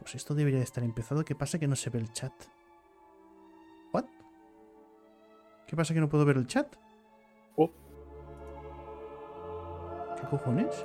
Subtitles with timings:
[0.00, 1.24] Pues esto debería de estar empezado.
[1.24, 2.32] ¿Qué pasa que no se ve el chat?
[3.92, 4.04] ¿What?
[5.66, 6.74] ¿Qué pasa que no puedo ver el chat?
[7.56, 7.70] Oh.
[10.20, 10.84] ¿Qué cojones?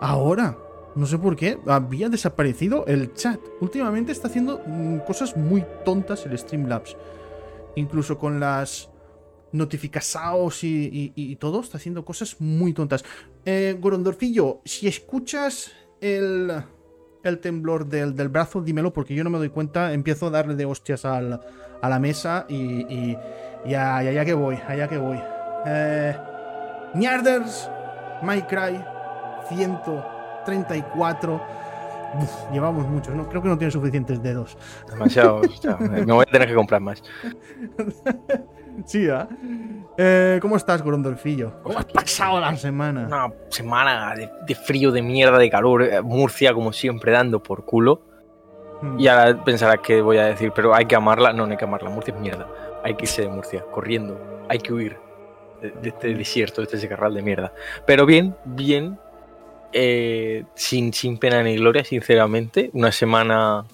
[0.00, 0.56] Ahora.
[0.94, 1.58] No sé por qué.
[1.66, 3.40] Había desaparecido el chat.
[3.60, 6.96] Últimamente está haciendo mm, cosas muy tontas el Streamlabs.
[7.76, 8.90] Incluso con las
[9.52, 11.60] notificaciones y, y- y todo.
[11.60, 13.04] Está haciendo cosas muy tontas.
[13.46, 16.52] Eh, Gorondorfillo, si escuchas el,
[17.24, 19.92] el temblor del, del brazo, dímelo porque yo no me doy cuenta.
[19.92, 21.40] Empiezo a darle de hostias al-
[21.80, 23.18] a la mesa y, y,
[23.64, 25.20] y a- y allá que voy, allá que voy.
[25.66, 26.16] Eh,
[26.94, 27.70] Niarders,
[28.22, 28.82] My Cry,
[29.48, 31.40] 134.
[32.14, 33.26] Uf, llevamos muchos, ¿no?
[33.28, 34.56] Creo que no tiene suficientes dedos.
[34.90, 35.36] Demasiado.
[35.40, 37.02] o sea, me voy a tener que comprar más.
[38.86, 39.28] Sí, ¿ah?
[39.98, 41.62] Eh, ¿Cómo estás, Gorondorfillo?
[41.62, 43.06] ¿Cómo has pasado la semana?
[43.06, 45.82] Una semana de, de frío, de mierda, de calor.
[45.82, 48.02] eh, Murcia, como siempre, dando por culo.
[48.80, 48.98] Hmm.
[48.98, 51.32] Y ahora pensarás que voy a decir, pero hay que amarla.
[51.32, 51.90] No, no hay que amarla.
[51.90, 52.48] Murcia es mierda.
[52.82, 54.44] Hay que irse de Murcia, corriendo.
[54.48, 54.96] Hay que huir
[55.60, 57.52] de, de este desierto, de este secarral de mierda.
[57.86, 58.98] Pero bien, bien.
[59.72, 62.70] eh, sin, sin pena ni gloria, sinceramente.
[62.72, 63.64] Una semana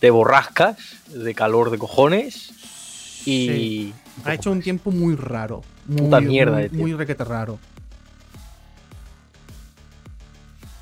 [0.00, 2.50] de borrascas, de calor de cojones.
[3.24, 3.48] Y.
[3.48, 3.94] Sí.
[4.24, 5.62] Ha hecho un tiempo muy raro.
[5.86, 7.58] Muy, Puta mierda muy, muy requete raro.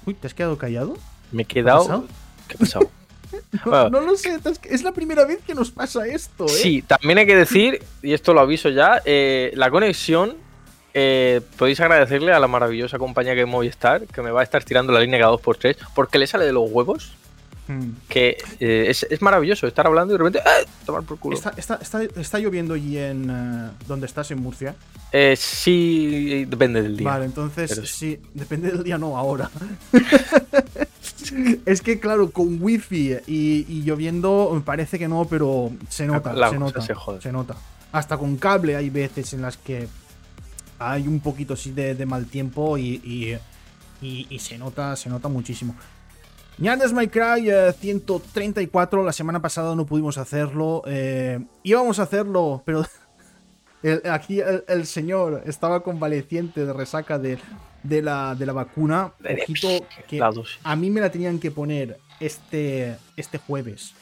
[0.06, 0.96] Uy, ¿te has quedado callado?
[1.30, 2.06] Me he ¿Qué ha quedado.
[2.48, 2.90] ¿Qué ha pasado?
[3.30, 3.90] No, Bueno.
[3.90, 6.48] no lo sé, es la primera vez que nos pasa esto, ¿eh?
[6.48, 10.34] Sí, también hay que decir, y esto lo aviso ya, eh, la conexión,
[10.92, 14.62] eh, podéis agradecerle a la maravillosa compañía que es Movistar, que me va a estar
[14.64, 17.14] tirando la línea cada 2x3, porque le sale de los huevos,
[17.80, 17.92] Hmm.
[18.08, 20.66] que eh, es, es maravilloso estar hablando y de repente, ¡eh!
[20.84, 21.36] tomar por culo.
[21.36, 24.74] Está, está, está, está lloviendo allí en eh, donde estás, en Murcia.
[25.12, 27.08] Eh, sí, depende del día.
[27.08, 29.50] Vale, entonces Pero sí, depende del día, no, ahora.
[31.66, 36.32] es que, claro, con wifi y, y lloviendo, me parece que no, pero se nota,
[36.32, 36.80] La se nota,
[37.20, 37.56] se nota.
[37.92, 39.86] Hasta con cable hay veces en las que
[40.78, 43.38] hay un poquito así de, de mal tiempo y, y-
[44.04, 45.76] y- y se nota, se nota muchísimo.
[46.62, 50.82] Ñandes My Cry eh, 134, la semana pasada no pudimos hacerlo.
[50.86, 52.84] eh, íbamos a hacerlo, pero
[53.82, 57.38] el- aquí el, el señor estaba convaleciente de resaca de,
[57.82, 59.12] de la, de la vacuna.
[59.42, 59.68] Ojito
[60.06, 60.18] que
[60.62, 63.94] a mí me la tenían que poner este, este jueves.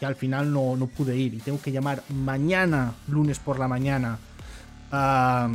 [0.00, 1.34] Y al final no, no pude ir.
[1.34, 4.18] Y tengo que llamar mañana, lunes por la mañana,
[4.92, 5.48] a,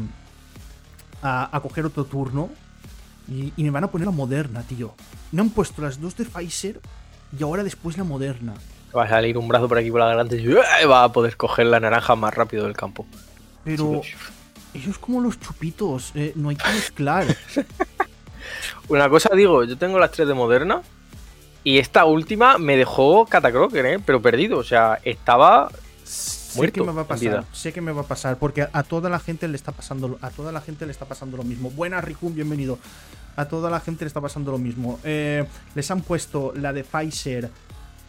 [1.21, 2.49] a, a coger otro turno.
[3.31, 4.93] Y, y me van a poner la moderna, tío.
[5.31, 6.81] Me han puesto las dos de Pfizer
[7.37, 8.53] y ahora después la moderna.
[8.95, 10.85] Va a salir un brazo por aquí por la garganta y ¡eh!
[10.85, 13.05] va a poder coger la naranja más rápido del campo.
[13.63, 14.01] Pero
[14.73, 16.11] es como los chupitos.
[16.15, 17.25] eh, no hay que mezclar.
[18.89, 20.81] Una cosa digo, yo tengo las tres de Moderna
[21.63, 23.99] y esta última me dejó catacroker, ¿eh?
[24.05, 24.57] pero perdido.
[24.57, 25.71] O sea, estaba
[26.51, 27.45] sé que me va a pasar.
[27.51, 28.37] Sé que me va a pasar.
[28.37, 30.07] Porque a toda la gente le está pasando.
[30.07, 31.69] lo- A toda la gente le está pasando lo mismo.
[31.71, 32.77] Buenas, Rikun, bienvenido.
[33.35, 34.99] A toda la gente le está pasando lo mismo.
[35.03, 35.45] Eh,
[35.75, 37.49] les han puesto la de Pfizer.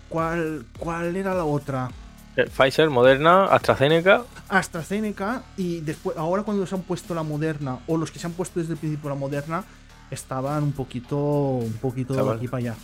[0.09, 1.91] ¿Cuál, ¿Cuál era la otra?
[2.37, 4.23] eh, Pfizer, Moderna, AstraZeneca.
[4.49, 5.43] AstraZeneca.
[5.57, 8.59] Y después, ahora cuando les han puesto la moderna, o los que se han puesto
[8.61, 9.65] desde el principio la moderna,
[10.11, 11.17] estaban un poquito.
[11.19, 12.75] Un poquito de aquí para allá.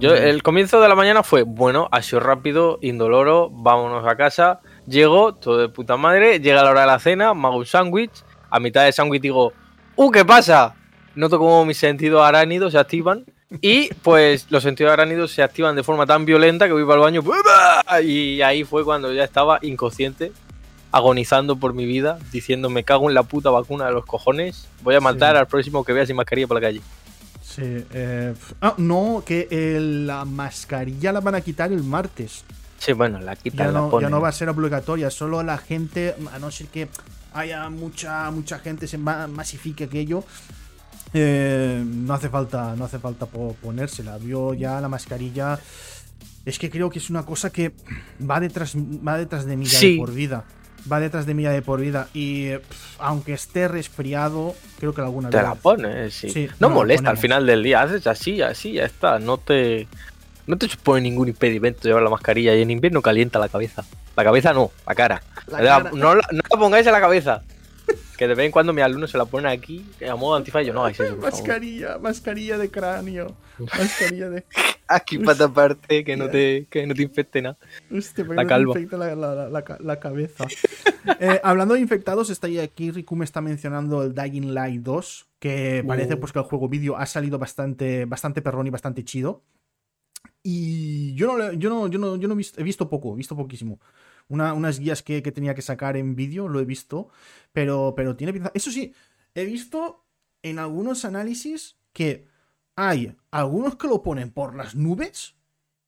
[0.00, 4.60] Yo, el comienzo de la mañana fue, bueno, ha sido rápido, indoloro, vámonos a casa.
[4.86, 8.10] Llego, todo de puta madre, llega la hora de la cena, me hago un sándwich.
[8.50, 9.52] A mitad del sándwich digo,
[9.96, 10.74] ¡uh, qué pasa!
[11.14, 13.24] Noto como mis sentidos aránidos se activan.
[13.60, 17.00] Y pues los sentidos aránidos se activan de forma tan violenta que voy para el
[17.00, 17.22] baño.
[18.02, 20.32] Y ahí fue cuando ya estaba inconsciente,
[20.90, 24.68] agonizando por mi vida, diciendo, me cago en la puta vacuna de los cojones.
[24.82, 25.40] Voy a matar Sí.
[25.40, 26.80] al próximo que vea sin mascarilla por la calle.
[27.42, 27.62] Sí,
[27.92, 32.44] eh, ah, no, que eh, la mascarilla la van a quitar el martes.
[32.84, 34.10] Sí, bueno, la quitan, Ya la no, ya ponen.
[34.10, 36.88] no va a ser obligatoria, solo la gente, a no ser que
[37.32, 40.24] haya mucha mucha gente se ma- masifique aquello,
[41.14, 44.18] eh, no hace falta no hace falta po- ponérsela.
[44.18, 45.60] Yo ya la mascarilla
[46.44, 47.72] es que creo que es una cosa que
[48.28, 49.92] va detrás va detrás de mí ya Sí.
[49.92, 50.44] de por vida.
[50.90, 52.48] Va detrás de mí ya de por vida y
[52.98, 56.28] aunque esté resfriado, creo que alguna Te vez la pones, sí.
[56.30, 59.20] Sí, no no, molesta al final del día, haces así, así, ya está.
[59.20, 59.86] No te,
[60.46, 63.84] no te supone ningún impedimento llevar la mascarilla y en invierno calienta la cabeza.
[64.16, 65.22] La cabeza no, la cara.
[65.46, 65.90] La La- cara.
[65.92, 67.42] No, la, no la pongáis en la cabeza.
[68.16, 70.72] Que de vez en cuando mis alumnos se la ponen aquí a modo antifaz yo
[70.72, 71.16] no hagáis eso.
[71.16, 74.44] mascarilla, mascarilla de cráneo, mascarilla de
[74.86, 77.56] Aquí para taparte, que no te, que no te infecte nada.
[77.90, 78.74] La calva.
[79.80, 80.44] la cabeza.
[81.18, 82.90] Eh, hablando de infectados, está ahí aquí.
[82.92, 85.26] Riku me está mencionando el Dying Light 2.
[85.40, 86.20] Que parece Uh.
[86.20, 89.42] pues que el juego vídeo ha salido bastante, bastante perrón y bastante chido.
[90.42, 93.16] Y yo no, yo no, yo no, yo no he, visto, he visto poco, he
[93.16, 93.80] visto poquísimo.
[94.28, 97.08] Una, unas guías que, que, tenía que sacar en vídeo, lo he visto,
[97.52, 98.50] pero, pero tiene pinta.
[98.54, 98.92] Eso sí,
[99.34, 100.04] he visto
[100.42, 102.26] en algunos análisis que
[102.76, 105.36] hay algunos que lo ponen por las nubes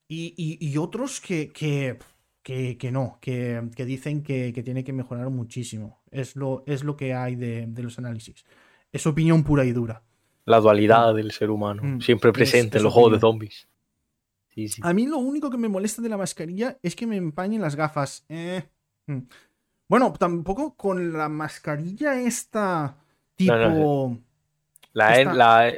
[0.07, 1.99] y, y, y otros que, que,
[2.45, 6.03] que, no, que, dicen que, tiene que mejorar muchísimo.
[6.11, 8.45] Es lo, es lo que hay de, de los análisis.
[8.93, 10.03] Es opinión pura y dura.
[10.45, 11.17] La dualidad mm.
[11.17, 12.01] del ser humano, mm.
[12.01, 13.67] siempre presente en los juegos de zombies.
[14.83, 17.77] A mí lo único que me molesta de la mascarilla es que me empañen las
[17.77, 18.25] gafas.
[18.29, 18.63] Eh.
[19.07, 19.21] Mm.
[19.89, 22.97] Bueno, tampoco con la mascarilla esta
[23.35, 24.19] tipo...
[24.93, 25.73] La,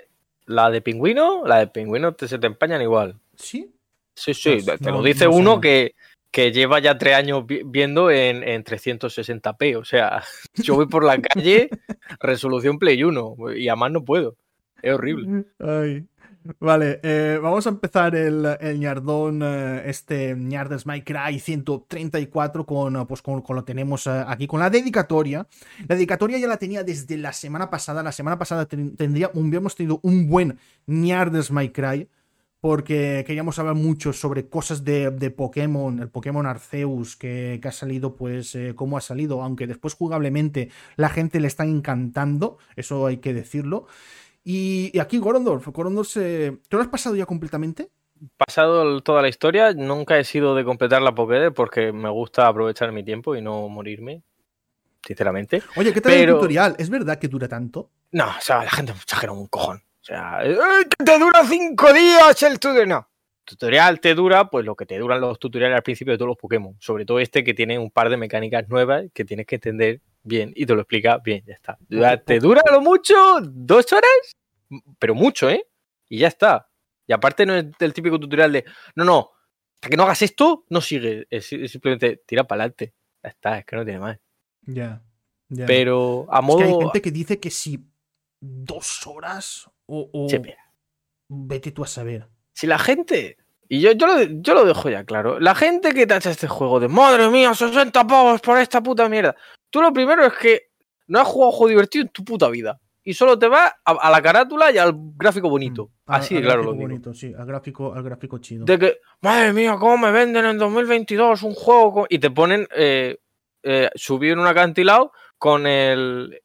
[0.46, 3.19] La, de pingüino, la de pingüino te, se te empañan igual.
[3.34, 3.73] ¿Sí?
[4.14, 5.94] Sí, sí, pues te lo dice uno que,
[6.31, 9.76] que lleva ya tres años viendo en, en 360p.
[9.76, 10.23] O sea,
[10.55, 11.70] yo voy por la calle,
[12.20, 14.37] resolución Play 1, y a más no puedo.
[14.82, 15.44] Es horrible.
[16.58, 23.06] Vale, eh, vamos a empezar el, el ñardón, eh, este ñardes My Cry 134 con,
[23.06, 25.46] pues con, lo tenemos eh, aquí, con la dedicatoria.
[25.88, 28.02] La dedicatoria ya la tenía desde la semana pasada.
[28.02, 32.08] La semana pasada tendría, hubiéramos tenido un buen ñardes My Cry
[32.60, 37.72] porque queríamos hablar mucho sobre cosas de, de Pokémon, el Pokémon Arceus que, que ha
[37.72, 43.19] salido, pues cómo ha salido, aunque después jugablemente la gente le está encantando, eso hay
[43.19, 43.87] que decirlo.
[44.48, 46.58] Y, aquí Gorondorf, Gorondorf se...
[46.69, 47.90] ¿te lo has pasado ya completamente?
[48.37, 52.93] Pasado toda la historia, nunca he sido de completar la Pokédex porque me gusta aprovechar
[52.93, 54.22] mi tiempo y no morirme,
[55.04, 55.64] sinceramente.
[55.75, 56.76] Oye, ¿qué tal el tutorial?
[56.78, 57.90] ¿Es verdad que dura tanto?
[58.12, 59.78] No, o sea, la gente exagera un cojón.
[59.78, 62.88] O sea, que te dura cinco días el tutorial.
[62.88, 63.08] No,
[63.44, 66.38] tutorial te dura, pues lo que te duran los tutoriales al principio de todos los
[66.38, 66.76] Pokémon.
[66.78, 70.52] Sobre todo este que tiene un par de mecánicas nuevas que tienes que entender bien
[70.55, 71.78] y te lo explica bien, ya está.
[72.25, 73.14] ¿Te dura lo mucho?
[73.43, 74.37] ¿Dos horas?
[74.99, 75.67] Pero mucho, ¿eh?
[76.08, 76.69] Y ya está.
[77.06, 78.64] Y aparte no es el típico tutorial de,
[78.96, 79.31] no, no,
[79.76, 81.26] hasta que no hagas esto, no sigue.
[81.31, 82.94] Es, simplemente tira para adelante.
[83.23, 84.19] Ya está, es que no tiene más.
[84.62, 85.02] Ya.
[85.67, 86.61] Pero a modo...
[86.61, 87.84] Es que hay gente que dice que si
[88.40, 90.28] dos horas o...
[91.28, 92.28] Vete tú a saber.
[92.52, 93.38] Si la gente...
[93.69, 95.40] Y yo, yo, lo, yo lo dejo ya claro.
[95.40, 99.34] La gente que tacha este juego de madre mía, 60 pavos por esta puta mierda.
[99.76, 100.70] Tú lo primero es que
[101.06, 102.81] no has jugado juego divertido en tu puta vida.
[103.05, 105.90] Y solo te va a, la carátula y al gráfico bonito.
[106.06, 106.62] Mm, Así, claro.
[106.62, 108.64] Lo bonito, sí, al gráfico, al gráfico chido.
[108.64, 112.06] De que, madre mía, ¿cómo me venden en 2022 un juego?
[112.08, 113.19] Y te ponen eh,
[113.64, 116.40] eh, subido en un acantilado con el.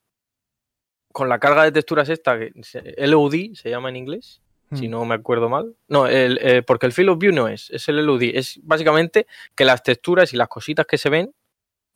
[1.14, 2.52] Con la carga de texturas esta, que
[2.98, 4.42] LUD se llama en inglés,
[4.74, 4.92] si mm.
[4.92, 5.74] no me acuerdo mal.
[5.88, 8.24] No, el, eh, porque el Field of View no es, es el LUD.
[8.24, 9.26] Es básicamente
[9.56, 11.34] que las texturas y las cositas que se ven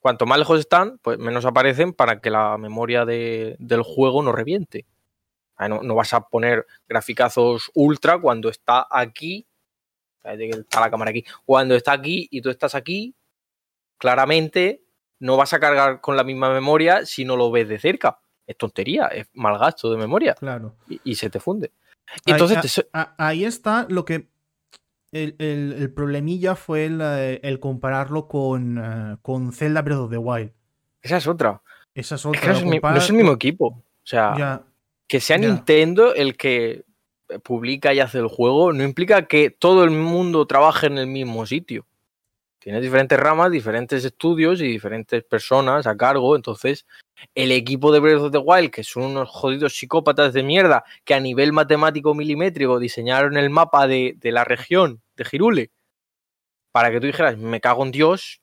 [0.06, 4.86] cuanto más lejos están, pues menos aparecen para que la memoria del juego no reviente.
[5.58, 9.48] No, vas a poner graficazos ultra cuando está aquí.
[10.24, 11.26] Está la cámara aquí.
[11.44, 13.16] Cuando está aquí y tú estás aquí,
[13.98, 14.84] claramente
[15.18, 18.20] no vas a cargar con la misma memoria si no lo ves de cerca.
[18.46, 20.36] Es tontería, es mal gasto de memoria.
[20.36, 20.76] Claro.
[20.88, 21.72] Y, se te funde.
[22.28, 24.28] Entonces, ahí está lo que
[25.16, 30.52] el, problemilla fue el, eh, compararlo con, uh, con Zelda Breath of the Wild.
[31.02, 31.62] Esa es otra.
[31.94, 32.54] Esa es otra.
[32.62, 33.68] no, es el mismo equipo.
[33.68, 34.64] O sea,
[35.08, 36.84] que sea Nintendo el que
[37.44, 41.46] publica y hace el juego no implica que todo el mundo trabaje en el mismo
[41.46, 41.86] sitio.
[42.60, 46.36] Tiene diferentes ramas, diferentes estudios y diferentes personas a cargo.
[46.36, 46.86] Entonces,
[47.36, 51.14] el equipo de Breath of the Wild, que son unos jodidos psicópatas de mierda, que
[51.14, 55.72] a nivel matemático milimétrico diseñaron el mapa de, de la región de Girule
[56.76, 58.42] para que tú dijeras, me cago en Dios,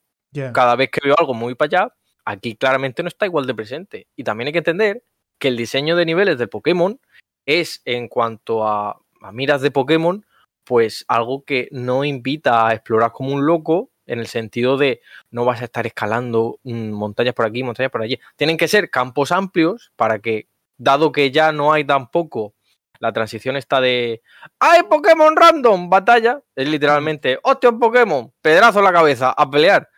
[0.55, 4.07] cada vez que veo algo muy para allá, aquí claramente no está igual de presente.
[4.17, 5.05] Y también hay que entender
[5.38, 6.99] que el diseño de niveles de Pokémon
[7.45, 9.02] es, en cuanto a,
[9.33, 10.25] miras de Pokémon,
[10.64, 15.45] pues algo que no invita a explorar como un loco, en el sentido de no
[15.45, 18.19] vas a estar escalando mm, montañas por aquí, montañas por allí.
[18.37, 20.49] Tienen que ser campos amplios para que,
[20.79, 22.55] dado que ya no hay tampoco
[23.03, 24.23] la transición está de
[24.61, 25.91] ¡Hay Pokémon random!
[25.91, 26.41] Batalla.
[26.55, 28.33] Es literalmente ¡Hostia, Pokémon!
[28.41, 29.89] Pedazo en la cabeza, a pelear.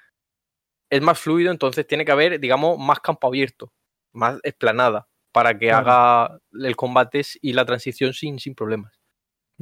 [0.89, 3.73] Es más fluido, entonces tiene que haber, digamos, más campo abierto,
[4.15, 8.99] más explanada, para que haga el combate y la transición sin, sin problemas.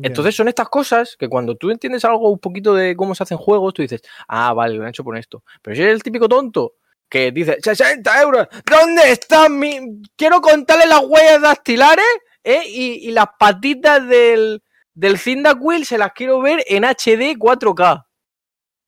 [0.00, 3.38] Entonces son estas cosas que cuando tú entiendes algo un poquito de cómo se hacen
[3.38, 5.42] juegos, tú dices, ah, vale, lo han hecho por esto.
[5.60, 6.74] Pero si eres el típico tonto
[7.08, 10.00] que dice, 60 euros, ¿dónde están mi...
[10.16, 12.06] Quiero contarle las huellas dactilares
[12.44, 12.62] ¿eh?
[12.66, 14.62] y, las patitas del,
[14.94, 18.06] del Cyndaquil se las quiero ver en HD 4K.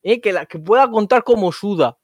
[0.03, 0.21] ¿eh?
[0.21, 1.99] Que, la, que pueda contar como suda.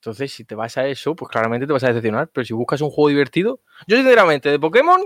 [0.00, 2.28] Entonces, si te vas a eso, pues claramente te vas a decepcionar.
[2.32, 5.00] Pero si buscas un juego divertido, yo sinceramente, de Pokémon,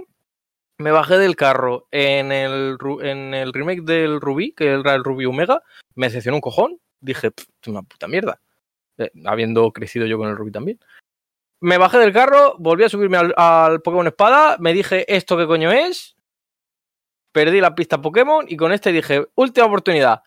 [0.78, 5.26] Me bajé del carro en el, en el remake del Rubí, que era el Rubí
[5.26, 5.62] Omega.
[5.94, 6.80] Me decepcionó un cojón.
[7.00, 8.40] Dije, "Pff, es una puta mierda.
[8.98, 10.78] Eh, habiendo crecido yo con el Rubí también.
[11.60, 14.56] Me bajé del carro, volví a subirme al, al Pokémon Espada.
[14.58, 16.16] Me dije, ¿esto qué coño es?
[17.32, 20.22] Perdí la pista Pokémon y con este dije, última oportunidad.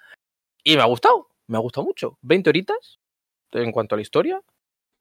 [0.63, 2.17] Y me ha gustado, me ha gustado mucho.
[2.21, 2.99] 20 horitas
[3.51, 4.41] en cuanto a la historia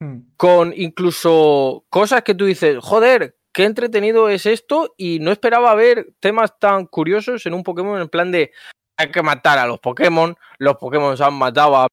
[0.02, 0.32] Hmm.
[0.36, 6.14] con incluso cosas que tú dices, joder, qué entretenido es esto y no esperaba ver
[6.18, 8.50] temas tan curiosos en un Pokémon en plan de
[8.96, 11.86] hay que matar a los Pokémon, los Pokémon se han matado a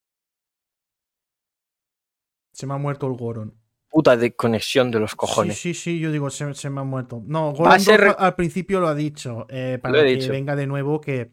[2.52, 3.59] Se me ha muerto el Goron.
[3.90, 5.58] Puta desconexión de los cojones.
[5.58, 7.22] Sí, sí, sí, yo digo, se, se me ha muerto.
[7.26, 9.46] No, Goron ser- al principio lo ha dicho.
[9.50, 10.32] eh, para Lo que dicho.
[10.32, 11.32] venga de nuevo que,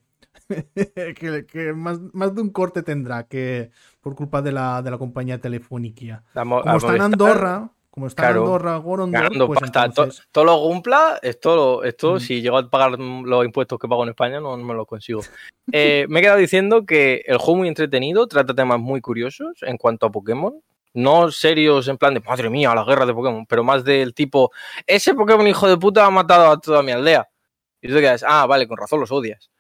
[0.75, 3.71] que, que más, más de un corte tendrá que
[4.01, 6.25] por culpa de la, de la compañía telefónica.
[6.33, 8.37] Como está en Andorra, como está Claro.
[8.41, 12.21] en Andorra, Goron ganando pues entonces- Todo, lo cumpla, esto, esto Mm.
[12.21, 15.21] si llego a pagar los impuestos que pago en España, no, no me lo consigo.
[15.73, 19.77] Eh, me he quedado diciendo que el juego muy entretenido, trata temas muy curiosos en
[19.79, 20.55] cuanto a Pokémon.
[20.97, 24.51] No serios en plan de, madre mía, la guerra de Pokémon, pero más del tipo,
[24.87, 27.29] ese Pokémon hijo de puta ha matado a toda mi aldea.
[27.83, 29.51] Y tú te quedas, ah, vale, con razón los odias.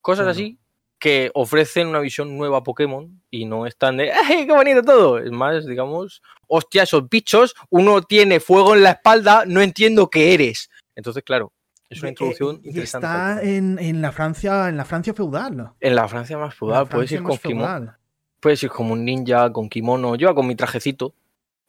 [0.00, 0.58] Cosas así
[1.00, 5.18] que ofrecen una visión nueva a Pokémon y no están de, ¡ay, qué bonito todo!
[5.18, 10.32] Es más, digamos, hostia, esos bichos, uno tiene fuego en la espalda, no entiendo qué
[10.32, 10.70] eres.
[10.94, 11.52] Entonces, claro,
[11.90, 13.06] es una Eh, introducción eh, y interesante.
[13.06, 15.72] está en, en la Francia, en la Francia feudal.
[15.80, 17.96] En la Francia más feudal, la puedes Francia ir, con.
[18.44, 20.16] Puedes ir como un ninja, con kimono.
[20.16, 21.14] Yo con mi trajecito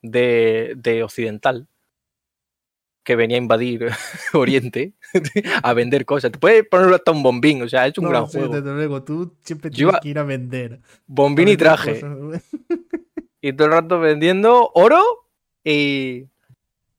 [0.02, 1.68] de, de occidental,
[3.04, 3.88] que venía a invadir
[4.34, 4.94] Oriente,
[5.64, 6.32] a vender cosas.
[6.34, 8.56] Te puedes ponerlo hasta un bombín, o sea, es un No, gran sí, juego.
[8.56, 10.82] desde luego, tú siempre tienes que ir a vender.
[11.08, 12.02] Bombín y A vender traje.
[12.02, 12.44] cosas.
[13.42, 15.02] y todo el rato vendiendo oro
[15.64, 16.26] y,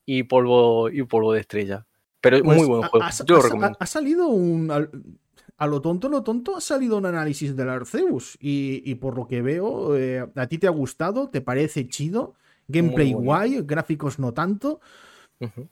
[0.06, 1.86] y polvo y polvo de estrella.
[2.22, 3.04] Pero es Pues, muy buen juego.
[3.04, 3.76] ha- Yo lo ha- recomiendo.
[3.78, 5.18] Ha, salido un.
[5.58, 8.36] A lo tonto, lo tonto, ha salido un análisis del Arceus.
[8.40, 12.34] Y, y por lo que veo, eh, a ti te ha gustado, te parece chido.
[12.68, 14.80] Gameplay guay, gráficos no tanto.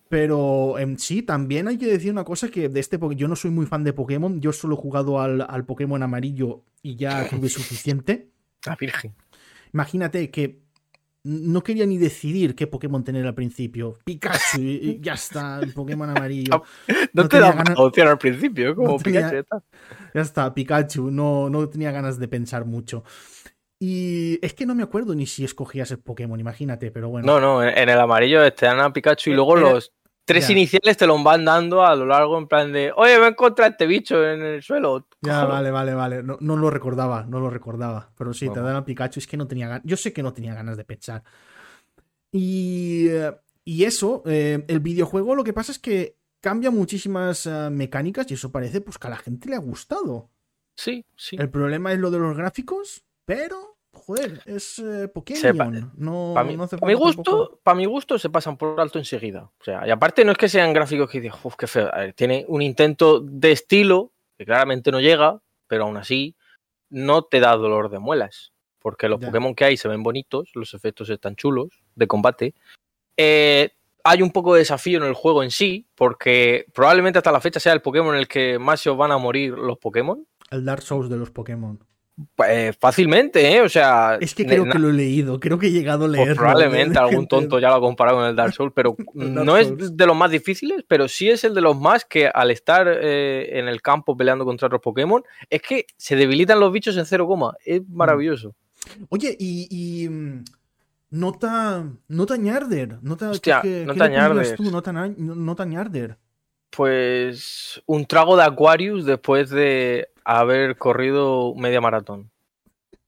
[0.09, 3.50] Pero en sí, también hay que decir una cosa que de este, yo no soy
[3.50, 7.49] muy fan de Pokémon, yo solo he jugado al, al Pokémon amarillo y ya tuve
[7.49, 8.29] suficiente.
[8.67, 9.14] La Virgen.
[9.73, 10.63] Imagínate que
[11.25, 13.99] no quería ni decidir qué Pokémon tener al principio.
[14.04, 16.62] Pikachu, y, y ya está, el Pokémon amarillo.
[17.14, 19.62] No, No te da ganas- opción al principio, como no tenía- Pikachu.
[20.14, 20.52] ya está.
[20.54, 23.04] Pikachu, no, no tenía ganas de pensar mucho.
[23.81, 27.26] Y es que no me acuerdo ni si escogías el Pokémon, imagínate, pero bueno.
[27.26, 29.93] No, no, en el amarillo te dan a Pikachu y luego los
[30.25, 33.28] tres iniciales te los van dando a lo largo en plan de, oye, me he
[33.28, 35.07] encontrado este bicho en el suelo.
[35.21, 35.49] Ya, cógelo".
[35.49, 36.23] vale, vale, vale.
[36.23, 38.11] No, no lo recordaba, no lo recordaba.
[38.16, 39.21] Pero sí, te dan a Pikachu.
[39.21, 39.83] Es que no tenía ganas.
[39.85, 41.23] Yo sé que no tenía ganas de pensar.
[42.33, 43.09] Y,
[43.64, 48.35] y eso, eh, el videojuego lo que pasa es que cambia muchísimas eh, mecánicas y
[48.35, 50.31] eso parece pues que a la gente le ha gustado.
[50.76, 51.37] Sí, sí.
[51.38, 53.74] El problema es lo de los gráficos, pero,
[54.06, 55.92] joder, es eh, Pokémon.
[55.96, 58.78] No, Para mi, no hace pa' mi falta gusto, para mi gusto se pasan por
[58.80, 59.50] alto enseguida.
[59.58, 61.88] O sea, y aparte no es que sean gráficos que dices, uff, qué feo.
[61.92, 66.37] A ver, tiene un intento de estilo que claramente no llega, pero aún así
[66.90, 68.52] no te da dolor de muelas.
[68.78, 69.28] Porque los Ya.
[69.28, 72.54] Pokémon que hay se ven bonitos, los efectos están chulos de combate.
[73.16, 73.70] Eh,
[74.04, 77.58] hay un poco de desafío en el juego en sí, porque probablemente hasta la fecha
[77.58, 80.26] sea el Pokémon en el que más se os van a morir los Pokémon.
[80.50, 81.82] El Dark Souls de los Pokémon.
[82.37, 83.61] Pues fácilmente, ¿eh?
[83.62, 86.18] O sea, Es que creo que lo he leído, creo que he llegado a pues
[86.18, 86.37] leerlo.
[86.37, 89.56] probablemente de algún tonto ya lo ha comparado con el Dark Souls, pero Dark no
[89.61, 89.83] Souls.
[89.83, 92.87] es de los más difíciles, pero sí es el de los más que al estar
[92.88, 97.04] eh, en el campo peleando contra otros Pokémon, es que se debilitan los bichos en
[97.06, 97.54] cero coma.
[97.64, 97.97] Es Mm.
[97.97, 98.54] maravilloso.
[99.09, 99.66] Oye, y,
[100.04, 100.44] y, mm,
[101.11, 102.99] nota, nota ñarder.
[103.02, 104.54] Nota, Hostia, ¿qué- qué nota ñarder.
[104.56, 104.62] tú?
[104.71, 106.18] Nota, nota.
[106.76, 112.31] Pues un trago de Aquarius después de haber corrido media maratón.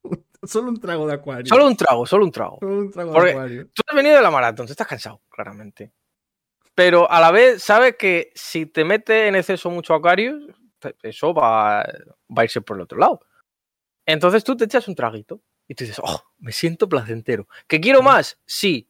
[0.45, 1.47] Solo un trago de acuario.
[1.47, 2.59] Solo un trago, solo un trago.
[2.61, 3.67] Solo un trago Porque- de acuario.
[3.75, 5.93] Tú has venido de la maratón, te estás cansado, claramente.
[6.75, 10.45] Pero a la vez sabes que si te metes en exceso mucho Aquarius,
[11.03, 13.21] eso va, va a irse por el otro lado.
[14.05, 17.49] Entonces tú te echas un traguito y tú dices, oh, me siento placentero.
[17.67, 18.39] ¿Que quiero más?
[18.47, 18.89] Sí.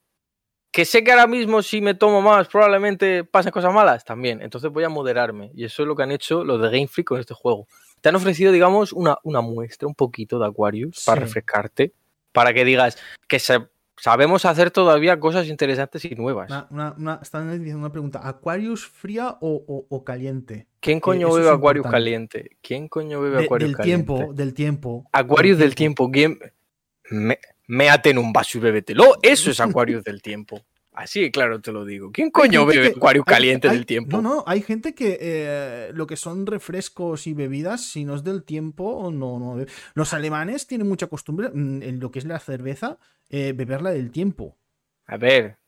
[0.77, 4.05] ¿Que sé que ahora mismo si me tomo más probablemente pasen cosas malas?
[4.05, 4.43] También.
[4.43, 5.51] Entonces voy a moderarme.
[5.55, 7.67] Y eso es lo que han hecho los de Game Freak con este juego.
[8.03, 11.95] Te han ofrecido, digamos, una, una muestra, un poquito de Aquarius para refrescarte.
[12.31, 13.67] Para que digas que se-
[13.97, 16.51] sabemos hacer todavía cosas interesantes y nuevas.
[16.51, 18.21] Una, una, una- están diciendo una pregunta.
[18.29, 20.67] ¿Aquarius fría o, o- o caliente?
[20.81, 21.91] ¿Quién coño bebe Aquarius importante.
[21.91, 22.51] caliente?
[22.61, 24.13] ¿Quién coño bebe De- Aquarius del caliente?
[24.15, 25.07] tiempo, del tiempo.
[25.11, 26.11] Aquarius del tiempo.
[26.11, 26.39] ¿Quién?
[27.09, 29.17] Me, méate en un vaso y bébetelo.
[29.23, 30.65] Eso es Aquarius del tiempo.
[30.97, 32.11] Así, claro, te lo digo.
[32.11, 34.17] ¿Quién coño bebe acuario caliente del tiempo?
[34.17, 38.25] No, no, hay gente que eh, lo que son refrescos y bebidas, si no es
[38.25, 39.63] del tiempo, no, no.
[39.93, 44.11] Los alemanes tienen mucha costumbre mm, en lo que es la cerveza, eh, beberla del
[44.11, 44.57] tiempo.
[45.05, 45.59] A ver.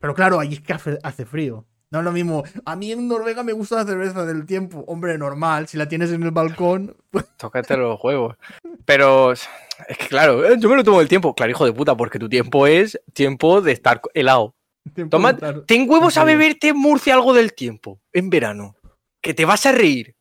[0.00, 1.64] Pero claro, ahí es que hace, frío.
[1.90, 2.44] No es lo mismo.
[2.66, 4.84] A mí en Noruega me gusta la cerveza del tiempo.
[4.86, 5.68] Hombre, normal.
[5.68, 6.96] Si la tienes en el balcón.
[7.10, 7.26] Pues...
[7.36, 8.36] Tócate los huevos.
[8.84, 9.48] Pero es
[9.98, 11.34] que claro, eh, yo me lo tomo del tiempo.
[11.34, 14.54] Claro, hijo de puta, porque tu tiempo es tiempo de estar helado.
[15.10, 18.76] Toma, ten huevos a beberte en Murcia algo del tiempo, en verano.
[19.20, 20.14] Que te vas a reír.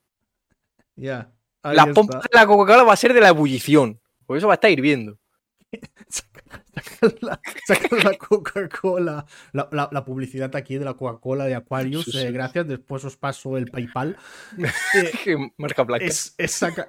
[0.96, 1.32] Ya.
[1.64, 4.02] la pompa de la Coca-Cola va a ser de la ebullición.
[4.26, 5.18] Por eso va a estar hirviendo.
[7.68, 13.18] Sacar la, Coca-Cola, la, publicidad aquí de la Coca-Cola de Aquarius, eh, gracias, después os
[13.18, 14.18] paso el PayPal.
[15.26, 16.06] Eh, Marca placa.
[16.06, 16.36] Es,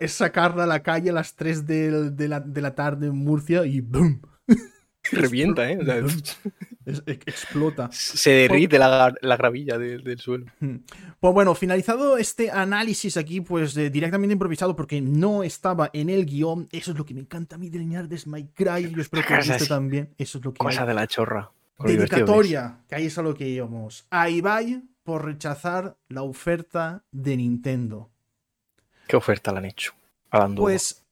[0.07, 4.21] sacarla a la calle a las 3 de, la, tarde en Murcia y ¡boom!
[5.13, 5.79] Revienta, ¿eh?
[7.07, 7.91] explota.
[7.93, 10.47] Se derrite la, gravilla del suelo.
[11.21, 16.69] Pues bueno, finalizado este análisis aquí, pues directamente improvisado porque no estaba en el guion.
[16.71, 18.93] Eso es lo que me encanta a mí del de My Cry.
[18.95, 20.15] Yo espero que os guste también.
[20.17, 20.59] Eso es lo que.
[20.59, 21.51] Cosa de la chorra.
[21.81, 24.07] Dedicatoria, que ahí es a lo que íbamos.
[24.11, 28.11] A Ibai por rechazar la oferta de Nintendo.
[29.09, 29.93] ¿Qué oferta le han hecho?
[30.55, 31.05] Pues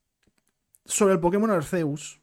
[0.85, 2.21] sobre el Pokémon Arceus,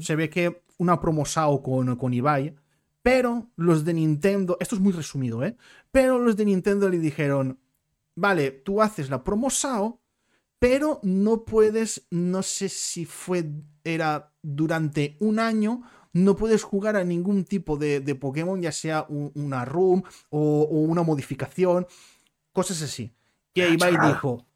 [0.00, 2.56] se ve que una promo SAO con, con Ibai,
[3.02, 5.56] pero los de Nintendo, esto es muy resumido, ¿eh?
[5.90, 7.58] Pero los de Nintendo le dijeron,
[8.14, 10.00] vale, tú haces la promo SAO,
[10.58, 13.48] pero no puedes, no sé si fue,
[13.84, 15.82] era durante un año,
[16.12, 21.86] no puedes jugar a ningún tipo de, Pokémon, ya sea una room o, una modificación,
[22.52, 23.14] cosas así.
[23.54, 24.46] Y ahí Ibai dijo,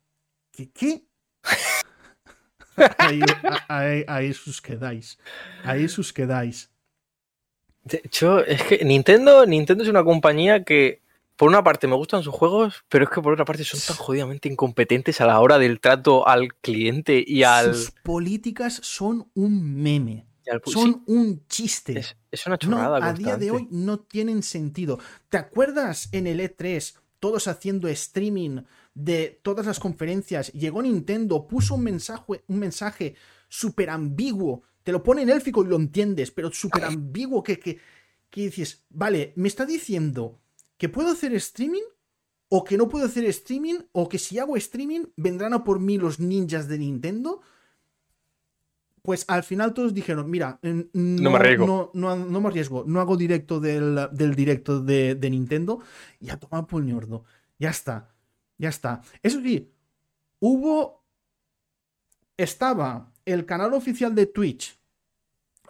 [0.51, 0.71] ¿qué?
[0.71, 1.07] ¿Qué?
[2.99, 3.21] ahí,
[3.69, 5.19] ahí, ahí sus quedáis.
[5.65, 6.71] Ahí sus quedáis.
[7.85, 11.03] De hecho, es que Nintendo, Nintendo es una compañía que,
[11.37, 13.97] por una parte, me gustan sus juegos, pero es que por otra parte son tan
[13.97, 17.75] jodidamente incompetentes a la hora del trato al cliente y al.
[17.75, 20.27] Sus políticas son un meme.
[20.67, 22.03] Son un chiste.
[22.31, 23.07] Es, una chorrada.
[23.07, 24.99] a día de hoy no tienen sentido.
[25.29, 28.63] ¿Te acuerdas en el E3 todos haciendo streaming
[28.95, 30.53] de todas las conferencias?
[30.53, 33.15] Llegó Nintendo, puso un mensaje, un mensaje
[33.49, 37.79] súper ambiguo te lo pone en élfico y lo entiendes, pero súper ambiguo que, que,
[38.31, 40.41] dices, vale, me está diciendo
[40.77, 41.83] que puedo hacer streaming
[42.49, 45.99] o que no puedo hacer streaming o que si hago streaming vendrán a por mí
[45.99, 47.41] los ninjas de Nintendo.
[49.03, 51.91] Pues al final todos dijeron, mira, no, me arriesgo.
[51.93, 55.81] No, no, me arriesgo, no hago directo del, directo de, Nintendo
[56.21, 57.25] y a tomar por ñordo.
[57.59, 58.12] Ya está,
[58.59, 59.03] ya está.
[59.23, 59.73] Eso sí,
[60.41, 61.03] hubo...
[62.37, 64.79] Estaba el canal oficial de Twitch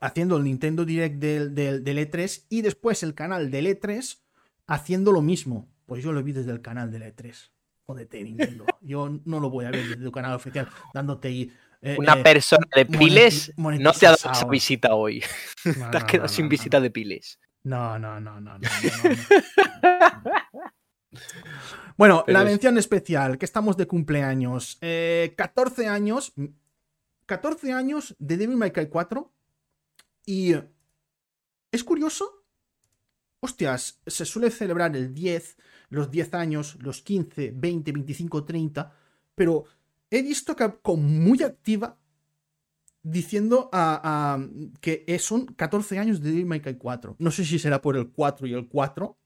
[0.03, 4.19] haciendo el Nintendo Direct del, del, E3 y después el canal del E3
[4.67, 5.69] haciendo lo mismo.
[5.87, 7.51] Pues yo lo vi desde el canal del E3.
[7.85, 8.67] Jódete, Nintendo.
[8.81, 11.53] Yo no lo voy a ver desde tu canal oficial dándote ahí.
[11.81, 15.23] Eh, Una eh, persona de piles no te ha dado esa visita hoy.
[15.63, 17.39] te has quedado sin visita de piles.
[17.65, 18.59] No, no, no, no.
[18.59, 18.69] no,
[21.97, 24.79] bueno, la mención especial, que estamos de cumpleaños.
[24.81, 26.33] 14 eh, años
[27.27, 29.33] 14 años de Devil May Cry 4
[30.27, 30.55] y
[31.71, 32.45] es curioso.
[33.41, 35.57] Hostias, se suele celebrar el 10,
[35.89, 38.93] los 10 años, los 15, 20, 25, 30,
[39.35, 39.65] pero
[40.11, 41.99] he visto que con muy activa
[43.03, 44.39] diciendo a,
[44.81, 47.17] que son 14 años de Devil May Cry 4.
[47.19, 49.17] No sé si será por el 4 y el 4,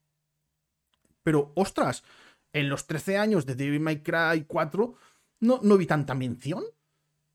[1.26, 2.04] pero ostras,
[2.52, 4.94] en los 13 años de Devil May Cry 4
[5.40, 6.62] no, no vi tanta mención.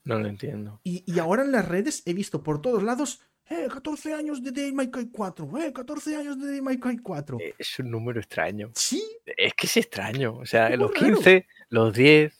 [0.05, 0.79] No lo entiendo.
[0.85, 4.71] Y, ahora en las redes he visto por todos lados, eh, 14 años de Day
[4.71, 7.37] My Cry 4, eh, 14 años de Day My Cry 4.
[7.57, 8.71] Es un número extraño.
[8.75, 9.03] Sí.
[9.25, 10.37] Es que es extraño.
[10.37, 12.33] O sea, los 15, los 10,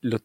[0.00, 0.22] los,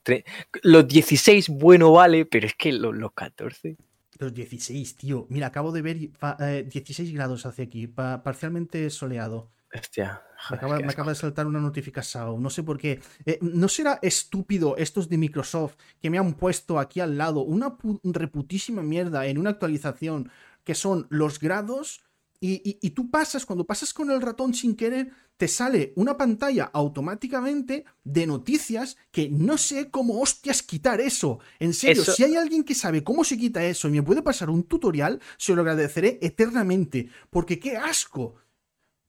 [0.64, 3.78] los 16, bueno, vale, pero es que los, 14.
[4.18, 5.28] Los 16, tío.
[5.30, 9.52] Mira, acabo de ver 16 eh, grados hacia aquí, parcialmente soleado.
[9.74, 10.24] Hostia.
[10.52, 12.42] me, acaba, de saltar una notificación.
[12.42, 13.02] No sé por qué.
[13.26, 17.78] Eh, ¿No será estúpido estos de Microsoft que me han puesto aquí al lado una
[18.04, 20.32] reputísima mierda en una actualización
[20.64, 22.04] que son los grados?
[22.40, 27.86] Y, tú pasas, cuando pasas con el ratón sin querer, te sale una pantalla automáticamente
[28.04, 31.40] de noticias que no sé cómo hostias quitar eso.
[31.58, 34.52] En serio, si hay alguien que sabe cómo se quita eso y me puede pasar
[34.52, 37.10] un tutorial, se lo agradeceré eternamente.
[37.32, 38.36] Porque qué asco.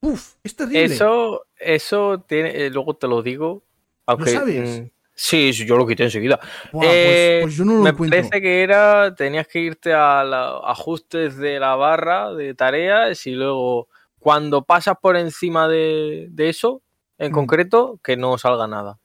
[0.01, 0.85] Uf, es terrible.
[0.85, 3.63] Eso, eso tiene, eh, luego te lo digo.
[4.05, 4.81] Aunque, ¿Lo sabes?
[4.81, 4.87] Mm,
[5.21, 6.39] Sí, yo lo quité enseguida.
[6.71, 8.17] Pues- Eh, pues, yo no lo me encuentro.
[8.17, 13.31] parece que era, tenías que irte a los ajustes de la barra de tareas y
[13.31, 16.81] luego cuando pasas por encima de, de eso,
[17.17, 17.35] en Mm.
[17.35, 18.97] concreto, que no salga nada.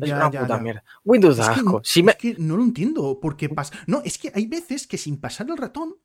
[0.00, 0.62] Es Ya, una ya, puta ya.
[0.62, 0.84] mierda.
[1.04, 1.62] Windows Es asco.
[1.72, 3.18] no- Si me- es que no lo entiendo.
[3.20, 3.74] Porque pasa.
[3.86, 5.96] No, es que hay veces que sin pasar el ratón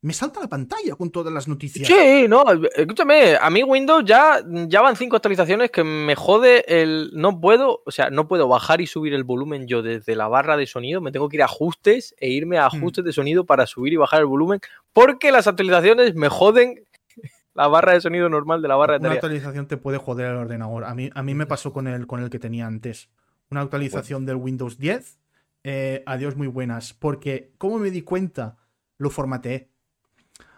[0.00, 1.88] me salta la pantalla con todas las noticias.
[1.88, 2.44] Sí, no,
[2.76, 7.10] escúchame, a mí Windows ya, ya van cinco actualizaciones que me jode el...
[7.14, 10.56] No puedo, o sea, no puedo bajar y subir el volumen yo desde la barra
[10.56, 13.66] de sonido, me tengo que ir a ajustes e irme a ajustes de sonido para
[13.66, 14.60] subir y bajar el volumen,
[14.92, 16.84] porque las actualizaciones me joden
[17.54, 19.24] la barra de sonido normal de la barra de Una tareas.
[19.24, 20.84] actualización te puede joder el ordenador.
[20.84, 23.10] A mí, a mí me pasó con el, con el que tenía antes.
[23.50, 25.18] Una actualización del Windows 10.
[25.64, 26.94] eh, adiós, muy buenas.
[26.94, 28.58] Porque, ¿cómo me di cuenta?
[28.96, 29.70] Lo formateé.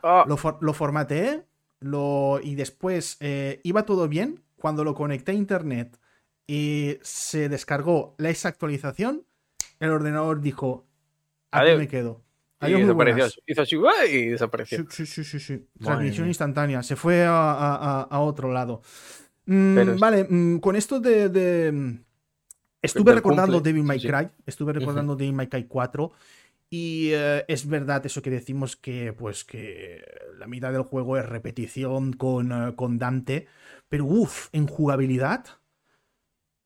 [0.03, 1.45] Ah, Lo, for- lo formateé
[1.81, 4.43] lo, y después eh, iba todo bien.
[4.57, 5.99] Cuando lo conecté a internet
[6.47, 9.25] y se descargó la esa actualización,
[9.79, 10.85] el ordenador dijo:
[11.51, 12.23] Aquí me quedo.
[12.61, 13.27] y desapareció.
[14.11, 14.87] y desapareció.
[14.91, 16.83] Sí, sí, sí, sí, Transmisión instantánea.
[16.83, 18.83] Se fue a, a- a- a otro lado.
[19.47, 21.31] Mm, Pero Vale, mm, con esto de.
[21.31, 22.05] de- mm,
[22.83, 24.09] Estuve recordando cumple, Devil May sí.
[24.09, 24.29] Cry.
[24.47, 26.13] Estuve recordando Devil May Cry 4.
[26.73, 30.05] Y eh, es verdad eso que decimos que, pues, que
[30.39, 33.49] la mitad del juego es repetición con, eh, con Dante.
[33.89, 35.47] Pero uff, en jugabilidad.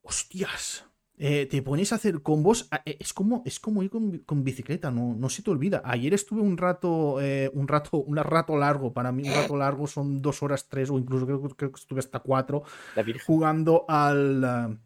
[0.03, 0.85] Hostias.
[1.17, 2.69] Eh, te pones a hacer combos.
[2.85, 5.81] Es como, es como ir con, con bicicleta, no, no se te olvida.
[5.87, 8.93] Ayer estuve un rato, eh, un rato, un rato largo.
[8.93, 12.01] Para mí, un rato largo son dos horas, tres, o incluso creo, creo que estuve
[12.01, 12.65] hasta cuatro,
[13.27, 14.79] jugando al,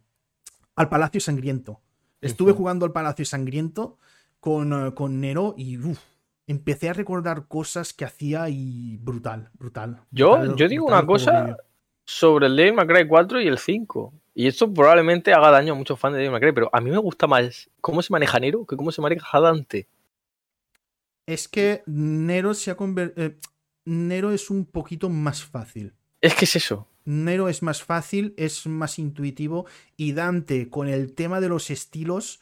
[0.77, 1.81] al Palacio Sangriento.
[2.21, 3.99] Estuve jugando al Palacio Sangriento
[4.41, 5.99] con, eh, con Nero y uf,
[6.47, 10.01] empecé a recordar cosas que hacía y brutal, brutal.
[10.11, 11.57] Yo- brutal- yo digo brutal una cosa,
[12.05, 14.13] sobre el Devil May Cry 4 y el 5.
[14.35, 16.91] Y esto probablemente haga daño a muchos fans de Devil May Cry, pero a mí
[16.91, 19.89] me gusta más cómo se maneja Nero que cómo se maneja Dante.
[21.27, 23.33] Es que Nero se ha convertido.
[23.85, 25.95] Nero es un poquito más fácil.
[26.21, 26.87] Es que es eso.
[27.05, 29.67] Nero es más fácil, es más intuitivo.
[29.97, 32.41] Y Dante, con el tema de los estilos,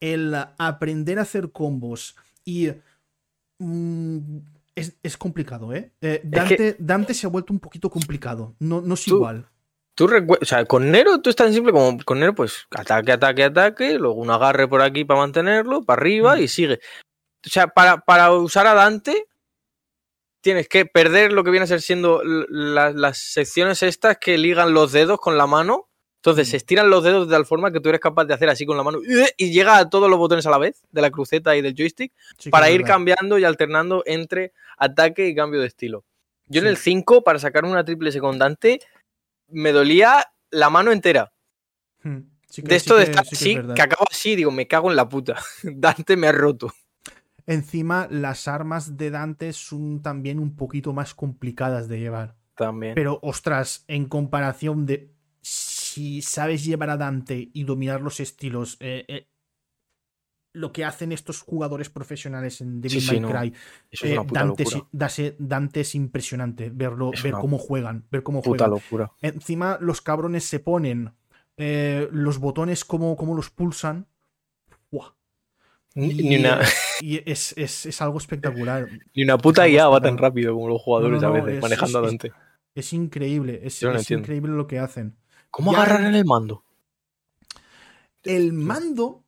[0.00, 2.70] el aprender a hacer combos y.
[3.58, 4.18] mm,
[4.76, 5.92] es, es complicado, ¿eh?
[6.00, 8.54] Eh, Dante, Dante se ha vuelto un poquito complicado.
[8.60, 9.46] No, no es Tú- igual.
[9.96, 10.08] Tú
[10.40, 13.98] o sea, con Nero tú es tan simple como con Nero, pues ataque, ataque, ataque,
[13.98, 16.40] luego un agarre por aquí para mantenerlo, para arriba Mm.
[16.40, 16.74] y sigue.
[17.44, 19.26] O sea, para, para usar a Dante
[20.42, 24.92] tienes que perder lo que viene a ser siendo las secciones estas que ligan los
[24.92, 25.89] dedos con la mano.
[26.20, 26.50] Entonces Mm.
[26.50, 28.76] se estiran los dedos de tal forma que tú eres capaz de hacer así con
[28.76, 28.98] la mano
[29.38, 32.12] y llega a todos los botones a la vez, de la cruceta y del joystick,
[32.38, 32.94] Sí que para ir verdad.
[32.94, 36.04] cambiando y alternando entre ataque y cambio de estilo.
[36.46, 38.80] Yo en el 5, para sacar una triple secundante,
[39.48, 41.32] me dolía la mano entera.
[42.02, 43.74] Mm, sí que- De esto de que- estar sí que es así, verdad.
[43.74, 45.36] que acabo así, digo, me cago en la puta.
[45.62, 46.70] Dante me ha roto.
[47.46, 52.36] Encima, las armas de Dante son también un poquito más complicadas de llevar.
[52.54, 52.94] También.
[52.94, 55.10] Pero, ostras, en comparación de
[55.92, 59.26] si sabes llevar a Dante y dominar los estilos, eh, eh,
[60.52, 63.24] lo que hacen estos jugadores profesionales en Devil Sí, May sí.
[63.24, 63.54] Cry,
[63.90, 68.42] es eh, puta Dante, es- Dante es impresionante verlo, Es ver cómo juegan, ver cómo
[68.42, 68.70] Puta juegan.
[68.70, 69.12] locura.
[69.22, 71.12] Encima, los cabrones se ponen
[71.56, 74.06] los botones como, como los pulsan.
[74.90, 75.10] ¡Buah!
[75.94, 76.60] Ni, Y, ni una,
[77.00, 78.88] y es, es- es algo espectacular.
[79.14, 81.62] ni una puta IA va tan rápido como los jugadores No, no, a veces, es-
[81.62, 82.32] manejando a es- Dante.
[82.74, 85.16] Es increíble, es, no es increíble lo que hacen.
[85.50, 86.64] ¿Cómo ya- agarran el mando?
[88.22, 89.24] El mando,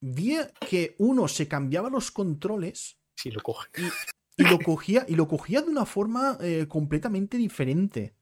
[0.00, 0.36] vi
[0.68, 3.68] que uno se cambiaba los controles Sí, lo coge.
[4.36, 8.14] y lo cogía, y lo cogía de una forma eh, completamente diferente.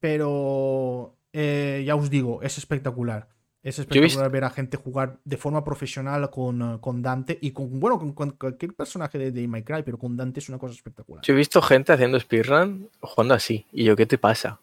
[0.00, 3.28] Pero eh, ya os digo, es espectacular.
[3.62, 7.80] Es espectacular ver a gente jugar de forma profesional con, eh, con Dante y con,
[7.80, 10.74] bueno, con, con cualquier personaje de Devil May Cry, pero con Dante es una cosa
[10.74, 11.24] espectacular.
[11.24, 13.66] Yo he visto gente haciendo speedrun jugando así.
[13.72, 14.60] Y yo, ¿qué te pasa?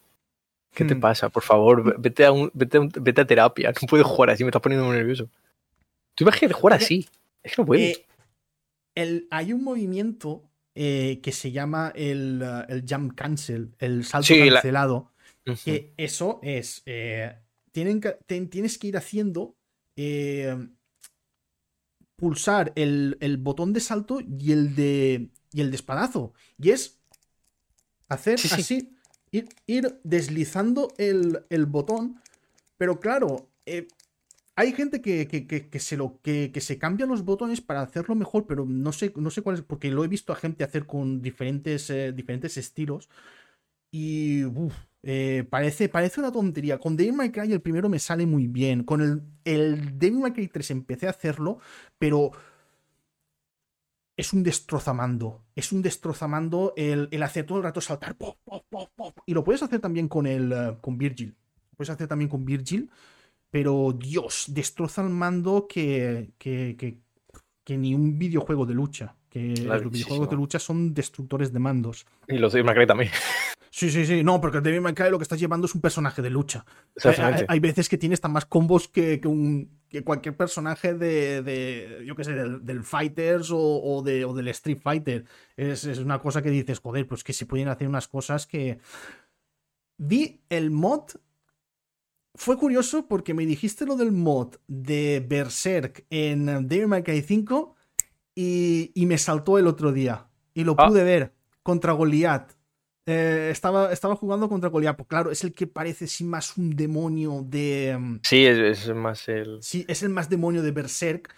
[0.74, 1.00] ¿Qué te Hmm.
[1.02, 1.30] pasa?
[1.30, 3.72] Por favor, ve- vete a, un- vete, a un- vete a terapia.
[3.82, 5.30] No puedes jugar así, me estás poniendo muy nervioso.
[6.16, 7.08] Tú imagínate jugar así.
[7.44, 7.98] Es que no puedes.
[7.98, 8.06] Eh,
[8.96, 10.44] el- hay un movimiento
[10.76, 15.12] eh, que se llama el, eh, el jump cancel, el salto Sí, la- cancelado.
[15.64, 16.82] Que eso es.
[16.86, 17.36] eh,
[17.72, 19.56] tienen que- ten- tienes que ir haciendo.
[22.16, 25.30] pulsar el, el botón de salto y el de.
[25.52, 26.34] y el de espadazo.
[26.58, 27.00] Y es
[28.08, 28.96] hacer Sí, sí.
[29.34, 32.22] Ir, deslizando el, botón.
[32.78, 33.50] Pero claro.
[33.66, 33.88] eh,
[34.56, 36.20] hay gente que, se lo
[36.80, 40.04] cambia los botones para hacerlo mejor, pero no sé, no sé cuál es, porque lo
[40.04, 43.10] he visto a gente hacer con diferentes, eh, diferentes estilos.
[43.92, 44.44] Y
[45.04, 46.80] Eh, parece, parece una tontería.
[46.80, 48.84] Con Devil May Cry el primero me sale muy bien.
[48.84, 51.60] Con el, el Devil May Cry 3 empecé a hacerlo,
[52.00, 52.32] pero
[54.18, 55.42] es un destrozamando.
[55.56, 58.16] Es un destrozamando el, el hacer todo el rato saltar.
[58.16, 59.18] pop, pop, pop, pop.
[59.26, 61.36] Y lo puedes hacer también con el eh, con Virgil.
[61.72, 62.90] Lo puedes hacer también con Virgil.
[63.50, 66.98] Pero Dios, destroza el mando que, que, que,
[67.64, 69.16] que ni un videojuego de lucha.
[69.30, 72.06] Que los videojuegos de lucha son destructores de mandos.
[72.28, 73.12] Y los de Macrae también.
[73.72, 74.24] Sí, sí, sí.
[74.24, 76.64] No, porque el Devil May Cry lo que estás llevando es un personaje de lucha.
[77.04, 81.44] Hay- hay veces que tienes tan más combos que, que un, que cualquier personaje de,
[81.44, 85.24] de, yo qué sé, del, del Fighters o, o de, o del Street Fighter.
[85.56, 88.80] Es, es una cosa que dices, joder, pues que se pueden hacer unas cosas que...
[89.98, 91.04] Vi el mod...
[92.36, 97.76] Fue curioso porque me dijiste lo del mod de Berserk en Devil May Cry 5
[98.34, 100.28] y, y me saltó el otro día.
[100.56, 100.88] Y lo Ah.
[100.88, 102.54] pude ver contra Goliath.
[103.06, 104.96] Eh, estaba, estaba jugando contra Goliath.
[104.96, 107.98] Pues claro, es el que parece sí más un demonio de.
[108.00, 109.62] mm, Sí, es, es más el.
[109.62, 111.34] Sí, es el más demonio de Berserk.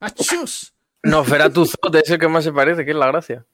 [0.00, 0.74] ¡Achus!
[1.02, 3.46] No, Feratu Zod es el que más se parece, que es la gracia.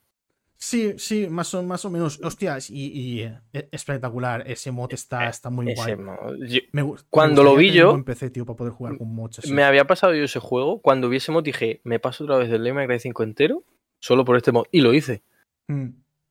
[0.59, 2.19] Sí, sí, más o, más o menos.
[2.25, 3.21] Hostias, y, y,
[3.53, 4.43] eh, espectacular.
[4.51, 5.97] Ese mod está, está muy Ese guay.
[5.97, 6.17] mo-
[6.49, 9.41] yo- Me gu- me Cuando lo vi yo, PC, tío, para poder jugar con mods
[9.41, 9.53] así.
[9.53, 10.81] Me había pasado yo ese juego.
[10.81, 13.65] Cuando vi ese mod dije, me paso otra vez del Cry 5 entero,
[14.01, 14.65] solo por este mod.
[14.73, 15.23] Y lo hice.
[15.69, 15.89] Mm.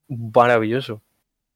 [0.08, 1.02] Maravilloso.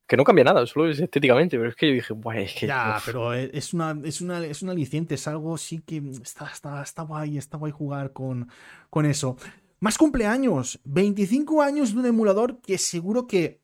[0.08, 2.66] Que no cambia nada, solo es estéticamente, pero es que yo dije, Buah, es que.
[2.66, 6.02] Ya, uf, pero e, es una, es una, es un aliciente, es algo sí que
[6.24, 8.50] está, está, está guay, está guay jugar con,
[8.90, 9.38] con eso.
[9.80, 13.62] Más cumpleaños, 25 años de un emulador que seguro que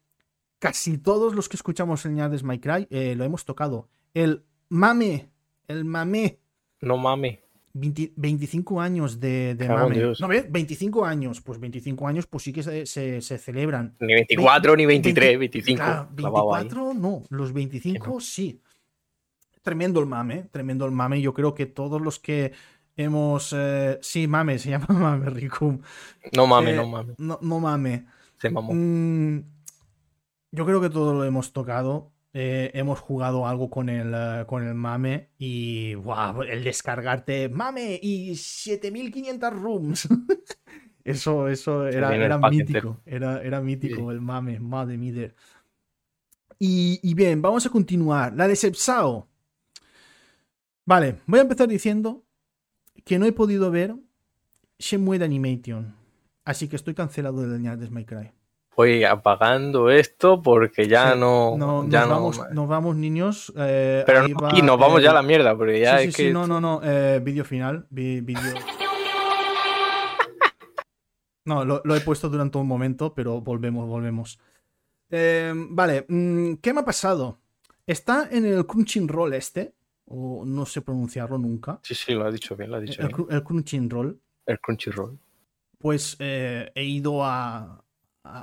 [0.59, 3.89] casi todos los que escuchamos en Ñades My Cry eh, lo hemos tocado.
[4.13, 5.29] El Mame,
[5.67, 6.39] el Mame,
[6.79, 7.39] No mames.
[7.77, 9.95] 20 25 años de, de Mame.
[9.97, 10.21] Dios.
[10.21, 10.49] ¿No ves?
[10.49, 13.95] 25 años, pues 25 años pues sí que se, se- se celebran.
[13.99, 15.83] Ni 24, ni 23, 20 25.
[15.83, 16.63] Claro, clavado ahí.
[16.63, 18.19] 24 no, los 25 Que no.
[18.21, 18.61] sí.
[19.61, 21.19] Tremendo el mame, tremendo el mame.
[21.21, 22.53] Yo creo que todos los que
[22.95, 23.53] hemos.
[23.57, 25.81] eh, sí, mame, se llama mame, Ricum.
[26.33, 27.15] No mames, Eh, no mames.
[27.19, 28.05] No, no mame.
[28.37, 28.73] Se mamó.
[28.73, 29.39] Mm,
[30.51, 32.11] yo creo que todo lo hemos tocado.
[32.37, 38.35] Eh, hemos jugado algo con el, eh, con el mame y el descargarte mame y
[38.35, 40.09] 7500 rooms.
[41.05, 42.99] eso eso era, era mítico.
[43.05, 45.33] Era, era mítico el mame, madre mía.
[46.59, 48.33] Y, y bien, vamos a continuar.
[48.35, 49.29] La de Sepsao.
[50.83, 52.25] Vale, voy a empezar diciendo
[53.05, 53.95] que no he podido ver
[54.77, 55.95] Shenmue de Animation.
[56.43, 58.33] Así que estoy cancelado de Dañades My Cry.
[58.75, 61.55] Voy apagando esto porque ya Sí, no.
[61.57, 62.15] No, ya nos, no.
[62.15, 63.53] vamos, nos vamos, niños.
[63.57, 66.07] eh, Pero no, va, aquí nos vamos eh, ya a la mierda, porque ya sí,
[66.09, 66.27] es sí, que.
[66.29, 66.81] sí, no, no, no.
[66.83, 67.87] eh, vídeo final.
[67.89, 68.35] vídeo-
[71.45, 74.39] No, lo, lo he puesto durante un momento, pero volvemos, volvemos.
[75.11, 77.39] Eh, vale, mm, ¿qué me ha pasado?
[77.85, 81.79] Está en el Crunchyroll este, o no sé pronunciarlo nunca.
[81.83, 83.27] Sí, sí, lo ha dicho bien, lo ha dicho El, bien.
[83.29, 84.19] el Crunchyroll.
[84.47, 85.19] El Crunchyroll.
[85.77, 87.83] pues eh, he ido a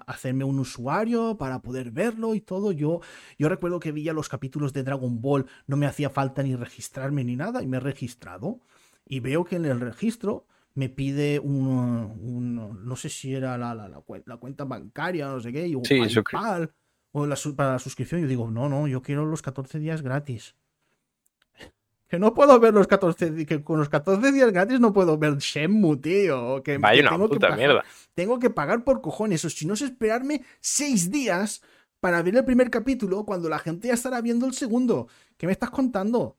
[0.07, 2.73] hacerme un usuario para poder verlo y todo.
[2.73, 3.01] Yo,
[3.39, 7.25] yo recuerdo que veía los capítulos de Dragon Ball, no me hacía falta ni registrarme
[7.25, 8.61] ni nada y me he registrado.
[9.07, 11.59] Y veo que en el registro me pide un,
[12.23, 15.75] un- no sé si era la, la, la cuen- la cuenta bancaria, no sé qué,
[15.77, 15.99] o Sí,
[16.33, 16.71] PayPal,
[17.13, 18.21] o la, para la suscripción.
[18.23, 20.55] Yo digo, no, no, yo quiero los 14 días gratis.
[22.13, 25.17] Que no puedo ver los 14 di- que con los 14 días gratis no puedo
[25.17, 26.63] ver Shenmue, tío.
[26.63, 27.85] Que, Vaya que una tengo que puta pagar- mierda.
[28.13, 31.63] Tengo que pagar por cojones, o si no es esperarme 6 días
[32.01, 35.09] para ver el primer capítulo cuando la gente ya estará viendo el segundo.
[35.39, 36.37] ¿Qué me estás contando?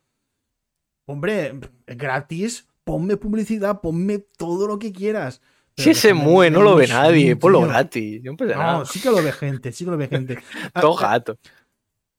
[1.08, 5.42] Hombre, gratis, ponme publicidad, ponme todo lo que quieras.
[5.76, 8.22] Pero Si ese déjame mue no lo ve nadie, ponlo gratis.
[8.24, 8.86] No pasa No, nada.
[8.86, 10.38] sí que lo ve gente, sí que lo ve gente.
[10.76, 11.36] Ah, Todo gato.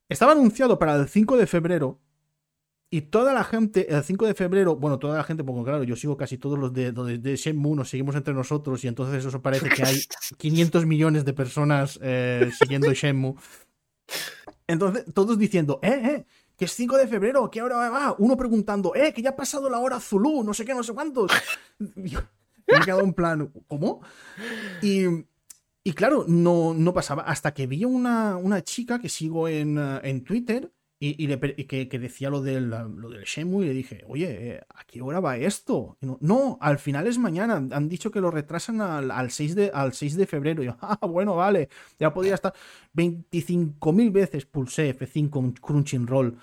[0.09, 2.01] estaba anunciado para el 5 de febrero.
[2.95, 5.97] Y toda la gente, el 5 de febrero, bueno, toda la gente, porque claro, yo
[5.97, 9.43] sigo casi todos los de, de, de Shenmue, nos seguimos entre nosotros y entonces eso
[9.43, 9.99] parece que hay
[10.39, 13.35] 500 millones de personas eh, siguiendo Shenmue.
[14.69, 16.25] Entonces, todos diciendo, eh, eh,
[16.57, 18.15] que es 5 de febrero, ¿qué hora va?
[18.17, 20.93] Uno preguntando, eh, que ya ha pasado la hora Zulu, no sé qué, no sé
[20.95, 21.33] cuántos.
[21.97, 22.21] Yo-
[22.69, 24.03] me he quedado en plan, ¿cómo?
[24.83, 25.05] Y,
[25.83, 30.01] y claro, no, no pasaba hasta que vi una, una chica que sigo en, eh,
[30.05, 30.71] en Twitter
[31.05, 34.05] y, y le y que, que decía lo del, lo del Shenmue y le dije,
[34.09, 35.99] oye, ¿a qué hora va esto?
[36.01, 37.57] Y no, no, al final es mañana.
[37.57, 40.63] Han dicho que lo retrasan al, al 6, de, al 6 de febrero.
[40.63, 42.55] Y yo, ah, bueno, vale, ya podría estar.
[42.97, 46.39] 25.000 veces pulsé F5 en Crunchyroll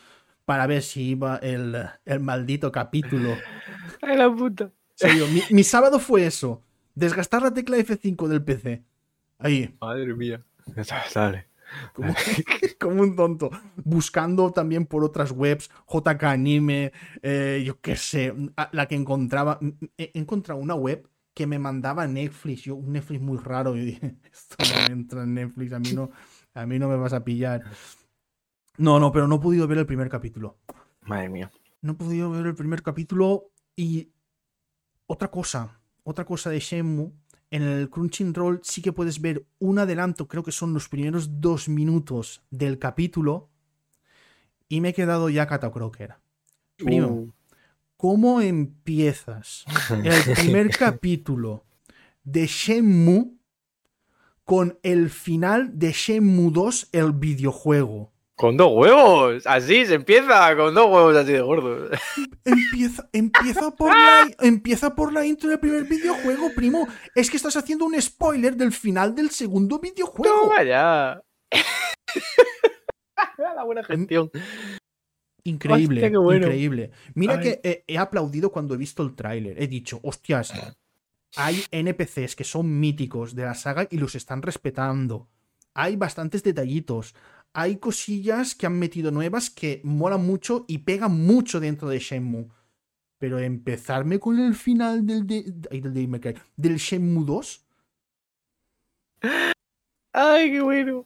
[0.46, 3.36] para ver si iba el, el maldito capítulo.
[4.04, 4.66] Ay, la puta.
[4.66, 6.62] En serio, mi, mi sábado fue eso.
[6.94, 8.84] Desgastar la tecla F5 del PC.
[9.40, 9.76] Ahí.
[9.82, 10.40] Madre mía.
[11.16, 11.48] Dale.
[11.94, 12.14] Como,
[12.80, 13.50] como un tonto.
[13.78, 18.34] Buscando también por otras webs, JK Anime, eh, yo qué sé,
[18.72, 19.60] la que encontraba.
[19.98, 23.76] He encontrado una web que me mandaba Netflix, yo, un Netflix muy raro.
[23.76, 26.12] Yo dije, esto no entra en Netflix, a mí no,
[26.54, 27.64] a mí no me vas a pillar.
[28.78, 30.58] No, no, pero no he podido ver el primer capítulo.
[31.02, 31.52] Madre mía.
[31.82, 34.12] No he podido ver el primer capítulo y
[35.08, 37.12] otra cosa, otra cosa de Shenmue,
[37.52, 41.68] en el Crunchyroll sí que puedes ver un adelanto, creo que son los primeros dos
[41.68, 43.50] minutos del capítulo
[44.70, 46.16] y me he quedado ya Kata Crocker.
[46.78, 47.32] Primo, Uh,
[47.98, 49.66] ¿cómo empiezas
[50.04, 51.66] el primer capítulo
[52.24, 53.34] de Shenmue
[54.46, 58.12] con el final de Shenmue 2, el videojuego?
[58.42, 59.46] Con dos huevos.
[59.46, 61.92] Así se empieza, con dos huevos así de gordos.
[62.44, 66.88] Empieza, empieza, por la, empieza por la intro del primer videojuego, primo.
[67.14, 70.42] Es que estás haciendo un spoiler del final del segundo videojuego.
[70.42, 71.22] Toma ya.
[73.38, 74.32] La buena gestión.
[75.44, 76.48] Increíble, Hostia, qué bueno.
[76.48, 76.92] increíble.
[77.14, 77.42] Mira Ay.
[77.42, 79.62] que eh, he aplaudido cuando he visto el tráiler.
[79.62, 80.52] He dicho, hostias,
[81.36, 85.30] hay NPCs que son míticos de la saga y los están respetando.
[85.74, 87.16] Hay bastantes detallitos.
[87.54, 92.48] Hay cosillas que han metido nuevas que molan mucho y pegan mucho dentro de Shenmue.
[93.18, 97.66] Pero empezarme con el final del, de, del, Cry, del Shenmue 2,
[100.14, 101.06] Ay, qué bueno.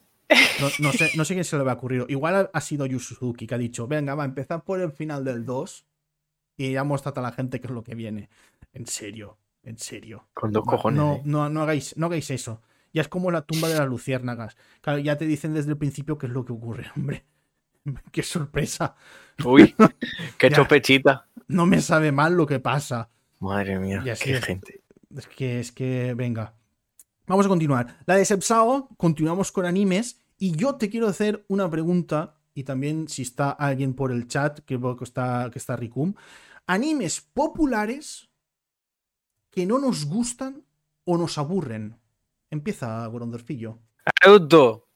[0.60, 2.06] no, no sé, no sé quién se le va a ocurrir.
[2.10, 4.92] Igual ha, ha sido Yu Suzuki que ha dicho, venga, va a empezar por el
[4.92, 5.86] final del 2
[6.58, 8.30] y ya mostrad a la gente qué es lo que viene.
[8.74, 10.28] En serio, en serio.
[10.34, 10.98] Con dos cojones.
[10.98, 11.22] No, eh.
[11.26, 12.62] no, no, hagáis, no hagáis eso.
[12.96, 14.56] Ya es como la tumba de las luciérnagas.
[14.80, 17.26] Claro, ya te dicen desde el principio qué es lo que ocurre, hombre.
[18.10, 18.96] Qué sorpresa.
[19.44, 19.76] Uy,
[20.40, 21.28] qué chopechita.
[21.50, 23.10] No me sabe mal lo que pasa.
[23.42, 24.46] Madre mía, Y así qué es.
[24.46, 24.82] gente.
[25.14, 26.56] Es que, es que, venga.
[27.28, 28.00] Vamos a continuar.
[28.06, 30.22] La de Sepsao, continuamos con animes.
[30.38, 32.38] Y yo te quiero hacer una pregunta.
[32.54, 36.14] Y también si está alguien por el chat, que está, que está Rikum.
[36.66, 38.30] Animes populares
[39.52, 40.64] que no nos gustan
[41.04, 42.00] o nos aburren.
[42.50, 43.80] Empieza, Gorondorfillo.
[44.24, 44.88] Naruto.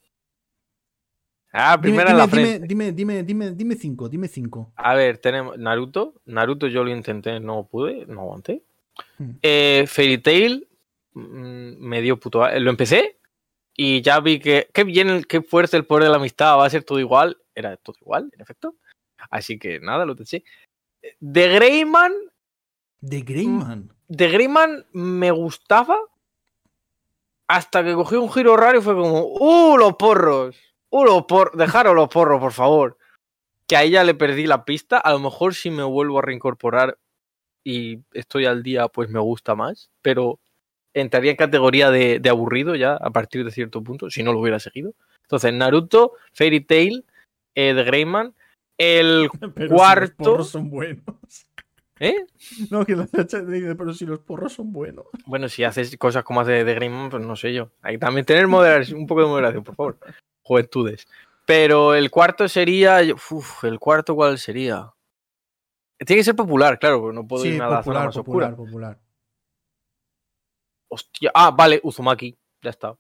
[1.52, 2.68] Ah, Dime, la dime, frente.
[2.68, 4.72] dime, dime, dime, dime cinco, dime cinco.
[4.76, 6.22] A ver, tenemos Naruto.
[6.26, 8.64] Naruto yo lo intenté, no pude, no aguanté.
[9.18, 9.32] Hmm.
[9.42, 10.68] Eh, Fairy Tail
[11.14, 12.48] mm, me dio puto.
[12.60, 13.18] Lo empecé
[13.76, 16.70] y ya vi que qué bien, qué fuerte el poder de la amistad, va a
[16.70, 17.38] ser todo igual.
[17.56, 18.76] Era todo igual, en efecto.
[19.32, 20.44] Así que nada, lo taché.
[21.20, 22.14] De Greyman,
[23.02, 23.92] De Greyman.
[24.08, 25.98] de Greyman me gustaba
[27.50, 30.56] hasta que cogió un giro raro y fue como, ¡uh, los porros!
[30.92, 31.58] ¡uh, los porros!
[31.58, 32.98] Dejaros los porros, por favor.
[33.68, 34.98] Que ahí ya le perdí la pista.
[35.00, 36.98] A lo mejor si me vuelvo a reincorporar
[37.66, 39.90] y estoy al día, pues me gusta más.
[40.02, 40.40] Pero
[40.94, 44.40] entraría en categoría de, de aburrido ya a partir de cierto punto, si no lo
[44.40, 44.94] hubiera seguido.
[45.24, 47.06] Entonces, Naruto, Fairy Tail,
[47.56, 48.34] eh, The Greyman,
[48.78, 51.04] el Pero cuarto- si los porros son buenos.
[52.00, 52.16] ¿Eh?
[52.72, 55.06] No, que la chacha dice, pero si los porros son buenos.
[55.26, 57.72] Bueno, si haces cosas como hace de Greyman, pues no sé yo.
[57.82, 60.00] Hay que también tener moderación, un poco de moderación, por favor.
[60.42, 61.08] Juventudes.
[61.46, 63.00] Pero el cuarto sería.
[63.14, 64.92] Uf, ¿el cuarto cuál sería?
[65.98, 68.16] Tiene que ser popular, claro, porque no puedo Sí, irme a la zona popular, más
[68.16, 68.66] popular, oscura.
[68.66, 69.00] popular.
[70.90, 71.32] Hostia.
[71.34, 72.38] Ah, vale, Uzumaki.
[72.62, 72.96] Ya está.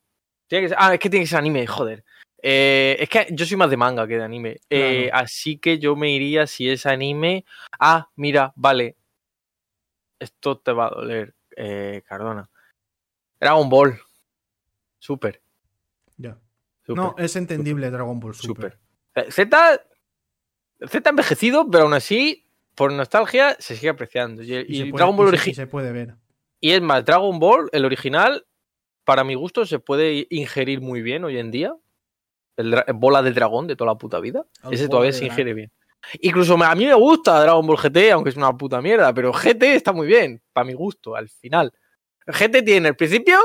[0.47, 2.03] Tiene que ser- Ah, es que tiene que ser anime, joder.
[2.41, 4.58] Eh, es que yo soy más de manga que de anime.
[4.69, 7.45] Eh, así que yo me iría si es anime.
[7.80, 8.95] Ah, mira, vale.
[10.19, 12.49] Esto te va a doler, eh, Cardona.
[13.39, 13.99] Dragon Ball.
[14.97, 15.41] Super.
[16.17, 16.38] Ya.
[16.86, 18.78] super No, es entendible Dragon Ball Super.
[19.13, 19.32] super.
[19.32, 19.82] Z.
[20.88, 24.43] Z envejecido, pero aún así, por nostalgia, se sigue apreciando.
[24.43, 25.56] Y, Y, y se puede, Dragon Ball original.
[25.56, 26.15] se puede ver.
[26.62, 28.45] Y es más, Dragon Ball, el original,
[29.06, 31.73] para mi gusto, se puede ingerir muy bien hoy en día.
[32.60, 34.45] El bola de dragón de toda la puta vida.
[34.69, 35.72] Ese todavía se ingiere bien.
[36.22, 39.63] Incluso a mí me gusta Dragon Ball GT, aunque es una puta mierda, pero GT
[39.76, 41.74] está muy bien, para mi gusto, al final.
[42.28, 43.38] GT tiene el principio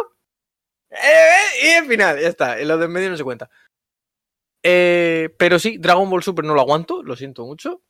[0.90, 2.59] eh, eh, y el final, ya está.
[2.61, 3.48] En lo de en medio no se cuenta.
[4.62, 7.83] Eh, pero sí, Dragon Ball Super no lo aguanto, lo siento mucho.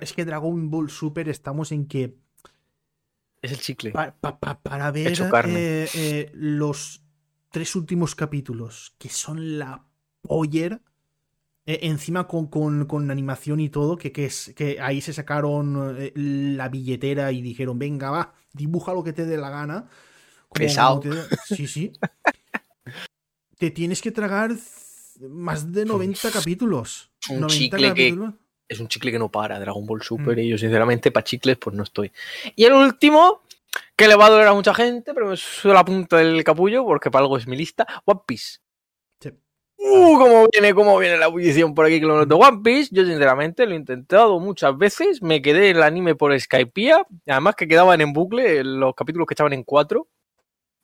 [0.00, 2.14] Es que Dragon Ball Super estamos en que
[3.42, 3.90] Es el chicle.
[3.92, 5.86] pa- pa- pa- para ver Hecho carne.
[5.94, 7.02] eh, los
[7.50, 9.84] tres últimos capítulos, que son la
[10.22, 10.80] poller,
[11.66, 15.96] eh, encima con, con- con animación y todo, que, que, es, que ahí se sacaron
[15.98, 19.88] eh, la billetera y dijeron, venga, va, dibuja lo que te dé la gana.
[20.48, 21.00] Como- Pesado.
[21.00, 21.92] como te Sí, sí.
[23.58, 24.50] te tienes que tragar
[25.28, 27.10] más de 90 capítulos.
[27.30, 27.48] un 90
[27.78, 28.32] chicle que-
[28.68, 30.40] es un chicle que no para, Dragon Ball Super, Mm.
[30.40, 32.10] y yo sinceramente para chicles pues no estoy.
[32.56, 33.42] Y el último,
[33.96, 37.10] que le va a doler a mucha gente, pero me la punta del capullo porque
[37.10, 38.60] para algo es mi lista, One Piece.
[39.84, 42.90] Uh, cómo viene, cómo viene la ebullición por aquí con los de One Piece.
[42.92, 45.20] Yo, sinceramente, lo he intentado muchas veces.
[45.22, 47.04] Me quedé en el anime por Skypiea.
[47.26, 50.06] Además, que quedaban en bucle los capítulos que estaban en cuatro.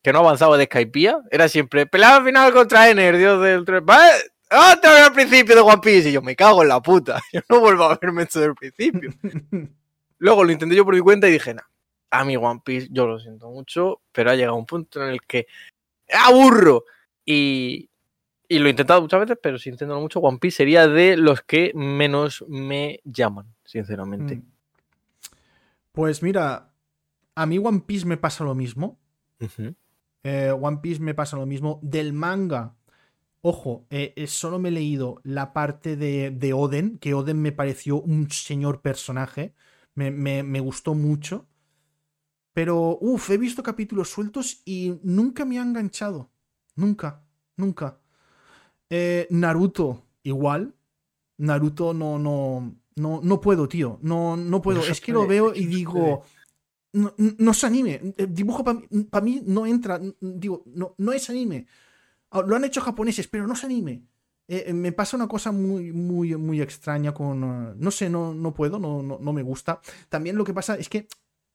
[0.03, 1.21] Que no avanzaba de Skypiea.
[1.31, 3.65] Era siempre pelada final contra Ener, dios del.
[3.83, 4.13] ¡Vale!
[4.51, 6.09] ¡Ah, te al principio de One Piece!
[6.09, 7.21] Y yo me cago en la puta.
[7.33, 9.11] Yo no vuelvo a verme esto del principio.
[10.19, 11.63] Luego lo intenté yo por mi cuenta y dije, nah,
[12.11, 15.23] a mi One Piece, yo lo siento mucho, pero ha llegado un punto en el
[15.23, 15.47] que
[16.13, 16.85] aburro.
[17.25, 17.89] Y,
[18.49, 21.43] y lo he intentado muchas veces, pero si intento mucho, One Piece sería de los
[21.43, 24.37] que menos me llaman, sinceramente.
[24.37, 24.43] Mm.
[25.93, 26.73] Pues mira,
[27.35, 28.99] a mí One Piece me pasa lo mismo.
[30.23, 31.81] Eh, One Piece me pasa lo mismo.
[31.83, 32.77] Del manga,
[33.41, 37.53] ojo, eh, eh, solo me he leído la parte de, de Oden, que Oden me
[37.53, 39.55] pareció un señor personaje.
[39.95, 41.47] Me, me- me gustó mucho.
[42.53, 46.31] Pero, uff, he visto capítulos sueltos y nunca me ha enganchado.
[46.75, 47.23] Nunca,
[47.57, 48.01] nunca.
[48.91, 50.75] Eh, Naruto, igual.
[51.39, 53.99] Naruto no, no, no, no puedo, tío.
[54.03, 54.81] No, no puedo.
[54.93, 56.23] Es que lo veo y digo.
[56.93, 58.15] No, no es anime.
[58.17, 60.01] El dibujo para mí no entra.
[60.21, 61.67] Digo, no, no es anime.
[62.31, 64.03] Ah, Lo han hecho japoneses, pero no es anime.
[64.49, 67.79] Eh, eh, me pasa una cosa muy, muy, muy extraña con.
[67.79, 69.81] no sé, no, no puedo, no, no, no me gusta.
[70.09, 71.07] También lo que pasa es que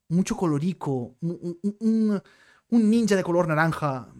[0.09, 1.15] mucho colorico.
[1.21, 2.21] Un, un- un-
[2.69, 4.13] un ninja de color naranja.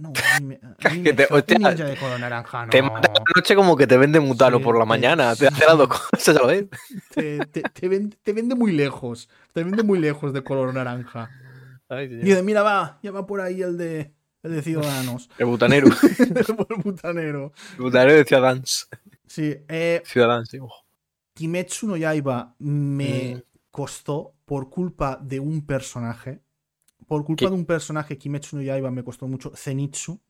[0.00, 2.70] No, a mí me- a mí me Que te- hostia, de color naranja, no.
[2.70, 5.34] Te mata la noche como que te vende mutano Sí, por la mañana.
[5.34, 5.40] sí.
[5.40, 6.66] Te hace las dos cosas a la vez.
[7.14, 9.28] Te, te- te vende, te vende muy lejos.
[9.52, 11.30] Te vende muy lejos de color naranja.
[11.88, 15.28] Ay, dice, mira, va, ya va por ahí el de, el de Ciudadanos.
[15.38, 15.88] El butanero.
[16.18, 17.52] el butanero.
[17.76, 18.88] El butanero de Ciudadans.
[19.26, 20.86] Sí, eh, Ciudadans, sí, ojo.
[21.34, 23.42] Kimetsu no Yaiba me Mm.
[23.70, 26.40] costó por culpa de un personaje.
[27.10, 27.48] Por culpa ¿Qué?
[27.48, 29.50] de un personaje, Kimetsu no Yaiba me costó mucho.
[29.56, 30.20] Zenitsu.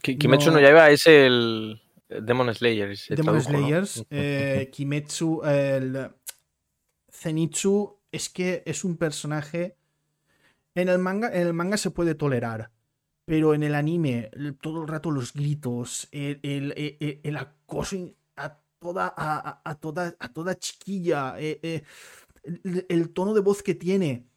[0.00, 0.52] Kimetsu No.
[0.54, 2.96] no Yaiba es el Demon Slayer.
[3.08, 3.50] Demon tradujo.
[3.50, 4.04] Slayers.
[4.08, 5.42] Eh, Kimetsu.
[5.44, 6.10] El,
[7.12, 9.74] Zenitsu es que es un personaje.
[10.76, 12.70] En el manga, en el manga se puede tolerar.
[13.24, 14.30] Pero en el anime,
[14.60, 17.96] todo el rato los gritos, el, el- el- el- el acoso
[18.36, 21.82] a toda, a, a- toda, a toda chiquilla, eh, eh,
[22.88, 24.29] el tono de voz que tiene.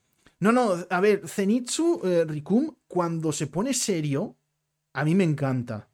[0.44, 4.36] No, no, a ver, Zenitsu, eh, Rikum, cuando se pone serio,
[4.92, 5.88] a mí me encanta.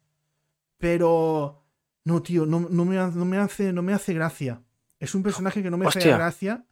[0.76, 1.62] Pero.
[2.04, 4.60] No, tío, no, no me, no me hace, no me hace gracia.
[4.98, 6.64] Es un personaje que no me hace gracia.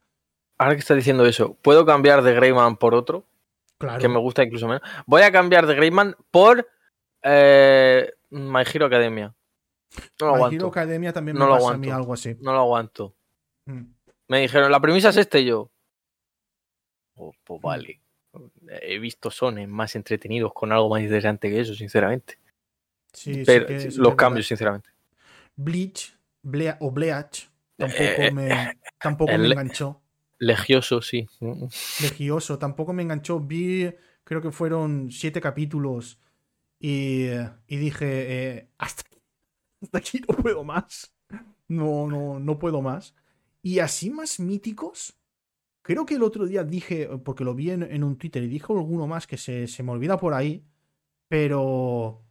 [0.59, 3.29] Ahora que estás diciendo eso, ¿puedo cambiar de Greyman por otro?
[3.79, 4.01] Claro.
[4.01, 4.83] Que me gusta incluso menos.
[5.07, 6.68] Voy a cambiar de Greyman por
[7.22, 9.37] eh, My Hero Academia.
[10.20, 10.57] No lo My aguanto.
[10.57, 12.03] Hero Academia también No me lo pasa a mí aguanto.
[12.03, 12.37] algo así.
[12.41, 13.14] No lo aguanto.
[13.66, 13.83] Mm.
[14.26, 15.70] Me dijeron, la premisa es este y yo.
[17.45, 18.01] Pues vale.
[18.83, 22.39] He visto sones más entretenidos con algo más interesante que eso, sinceramente.
[23.12, 24.49] Sí, sí Pero sí que los cambios, verdad.
[24.49, 24.91] sinceramente.
[25.57, 30.01] Bleach Blea- o Bleach tampoco Eh, me, tampoco el- me enganchó.
[30.39, 31.27] Legioso, sí.
[32.01, 33.41] Legioso, tampoco me enganchó.
[33.41, 33.93] Vi,
[34.23, 36.21] creo que fueron siete capítulos
[36.79, 37.27] y,
[37.66, 38.07] y dije,
[38.59, 39.19] eh, hasta, aquí,
[39.83, 41.12] hasta aquí no puedo más.
[41.66, 43.14] No, no, no puedo más.
[43.62, 45.18] Y así más míticos,
[45.83, 49.07] creo que el otro día dije, porque lo vi en, un Twitter y dijo alguno
[49.07, 50.64] más que se, se me olvida por ahí,
[51.29, 52.22] pero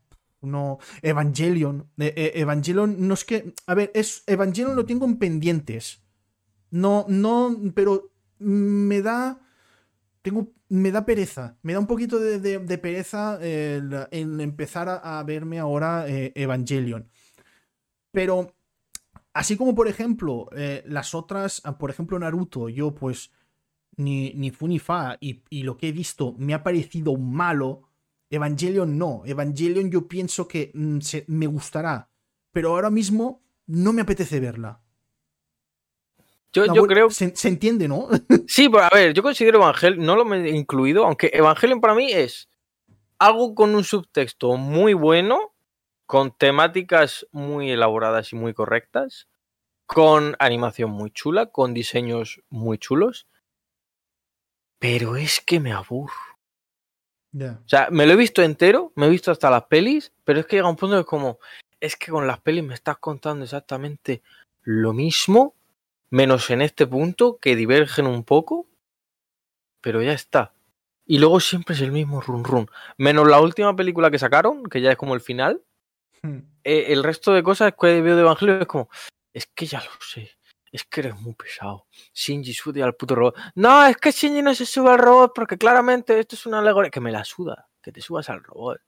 [0.41, 0.80] no.
[1.02, 1.89] Evangelion.
[1.98, 3.54] Eh, eh, Evangelion no es que.
[3.66, 6.04] A ver, es, Evangelion lo tengo en pendientes.
[6.72, 9.41] No, no, pero me da.
[10.22, 11.58] Tengo, me da pereza.
[11.64, 17.10] Me da un poquito de, de- pereza el, el empezar a, verme ahora eh, Evangelion.
[18.12, 18.54] Pero,
[19.34, 23.32] así como por ejemplo, eh, las otras, por ejemplo, Naruto, yo pues
[23.98, 27.84] ni, ni fu ni fa, y, y lo que he visto me ha parecido malo.
[28.30, 29.22] Evangelion no.
[29.26, 32.10] Evangelion yo pienso que mm, se- me gustará.
[32.52, 34.82] Pero ahora mismo no me apetece verla.
[36.54, 38.08] Yo, No, yo bueno, creo Se, se entiende, ¿no?
[38.48, 42.12] Sí, pero a ver, yo considero Evangelion, no lo he incluido, aunque Evangelion para mí
[42.12, 42.50] es
[43.20, 45.54] algo con un subtexto muy bueno,
[46.06, 49.28] con temáticas muy elaboradas y muy correctas,
[49.86, 53.28] con animación muy chula, con diseños muy chulos,
[54.80, 56.13] pero es que me aburro.
[57.32, 57.61] Ya.
[57.65, 60.45] O sea, me lo he visto entero, me he visto hasta las pelis, pero es
[60.45, 61.39] que llega un punto que es como,
[61.80, 64.21] es que con las pelis me estás contando exactamente
[64.63, 65.55] lo mismo,
[66.09, 68.67] menos en este punto, que divergen un poco,
[69.82, 70.53] pero ya está.
[71.05, 72.69] Y luego siempre es el mismo run run.
[72.97, 75.63] Menos la última película que sacaron, que ya es como el final,
[76.23, 76.39] Hmm.
[76.63, 78.89] eh, el resto de cosas que veo de Evangelio es como,
[79.34, 80.37] es que ya lo sé,
[80.78, 81.88] es que eres muy pesado.
[82.13, 83.36] Shinji sube al puto robot.
[83.55, 86.91] No, es que Shinji no se sube al robot porque claramente esto es una alegoría.
[86.91, 88.80] Que me la suda, que te subas al robot.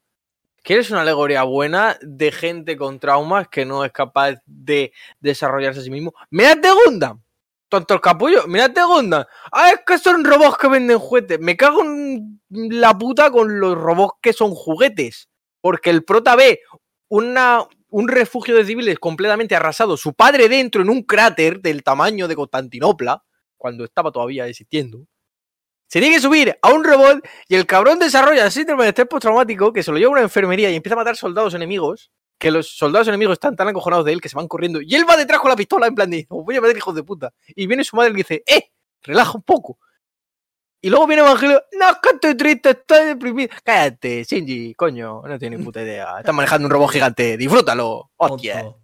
[0.63, 5.83] ¿Quieres una alegoría buena de gente con traumas que no es capaz de desarrollarse a
[5.83, 6.13] sí mismo?
[6.29, 7.21] ¡Mírate Gundam!
[7.69, 9.25] Tontos capullos, mírate Gundam.
[9.51, 11.39] Ah, es que son robots que venden juguetes.
[11.39, 15.29] Me cago en la puta con los robots que son juguetes.
[15.61, 16.61] Porque el prota ve
[17.09, 22.27] una, un refugio de civiles completamente arrasado, su padre dentro en un cráter del tamaño
[22.27, 23.23] de Constantinopla,
[23.57, 25.05] cuando estaba todavía existiendo.
[25.87, 29.07] Se tiene que subir a un robot y el cabrón desarrolla el síndrome de estrés
[29.07, 32.11] postraumático que se lo lleva a una enfermería y empieza a matar soldados enemigos.
[32.37, 34.81] Que los soldados enemigos están tan acojonados de él que se van corriendo.
[34.81, 36.95] Y él va detrás con la pistola en plan de, "Os voy a matar hijos
[36.95, 37.33] de puta.
[37.47, 38.71] Y viene su madre y le dice, ¡eh!
[39.01, 39.79] Relaja un poco.
[40.81, 43.49] Y luego viene Evangelio, no, es que estoy triste, estoy deprimido.
[43.63, 46.19] Cállate, Shinji, coño, no tienes ni puta idea.
[46.19, 48.11] Estás manejando un robot gigante, disfrútalo.
[48.15, 48.61] Hostia.
[48.61, 48.79] Tonto.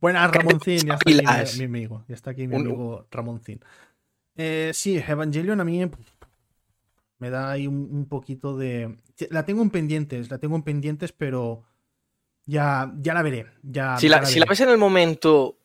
[0.00, 0.86] Buenas, Ramoncín.
[0.86, 2.04] Ya está aquí mi, mi amigo.
[2.08, 3.60] Ya está aquí mi amigo Ramoncín.
[4.36, 5.88] Eh, sí, Evangelion a mí
[7.18, 8.96] me da ahí un, un poquito de.
[9.30, 11.64] La tengo en pendientes, la tengo en pendientes, pero
[12.46, 13.46] ya, ya la veré.
[13.62, 14.50] Ya, Si ya la, si la veré.
[14.50, 15.58] ves en el momento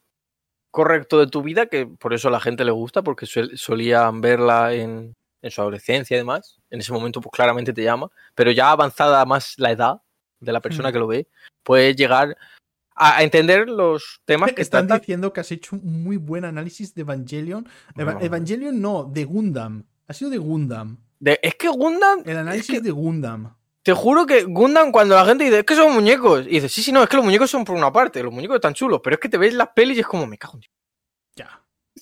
[0.72, 4.74] correcto de tu vida, que por eso a la gente le gusta, porque solían verla
[4.74, 8.72] en, en su adolescencia y demás, en ese momento pues claramente te llama, pero ya
[8.72, 10.02] avanzada más la edad
[10.40, 10.94] de la persona Mm.
[10.94, 11.28] que lo ve,
[11.62, 12.36] puedes llegar
[12.96, 15.02] a, entender los temas que Están tratan.
[15.02, 17.68] diciendo que has hecho un muy buen análisis de Evangelion.
[17.96, 18.22] Eva- No.
[18.22, 19.84] Evangelion no, de Gundam.
[20.08, 20.98] Ha sido de Gundam.
[21.20, 23.56] De- es que Gundam, El análisis que- de Gundam.
[23.82, 26.84] te juro que Gundam cuando la gente dice, es que son muñecos, y dices, sí,
[26.84, 29.16] sí, no, es que los muñecos son por una parte, los muñecos están chulos, pero
[29.16, 30.72] es que te ves las pelis y es como, me cago en Dios.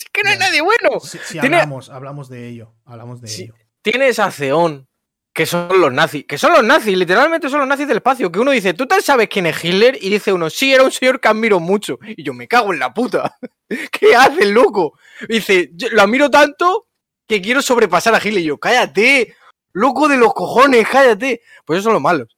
[0.04, 1.00] Es que no hay nadie bueno.
[1.00, 2.74] Si, si Tiene- hablamos, hablamos de ello.
[2.86, 3.44] Hablamos de Sí.
[3.44, 3.56] ello.
[3.84, 4.88] tienes a Zeon,
[5.34, 8.38] que son los nazis, que son los nazis, literalmente son los nazis del espacio, que
[8.40, 9.98] uno dice, ¿tú tal sabes quién es Hitler?
[10.02, 11.98] Y dice uno, sí, era un señor que admiro mucho.
[12.06, 13.38] Y yo me cago en la puta.
[13.92, 15.00] ¿Qué hace el loco?
[15.28, 16.88] Y dice, "Yo lo admiro tanto
[17.28, 18.40] que quiero sobrepasar a Hitler.
[18.44, 19.36] Y yo, cállate,
[19.74, 21.42] loco de los cojones, cállate.
[21.66, 22.38] Pues esos son los malos.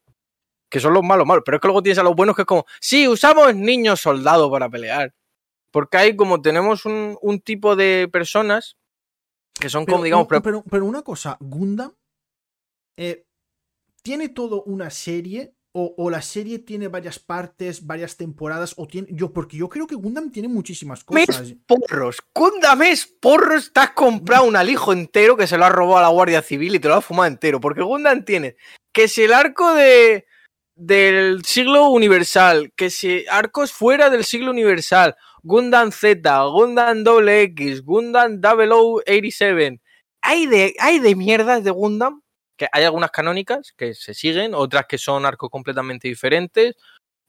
[0.70, 1.44] Que son los malos, malos.
[1.46, 4.50] Pero es que luego tienes a los buenos que es como, sí, usamos niños soldados
[4.52, 5.14] para pelear.
[5.74, 8.78] Porque hay como tenemos un, un tipo de personas
[9.60, 11.92] que son como, digamos, pero, pero una cosa, Gundam
[12.96, 13.26] eh,
[14.04, 19.08] tiene todo una serie o, o la serie tiene varias partes, varias temporadas o tiene
[19.10, 21.56] yo porque yo creo que Gundam tiene muchísimas Mes cosas.
[21.66, 22.18] porros.
[22.36, 22.80] Gundam
[23.20, 23.74] porros.
[23.74, 26.76] Te has comprado un alijo entero que se lo has robado a la Guardia Civil
[26.76, 27.60] y te lo has fumado entero.
[27.60, 28.58] Porque Gundam tiene
[28.94, 30.28] que si el arco de
[30.76, 38.40] del siglo universal, que si arcos fuera del siglo universal, Gundam Z, Gundam X, Gundam
[38.42, 39.82] 0087.
[40.22, 42.22] Hay de, hay de mierdas de Gundam,
[42.58, 46.76] que hay algunas canónicas que se siguen, otras que son arcos completamente diferentes,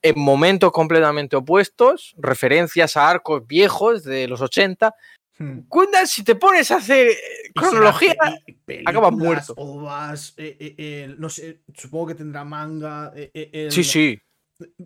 [0.01, 4.95] en momentos completamente opuestos, referencias a arcos viejos de los 80.
[5.37, 5.61] Hmm.
[5.67, 7.17] Gundam, si te pones a hacer eh,
[7.53, 8.15] cronología,
[8.87, 9.55] acabas muerto.
[9.57, 14.21] ovas, eh, eh, eh, no sé, supongo que tendrá manga, el- sí, sí,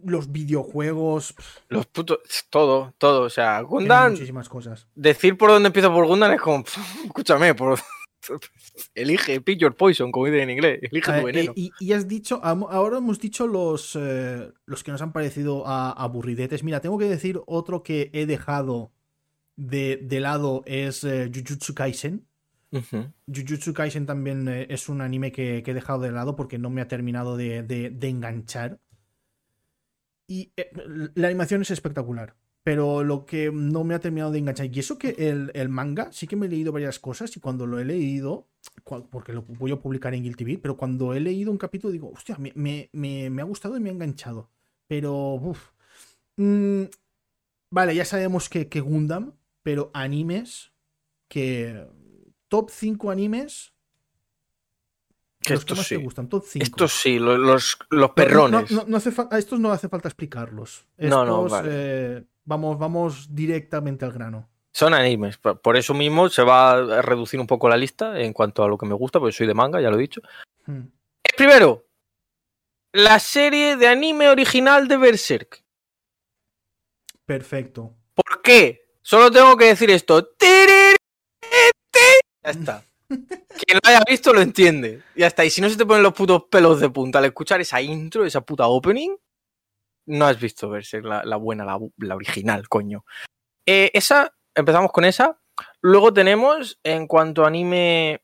[0.05, 1.35] los videojuegos,
[1.69, 2.19] los putos,
[2.51, 4.87] todo, todo, o sea, Gundam, muchísimas cosas.
[4.95, 6.65] decir por dónde empiezo por Gundam es como,
[7.07, 7.79] escúchame, por,
[8.95, 11.53] elige, pick your poison, como dicen en inglés, elige tu veneno.
[11.57, 15.93] y, y has dicho, ahora hemos dicho los, eh, los que nos han parecido a-
[15.93, 16.63] aburridetes.
[16.65, 18.93] Mira, tengo que decir otro que he dejado
[19.57, 22.25] de, de lado es eh, Jujutsu Kaisen.
[22.71, 23.07] Ujú.
[23.27, 26.69] Jujutsu Kaisen también eh, es un anime que, que he dejado de lado porque no
[26.71, 28.79] me ha terminado de, de- de enganchar.
[30.29, 30.71] Y eh,
[31.15, 32.37] la animación es espectacular.
[32.65, 34.67] Pero lo que no me ha terminado de enganchar.
[34.67, 37.35] Y eso que el, el manga, sí que me he leído varias cosas.
[37.37, 38.49] Y cuando lo he leído,
[39.11, 42.11] porque lo voy a publicar en Guilty Beat, pero cuando he leído un capítulo digo,
[42.11, 44.51] hostia, me, me- me- me ha gustado y me ha enganchado.
[44.87, 45.71] Pero, uff.
[46.39, 46.85] Mm,
[47.71, 50.73] vale, ya sabemos que, que Gundam, pero animes
[51.29, 51.89] que.
[52.49, 53.75] Top 5 animes.
[55.49, 56.03] Que los que estos te sí.
[56.03, 56.63] gustan, top 5.
[56.63, 58.71] Estos sí, lo- los, los, No, no, perrones.
[58.71, 60.87] no, no hace a estos no hace falta explicarlos.
[60.99, 61.69] No, no, Estos, vale.
[61.73, 64.49] eh, vamos, vamos directamente al grano.
[64.73, 65.39] Son animes.
[65.39, 68.79] Por eso mismo se va a reducir un poco la lista en cuanto a lo
[68.79, 70.21] que me gusta, porque soy de manga, ya lo he dicho.
[70.67, 70.83] Hmm.
[71.25, 71.87] El primero,
[72.93, 75.65] la serie de anime original de Berserk.
[77.27, 77.95] Perfecto.
[78.15, 78.89] ¿Por qué?
[79.03, 80.31] Solo tengo que decir esto.
[80.41, 82.85] Ya está.
[83.09, 85.03] Quien lo haya visto lo entiende.
[85.17, 85.45] Ya está.
[85.45, 88.25] Y si no se te ponen los putos pelos de punta al escuchar esa intro,
[88.25, 89.17] esa puta opening,
[90.07, 93.05] no has visto Berserk, la, la buena, la, la original, coño.
[93.67, 95.41] Eh, esa, empezamos con esa.
[95.81, 98.23] Luego tenemos, en cuanto a anime.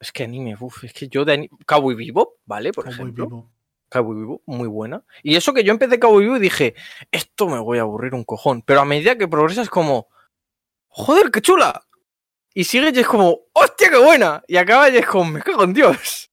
[0.00, 1.50] Es que anime, uff, es que yo de anime.
[1.66, 2.72] Cowboy Vivo, ¿vale?
[2.72, 3.26] Por Cowboy ejemplo.
[3.26, 3.50] Vivo.
[3.90, 5.04] Cowboy Vivo, muy buena.
[5.22, 6.74] Y eso que yo empecé Cowboy Vivo y dije,
[7.10, 8.62] esto me voy a aburrir un cojón.
[8.62, 10.08] Pero a medida que progresas como,
[10.88, 11.83] joder, qué chula.
[12.54, 14.42] Y sigues y es como, hostia, qué buena.
[14.46, 16.30] Y acabas y es como, me cago en Dios.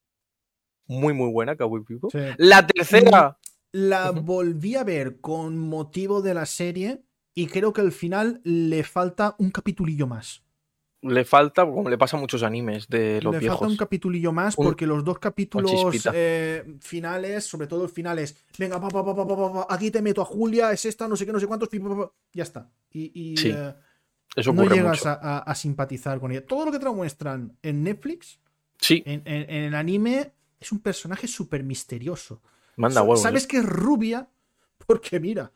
[0.85, 2.09] Muy, muy buena Cowboy Vivo.
[2.11, 2.19] Sí.
[2.37, 3.37] La tercera,
[3.71, 7.01] La volví a ver con motivo de la serie
[7.33, 10.43] y creo que al final le falta un capitulillo más.
[11.03, 13.57] Le falta, como le pasa a muchos animes de los le viejos.
[13.57, 15.71] falta un capitulillo más Un- porque los dos capítulos
[16.13, 19.73] eh, finales, sobre todo el final es, venga, pa, pa, pa, pa, pa, pa, pa,
[19.73, 21.89] aquí te meto a Julia, es esta, no sé qué, no sé cuántos, pi, pa,
[21.89, 22.69] pa, pa", ya está.
[22.91, 23.73] Y, y, Sí, eh,
[24.35, 26.45] Eso no llegas a, a- a simpatizar con ella.
[26.45, 28.39] Todo lo que te lo muestran en Netflix,
[28.79, 32.41] Sí, en, en- en el anime, es un personaje súper misterioso.
[32.77, 33.21] manda huevos.
[33.21, 33.47] Sabes ¿eh?
[33.47, 34.27] que es rubia
[34.87, 35.51] porque mira,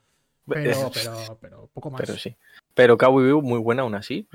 [0.46, 2.00] pero, pero, pero poco más.
[2.00, 2.36] Pero sí.
[2.74, 4.28] Pero Cowboy Bebop muy buena aún así.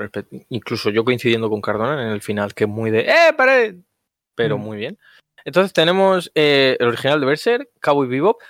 [0.50, 3.76] Incluso yo coincidiendo con Cardona en el final, que es muy de ¡Eh, pared!
[4.34, 4.62] Pero Mm.
[4.62, 4.98] muy bien.
[5.46, 8.42] Entonces tenemos eh, el original de Berserk, Cowboy Bebop.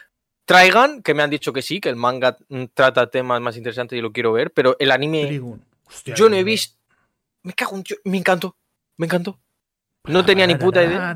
[0.46, 3.98] Traigan, que me han dicho que sí, que el manga mm, trata temas más interesantes
[3.98, 5.64] y lo quiero ver, pero el anime Trigun.
[5.92, 6.78] Hostia, yo no he visto.
[7.44, 7.84] Me cago en.
[8.06, 8.56] Me encantó.
[8.98, 9.40] Me encantó.
[10.06, 11.14] No tenía ni puta idea.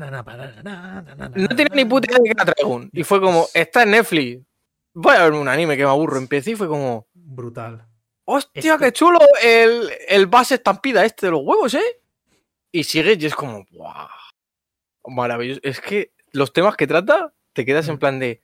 [1.34, 2.88] No tenía ni puta idea de que era Dragon.
[2.92, 4.42] Y fue como, está en Netflix.
[4.94, 6.18] Voy a ver un anime que me aburro.
[6.18, 7.84] Empecé y fue como, Brutal.
[8.24, 12.00] hostia, Este- qué chulo el, el base estampida este de los huevos, ¿eh?
[12.72, 14.08] Y sigue y es como, wow.
[15.08, 15.60] Maravilloso.
[15.62, 17.98] Es que los temas que trata, te quedas en Mm.
[17.98, 18.42] plan de.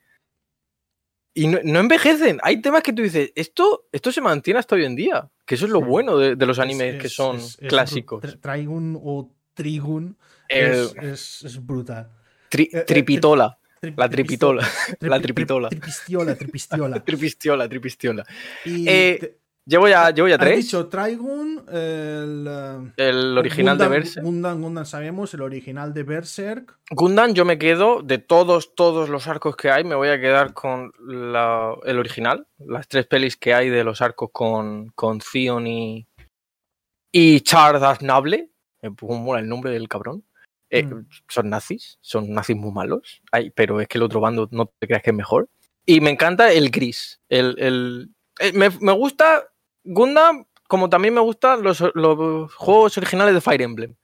[1.34, 2.38] Y no, no envejecen.
[2.42, 5.30] Hay temas que tú dices, esto, esto se mantiene hasta hoy en día.
[5.46, 5.84] Que eso es lo Sí.
[5.86, 8.22] bueno de, de los Es- animes que son es- es clásicos.
[8.40, 10.16] Trigun o Trigun
[10.48, 12.10] El es, brutal.
[12.50, 13.58] tri- eh, eh, tripitola.
[13.80, 14.62] Tri- La tripitola.
[14.62, 15.68] tripi- la tri- tripitola.
[15.68, 17.00] Tripistiola, tripistiola.
[17.04, 18.26] Tripistiola, tripistiola.
[18.64, 20.64] Y Eh, Llevo ya, llevo ya has tres.
[20.64, 24.24] dicho Trigun, el, eh, el original Gundam, de Berserk.
[24.26, 26.78] Gundam, Gundam sabemos, el original de Berserk.
[26.90, 30.52] Gundam, yo me quedo de todos, todos los arcos que hay, me voy a quedar
[30.52, 32.48] con la- el original.
[32.58, 36.08] Las tres pelis que hay de los arcos con, con Theon y,
[37.12, 38.50] y Charles Aznable.
[38.82, 40.24] Me pongo mola el nombre del cabrón.
[40.70, 41.06] Eh, Mm.
[41.28, 43.22] Son nazis, son nazis muy malos.
[43.30, 45.48] Ay, pero es que el otro bando no te creas que es mejor.
[45.86, 47.20] Y me encanta el gris.
[47.28, 48.10] El, el-
[48.40, 49.51] eh, me, me gusta
[49.84, 53.94] Gundam, como también me gustan los, los juegos originales de Fire Emblem.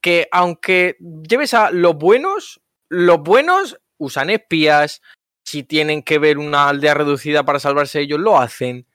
[0.00, 0.96] Que aunque
[1.28, 5.02] lleves a los buenos, los buenos usan espías.
[5.44, 8.86] Si tienen que ver una aldea reducida para salvarse ellos, lo hacen.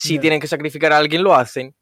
[0.00, 1.74] Si tienen que sacrificar a alguien, lo hacen.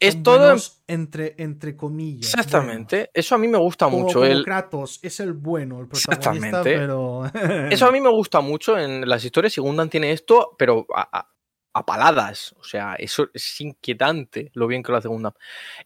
[0.00, 0.56] Es todo.
[0.86, 2.34] entre, entre comillas.
[2.34, 3.10] Exactamente.
[3.14, 3.86] Eso a mí me gusta.
[3.86, 4.20] Como- mucho.
[4.20, 6.78] como el, Kratos es el bueno, el protagonista, Exactamente.
[6.78, 7.24] pero.
[7.70, 11.18] Eso a mí me gusta mucho en las historias y Gundam tiene esto, pero a,
[11.20, 11.33] a-
[11.74, 12.54] a paladas.
[12.58, 15.34] O sea, eso es inquietante lo bien que lo hace Gundam.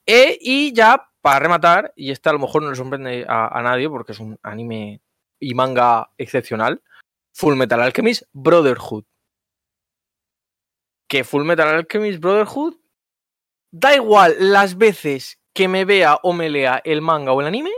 [0.07, 3.63] Eh, y ya, para rematar, y este a lo mejor no le sorprende a, a
[3.63, 5.01] nadie porque es un anime
[5.41, 6.83] y manga excepcional,
[7.35, 9.05] Full Metal Alchemist Brotherhood.
[11.09, 12.75] Que Full Metal Alchemist Brotherhood,
[13.71, 17.73] da igual las veces que me vea o me lea el manga o el anime,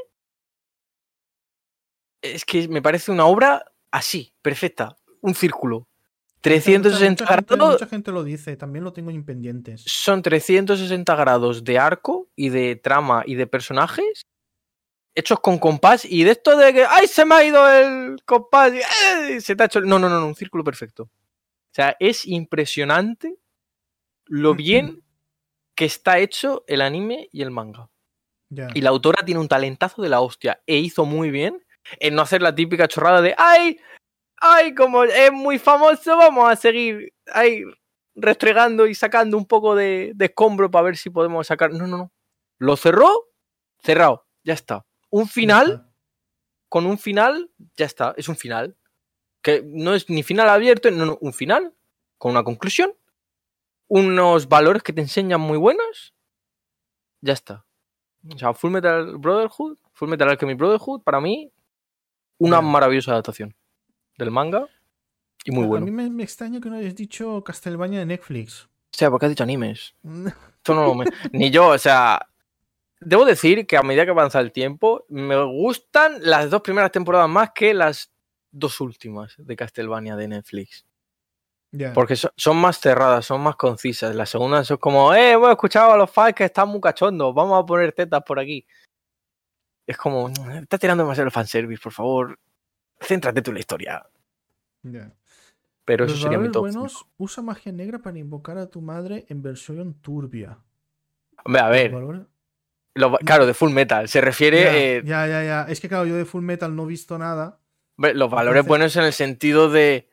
[2.22, 5.89] es que me parece una obra así, perfecta, un círculo.
[6.40, 9.82] 360 mucha, gente, grados, mucha gente lo dice, también lo tengo en pendientes.
[9.86, 14.22] son 360 grados de arco y de trama y de personajes
[15.14, 17.06] hechos con compás y de esto de que ¡ay!
[17.06, 18.72] se me ha ido el compás!
[18.72, 19.40] y, ¡eh!
[19.40, 19.86] se te ha hecho el-".
[19.86, 21.04] No, no, no, no, un círculo perfecto.
[21.04, 23.36] O sea, es impresionante
[24.26, 25.02] lo bien
[25.74, 27.90] que está hecho el anime y el manga.
[28.74, 30.60] Y la autora tiene un talentazo de la hostia.
[30.66, 31.64] E hizo muy bien
[32.00, 33.78] en no hacer la típica chorrada de ¡ay!
[34.40, 34.74] ¡Ay!
[34.74, 37.62] Como es muy famoso, vamos a seguir ahí
[38.14, 41.72] restregando y sacando un poco de, de escombro para ver si podemos sacar.
[41.72, 42.12] No, no, no.
[42.58, 43.28] Lo cerró,
[43.82, 44.84] cerrado, ya está.
[45.10, 45.88] Un final,
[46.68, 48.76] con un final, ya está, es un final.
[49.42, 51.74] Que no es ni final abierto, no, no, un final,
[52.18, 52.94] con una conclusión,
[53.88, 56.14] unos valores que te enseñan muy buenos,
[57.22, 57.64] ya está.
[58.30, 61.50] O sea, Full Metal Brotherhood, Full Metal Alchemy Brotherhood, para mí,
[62.38, 63.56] una maravillosa adaptación
[64.24, 64.66] del manga
[65.44, 65.86] y muy A bueno.
[65.86, 68.64] mí me, me extraña que no hayas dicho Castlevania de Netflix.
[68.64, 69.94] O sea, porque has dicho animes.
[70.56, 72.26] Esto no lo me- Ni yo, o sea.
[73.02, 77.30] Debo decir que a medida que avanza el tiempo, me gustan las dos primeras temporadas
[77.30, 78.10] más que las
[78.52, 80.84] dos últimas de Castlevania de Netflix.
[81.94, 84.14] Porque so- son más cerradas, son más concisas.
[84.14, 87.62] Las segundas son como, eh, hemos escuchado a los fans que están muy cachondos, vamos
[87.62, 88.66] a poner tetas por aquí.
[89.86, 92.38] Es como, está tirando demasiado el fanservice, por favor.
[93.00, 94.06] Céntrate tú en la historia.
[94.82, 95.12] Ya.
[95.84, 96.62] Pero Los eso sería mi top.
[96.62, 100.58] buenos, usa magia negra para invocar a tu madre en versión turbia.
[101.44, 101.92] Hombre, a ver,
[102.94, 104.08] lo- claro, de Full Metal.
[104.08, 104.60] Se refiere.
[104.62, 105.62] ya, eh, ya, ya, ya.
[105.68, 107.58] Es que claro, yo de Full Metal no he visto nada.
[107.96, 110.08] Los valores Entonces- buenos en el sentido de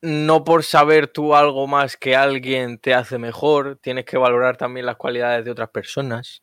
[0.00, 4.86] no por saber tú algo más que alguien te hace mejor, tienes que valorar también
[4.86, 6.42] las cualidades de otras personas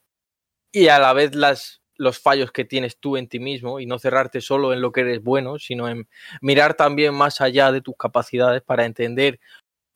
[0.74, 4.00] y a la vez las los fallos que tienes tú en ti mismo y no
[4.00, 6.08] cerrarte solo en lo que eres bueno, sino en
[6.41, 9.39] mirar también más allá de tus capacidades para entender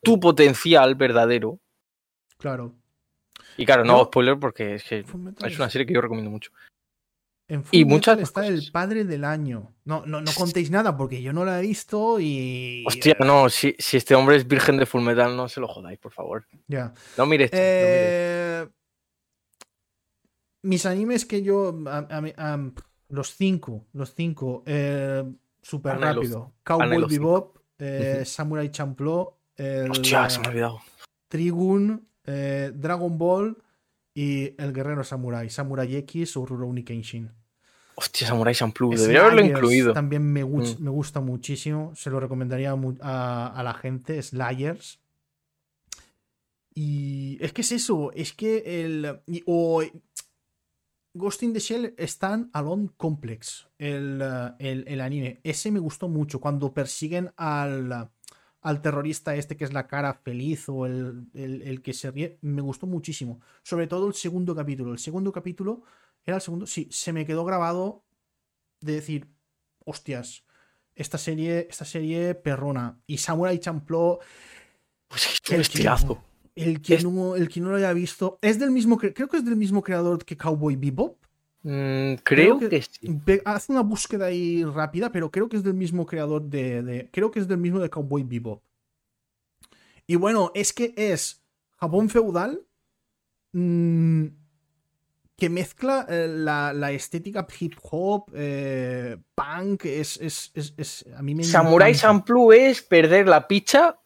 [0.01, 1.59] tu potencial verdadero.
[2.37, 2.73] Claro.
[3.57, 6.51] Y claro, no hago spoiler porque es que es una serie que yo recomiendo mucho.
[7.49, 8.53] En Y muchas está cosas.
[8.53, 9.73] el padre del año.
[9.83, 12.85] No, no, no contéis nada porque yo no la he visto y.
[12.87, 16.13] Hostia, no, si, si este hombre es virgen de Fullmetal, no se lo jodáis, por
[16.13, 16.45] favor.
[16.67, 16.93] Ya.
[17.17, 17.49] No no mires.
[20.63, 21.73] Eh, mis animes que yo.
[21.87, 22.71] a- a mí- a-
[23.09, 23.85] los cinco.
[23.93, 24.63] Los cinco.
[24.65, 25.23] Eh,
[25.61, 26.53] Súper rápido.
[26.63, 27.05] Cowboy.
[27.09, 27.57] Bebop.
[27.79, 28.23] eh.
[28.25, 29.35] Samurai Champloo.
[29.57, 30.79] el, Hostia, se me ha eh, olvidado.
[31.27, 32.07] Trigun.
[32.25, 33.57] eh, Dragon Ball.
[34.13, 35.49] Y el Guerrero Samurai.
[35.49, 37.31] Samurai X o Rurouni Kenshin.
[37.95, 38.91] Hostia, Samurai Champloo.
[38.91, 39.93] Debería haberlo incluido.
[39.93, 40.75] También me, Mm.
[40.79, 41.93] me gusta muchísimo.
[41.95, 44.21] Se lo recomendaría a, a la gente.
[44.21, 44.99] Slayers.
[46.73, 48.11] Y es que es eso.
[48.13, 49.19] Es que el.
[49.27, 49.81] y- O.
[51.19, 53.67] Ghost in the Shell Stand Alone Complex.
[53.77, 55.39] El, eh, el, el anime.
[55.43, 56.39] Ese me gustó mucho.
[56.41, 58.09] Cuando persiguen al.
[58.61, 62.61] Al terrorista este que es la cara feliz o el, el- que se ríe, me
[62.61, 63.39] gustó muchísimo.
[63.63, 64.91] Sobre todo el segundo capítulo.
[64.91, 65.83] El segundo capítulo
[66.25, 66.67] era el segundo.
[66.67, 68.03] Sí, se me quedó grabado
[68.81, 69.29] de decir,
[69.85, 70.43] hostias,
[70.93, 72.99] esta serie, esta serie perrona.
[73.07, 74.19] Y Samurai Champloo,
[75.07, 75.69] Pues es
[76.61, 79.27] el que, Es- no, el que no lo haya visto, es del mismo, cre- creo
[79.27, 81.17] que es del mismo creador que Cowboy Bebop.
[81.63, 83.19] Mm, creo que- que, sí.
[83.45, 87.31] Hace una búsqueda ahí rápida, pero creo que es del mismo creador de, de- Creo
[87.31, 88.61] que es del mismo de Cowboy Bebop.
[90.07, 91.41] Y bueno, es que es
[91.77, 92.61] Japón feudal
[93.51, 94.25] mm,
[95.37, 101.21] que mezcla eh, la, la estética hip hop, eh, punk, es, es, es- es- a
[101.21, 101.93] mí me Samurai.
[101.95, 103.99] Champloo es perder la picha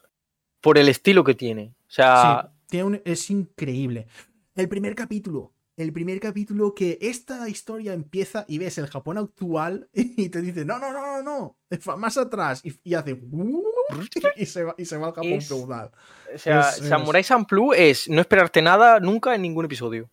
[0.61, 1.73] por el estilo que tiene.
[1.93, 4.07] Sea, Sí, tiene un- es increíble.
[4.55, 5.53] El primer capítulo.
[5.75, 10.65] El primer capítulo que esta historia empieza y ves el Japón actual y te dice,
[10.65, 11.57] no, no, no, no, no,
[11.97, 12.61] más atrás.
[12.65, 13.19] Y, y hace...
[14.35, 15.91] Y se, va, y se va al Japón Es- feudal.
[16.33, 20.09] o sea, es- es- Samurai Champloo es no esperarte nada nunca en ningún episodio.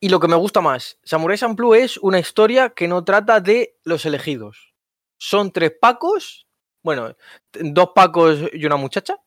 [0.00, 3.76] Y lo que me gusta más, Samurai Champloo es una historia que no trata de
[3.84, 4.74] los elegidos.
[5.18, 6.48] Son tres pacos,
[6.82, 7.14] bueno,
[7.52, 9.18] dos pacos y una muchacha,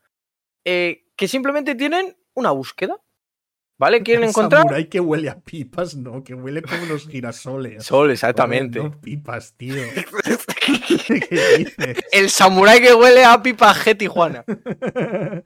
[0.65, 2.97] eh, que simplemente tienen una búsqueda.
[3.77, 4.01] ¿Vale?
[4.03, 4.61] Quieren El encontrar.
[4.63, 7.83] samurái que huele a pipas, no, que huele como los girasoles.
[7.83, 8.79] Sol, exactamente.
[8.79, 9.75] No pipas, tío.
[11.29, 11.97] ¿Qué dices?
[12.11, 14.43] El samurái que huele a pipa G Tijuana.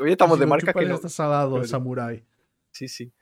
[0.00, 0.94] Hoy estamos Si de marca que no.
[0.96, 2.24] está salado el samurái.
[2.72, 3.12] Sí, sí.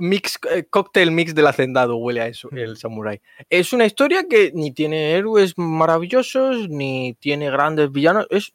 [0.00, 2.58] Mix, eh, cóctel mix del hacendado huele a eso, Mm.
[2.58, 3.20] el samurái.
[3.50, 8.26] Es una historia que ni tiene héroes maravillosos, ni tiene grandes villanos.
[8.30, 8.54] Es,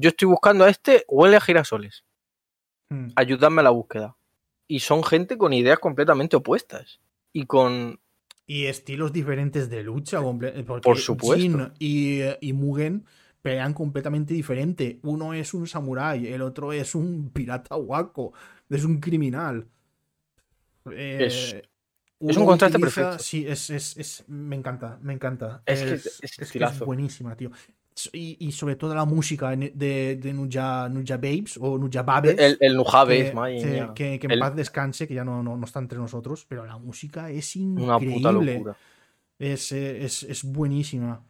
[0.00, 2.04] yo estoy buscando a este, huele a girasoles.
[2.90, 3.08] Hmm.
[3.16, 4.16] Ayúdame a la búsqueda.
[4.66, 7.00] Y son gente con ideas completamente opuestas.
[7.32, 8.00] Y con.
[8.46, 10.18] Y estilos diferentes de lucha.
[10.18, 11.36] eh, porque Por supuesto.
[11.40, 13.04] Jin y, eh, y Mugen
[13.42, 14.98] pelean completamente diferente.
[15.02, 18.32] Uno es un samurái, el otro es un pirata guaco,
[18.68, 19.66] es un criminal.
[20.90, 21.56] Eh, Es-
[22.18, 23.18] un contraste perfecto.
[23.18, 25.62] Sí, es, es- es- me encanta, me encanta.
[25.64, 27.50] Es que es, buenísima, tío.
[28.12, 32.36] Y, y sobre todo la música de, de, Nuja, Nuja Babes o Nuja Babes.
[32.38, 33.92] El, el Nujabes, que, que- mía.
[33.94, 36.64] que- que en El- paz descanse, que ya no, no, no está entre nosotros, pero
[36.64, 38.52] la música es Una puta increíble.
[38.54, 38.76] locura.
[39.38, 41.24] Es, eh, es, es buenísima.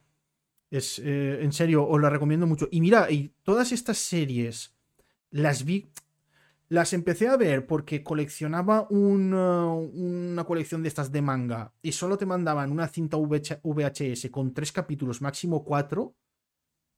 [0.71, 2.69] Es, eh, en serio, os la recomiendo mucho.
[2.71, 4.75] Y mira, y todas estas series
[5.31, 5.89] las vi.
[6.69, 11.91] Las empecé a ver porque coleccionaba un, uh, una colección de estas de manga y
[11.91, 16.15] solo te mandaban una cinta VH VHS con tres capítulos, máximo cuatro.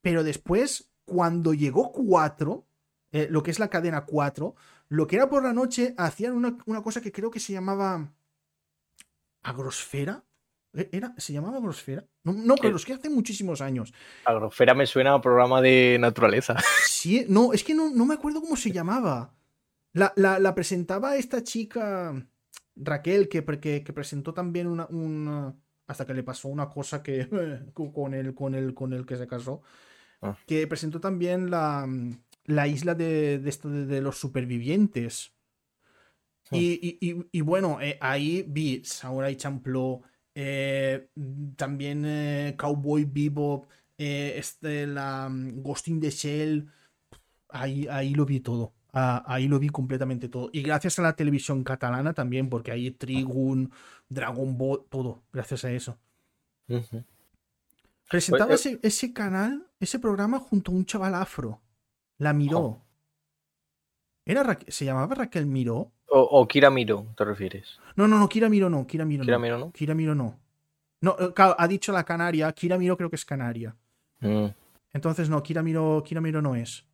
[0.03, 2.67] Pero después, cuando llegó cuatro,
[3.13, 4.55] eh, lo que es la cadena 4,
[4.89, 8.13] lo que era por la noche, hacían una, una cosa que creo que se llamaba
[9.43, 10.25] agrosfera.
[10.75, 11.15] ¿E- ¿Era?
[11.19, 12.05] ¿Se llamaba agrosfera?
[12.25, 13.93] No, no, pero es que hace muchísimos años.
[14.25, 16.57] Agrofera me suena a programa de naturaleza.
[16.87, 19.35] Sí, no, es que no, no me acuerdo cómo se llamaba.
[19.93, 22.15] La, la- la presentaba esta chica,
[22.77, 25.55] Raquel, que, que, que presentó también una, una-
[25.89, 27.29] Hasta que le pasó una cosa que.
[27.75, 29.63] con el, con el, con el que se casó.
[30.23, 30.37] Ah.
[30.47, 31.87] Que presentó también la,
[32.47, 35.33] la isla de, de, esto de- de los supervivientes.
[36.51, 36.55] Hmm.
[36.57, 40.03] Y, y- y- y bueno, eh, ahí vi Samurai Champloo,
[40.35, 41.09] eh,
[41.57, 43.69] también eh, Cowboy Bebop,
[43.99, 46.67] este, la mm, Ghost in the Shell.
[47.49, 48.73] Ahí, ahí lo vi todo.
[48.95, 50.51] Ah, ahí lo vi completamente todo.
[50.53, 53.71] Y gracias a la televisión catalana también, porque ahí Trigun,
[54.09, 55.99] Dragon Ball, todo, gracias a eso.
[58.09, 61.61] Presentaba Pues, ese, ese canal, ese programa junto a un chaval afro.
[62.19, 62.81] La miró.
[64.25, 65.91] Era Raque- ¿Se llamaba Raquel Miró?
[66.07, 67.81] O, o Kira Miro, ¿te refieres?
[67.97, 69.59] No, no, no, Kira Miró no, Kira Miró Kira no.
[69.59, 69.73] ¿no?
[69.73, 70.39] Kira Miró no.
[71.01, 73.75] No, eh, claro, ha dicho la Canaria, Kira Miró creo que es Canaria.
[74.21, 74.47] Mm.
[74.93, 76.87] Entonces no, Kira Miró, Kira Miró no es.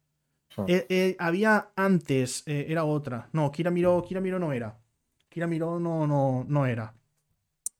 [0.56, 0.64] Ah.
[0.66, 3.28] Eh, eh, había antes, eh, era otra.
[3.32, 4.78] No, Kira Miró, Kira Miró no era.
[5.28, 6.94] Kira Miró no, no, no era.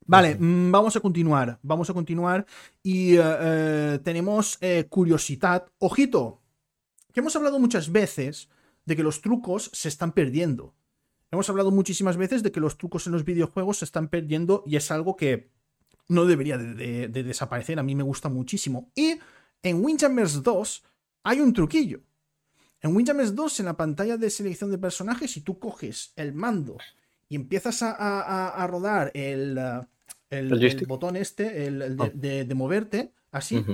[0.09, 1.59] Vale, mm, vamos a continuar.
[1.63, 2.47] Vamos a continuar.
[2.83, 5.67] Y eh, eh, tenemos eh, curiosidad.
[5.79, 6.41] Ojito,
[7.13, 8.49] que hemos hablado muchas veces
[8.87, 10.75] de que los trucos se están perdiendo.
[11.31, 14.77] Hemos hablado muchísimas veces de que los trucos en los videojuegos se están perdiendo y
[14.77, 15.51] es algo que
[16.09, 17.79] no debería de, de- de desaparecer.
[17.79, 18.91] A mí me gusta muchísimo.
[18.95, 19.19] Y
[19.63, 20.85] en Windjammers 2
[21.25, 22.01] hay un truquillo.
[22.81, 26.79] En Windjammers 2, en la pantalla de selección de personajes, si tú coges el mando
[27.29, 29.59] y empiezas a, a- a- rodar el,
[30.31, 32.11] el- botón este, el, el de, Ah.
[32.15, 33.65] de- de moverte, así,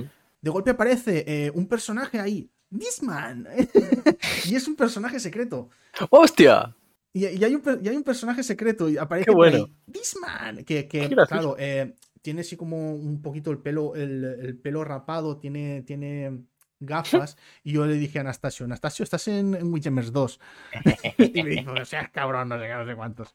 [0.40, 2.50] de golpe aparece eh, un personaje ahí.
[2.76, 3.46] This man.
[4.46, 5.70] y es un personaje secreto.
[6.10, 6.74] ¡Hostia!
[7.12, 9.56] Y, y hay un, y hay un personaje secreto y aparece Qué bueno.
[9.58, 10.64] ahí, This man.
[10.64, 15.36] Que, que, claro, eh, tiene así como un poquito el pelo, el, el pelo rapado,
[15.38, 16.40] tiene, tiene
[16.80, 17.36] gafas.
[17.62, 20.40] y yo le dije a Anastasio, Anastasio, estás en, en Witchemers 2.
[21.18, 23.32] y me dijo, o sea, cabrón, no sé qué, no sé cuántos.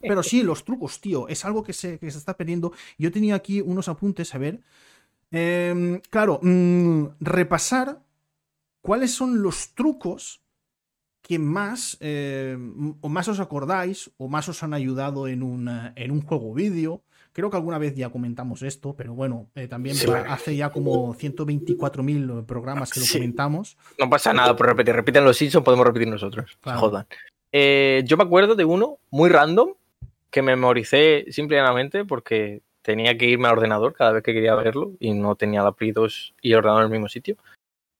[0.00, 2.72] Pero sí, los trucos, tío, es algo que se, que se está perdiendo.
[2.98, 4.60] Yo tenía aquí unos apuntes, a ver.
[5.30, 8.00] Em, claro, mm, repasar
[8.82, 10.40] cuáles son los trucos
[11.22, 12.56] que más eh,
[13.00, 16.52] o más os acordáis o más os han ayudado en un, eh, en un juego
[16.54, 17.02] vídeo.
[17.32, 20.06] Creo que alguna vez ya comentamos esto, pero bueno, eh, también Sí.
[20.28, 23.14] hace ya como 124.000 programas que lo Sí.
[23.14, 23.76] comentamos.
[23.98, 24.94] No pasa nada por repetir.
[24.94, 26.56] Repiten los Simpsons, podemos repetir nosotros.
[26.60, 26.78] Claro.
[26.78, 27.06] Jodan.
[27.56, 29.74] Eh, yo me acuerdo de uno muy random
[30.28, 35.12] que memoricé simplemente porque tenía que irme al ordenador cada vez que quería verlo y
[35.12, 37.36] no tenía la Play 2 y el ordenador en el mismo sitio.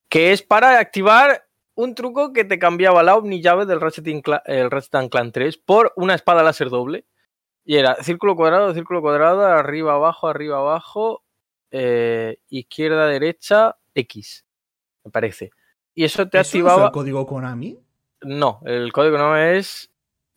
[0.09, 1.47] Que es para activar
[1.77, 4.05] un truco que te cambiaba la Omni llave del Ratchet,
[4.47, 7.05] el Ratchet and Clank 3 por una espada láser doble.
[7.65, 11.23] Y era círculo cuadrado, círculo cuadrado, arriba, abajo, arriba, abajo,
[11.71, 14.45] eh, izquierda, derecha, X,
[15.05, 15.53] me parece.
[15.95, 16.87] Y eso te ¿Eso es activaba.
[16.87, 17.79] el código Konami?
[18.25, 19.91] No, el código no es.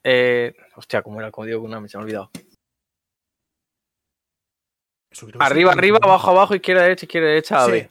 [0.04, 1.90] eh, Hostia, ¿cómo era el código Konami?
[1.90, 2.32] Se me ha olvidado.
[5.40, 7.88] Arriba, arriba, abajo, abajo, izquierda, derecha, izquierda, derecha, A, Sí.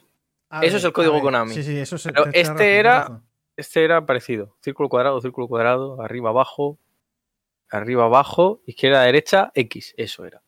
[0.49, 1.21] A Eso ver, es el código a.
[1.21, 1.53] Konami.
[1.53, 3.21] Sí, sí, eso es Pero te- te- este te- te- era-.
[3.57, 4.55] Este era parecido.
[4.61, 6.77] Círculo cuadrado, círculo cuadrado, arriba, abajo,
[7.69, 9.93] arriba, abajo, izquierda, derecha, X.
[9.97, 10.41] Eso era.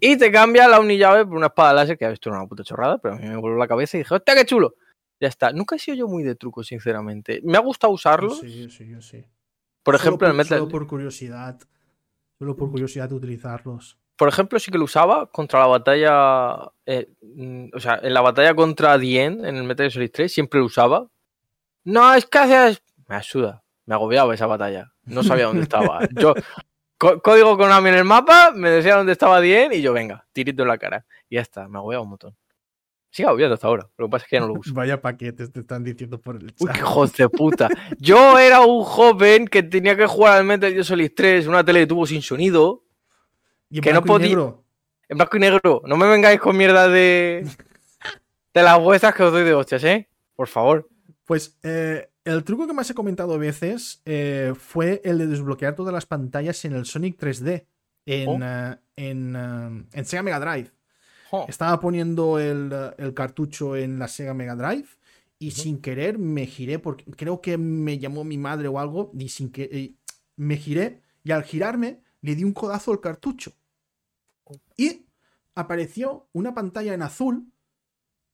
[0.00, 2.98] Y te cambia la unillave por una espada láser, que esto era una puta chorrada,
[2.98, 4.76] pero a mí me voló la cabeza y dije, ¡hostia, qué chulo!
[5.20, 5.52] Ya está.
[5.52, 7.40] Nunca he sido yo muy de truco, sinceramente.
[7.44, 8.30] Me ha gustado usarlo.
[8.30, 9.24] Sí, sí, yo sí.
[9.82, 11.58] Por Solo ejemplo, en el Metal Solo por curiosidad.
[12.38, 13.98] Solo por curiosidad de utilizarlos.
[14.16, 16.70] por ejemplo, sí que lo usaba contra la batalla.
[16.86, 20.32] eh, mm, o sea, en la batalla contra Dien en el Metal Gear Solid 3
[20.32, 21.08] siempre lo usaba.
[21.84, 22.82] No, es que haces.
[23.08, 23.64] Me ayuda.
[23.86, 24.92] Me agobiaba esa batalla.
[25.04, 26.00] No sabía dónde estaba.
[26.14, 26.34] Yo,
[26.98, 30.62] có- código Konami en el mapa, me decía dónde estaba Dien y yo, venga, tirito
[30.62, 31.06] en la cara.
[31.30, 32.36] Y ya está, me agobiaba un montón.
[33.10, 33.88] Sigue agobiando hasta ahora.
[33.96, 34.72] Lo que pasa es que ya no lo uso.
[34.74, 36.74] Vaya paquetes te están diciendo por el Uy, chat.
[36.74, 37.68] qué hijos de puta.
[37.98, 41.64] Yo era un joven que tenía que jugar al Metal Gear Solid 3 en una
[41.64, 42.84] tele de tubo sin sonido.
[43.70, 44.64] Y en que no podía- negro.
[45.08, 45.82] En blanco y negro.
[45.86, 47.46] No me vengáis con mierda de.
[48.54, 50.08] de las vuestras que os doy de hostias, ¿eh?
[50.36, 50.88] Por favor.
[51.24, 55.74] Pues eh, el truco que más he comentado a veces eh, fue el de desbloquear
[55.74, 57.66] todas las pantallas en el Sonic 3D.
[58.04, 58.38] En, Oh.
[58.42, 60.70] eh, en, en Sega Mega Drive.
[61.48, 64.88] Estaba poniendo el, el cartucho en la Sega Mega Drive
[65.38, 69.28] y sin querer me giré, porque creo que me llamó mi madre o algo, y
[69.28, 69.94] sin que eh,
[70.36, 73.52] me giré y al girarme le di un codazo al cartucho.
[74.76, 75.06] Y
[75.54, 77.52] apareció una pantalla en azul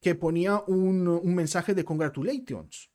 [0.01, 2.91] que ponía un, un mensaje de congratulations.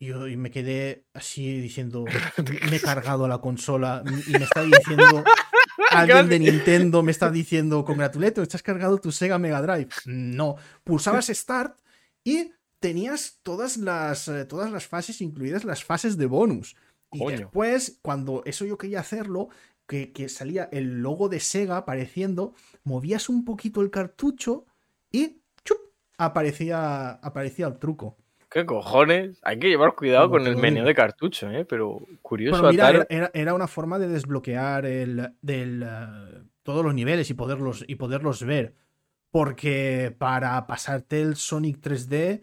[0.00, 2.04] Y yo y me quedé así diciendo,
[2.70, 5.24] me he cargado la consola y me está diciendo,
[5.90, 9.90] alguien de Nintendo me está diciendo, congratulations, te has cargado tu Sega Mega Drive.
[10.06, 11.78] No, pulsabas Start
[12.24, 16.76] y tenías todas las, eh, todas las fases, incluidas las fases de bonus.
[17.12, 17.38] Y Coño.
[17.38, 19.48] después, cuando eso yo quería hacerlo,
[19.86, 22.54] que, que salía el logo de Sega apareciendo,
[22.84, 24.66] movías un poquito el cartucho
[25.10, 25.78] y ¡chup!
[26.18, 28.16] aparecía, aparecía el truco.
[28.50, 29.38] ¿Qué cojones?
[29.42, 30.86] Hay que llevar cuidado Como con el menú digo.
[30.86, 31.64] de cartucho, ¿eh?
[31.66, 36.84] Pero curioso Pero mira, atar- era, era- una forma de desbloquear el, del, eh, todos
[36.84, 38.74] los niveles y poderlos, y poderlos ver.
[39.30, 42.42] Porque para pasarte el Sonic 3D,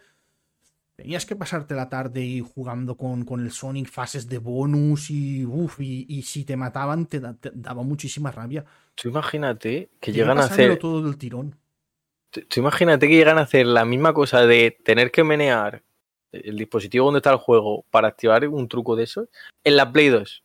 [0.95, 5.45] tenías que pasarte la tarde y jugando con, con el Sonic, fases de bonus y,
[5.45, 8.64] uf, y, y si te mataban te, da- te daba muchísima rabia.
[8.95, 10.78] Tú imagínate que llegan a hacer.
[10.78, 11.56] todo del tirón.
[12.32, 15.82] Tú tú imagínate que llegan a hacer la misma cosa de tener que menear
[16.44, 19.30] el dispositivo donde está el juego para activar un truco de esos,
[19.64, 20.44] en la Play 2.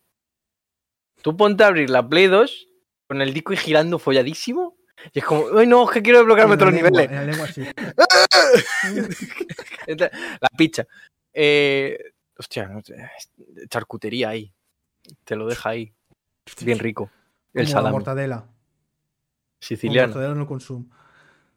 [1.21, 2.67] Tú ponte a abrir la Play 2
[3.07, 4.77] con el disco y girando folladísimo.
[5.13, 7.09] Y es como, ay no, es que quiero desbloquearme la todos los niveles.
[7.09, 7.63] en la lengua, sí.
[10.41, 10.85] la picha.
[11.33, 11.97] Eh,
[12.37, 12.69] hostia,
[13.69, 14.53] charcutería ahí.
[15.23, 15.93] Te lo deja ahí.
[16.61, 17.09] Bien rico.
[17.53, 17.93] El Como la salami.
[17.93, 18.37] mortadela.
[18.41, 18.51] Como
[19.59, 20.07] Siciliano.
[20.09, 20.85] mortadela no consumo.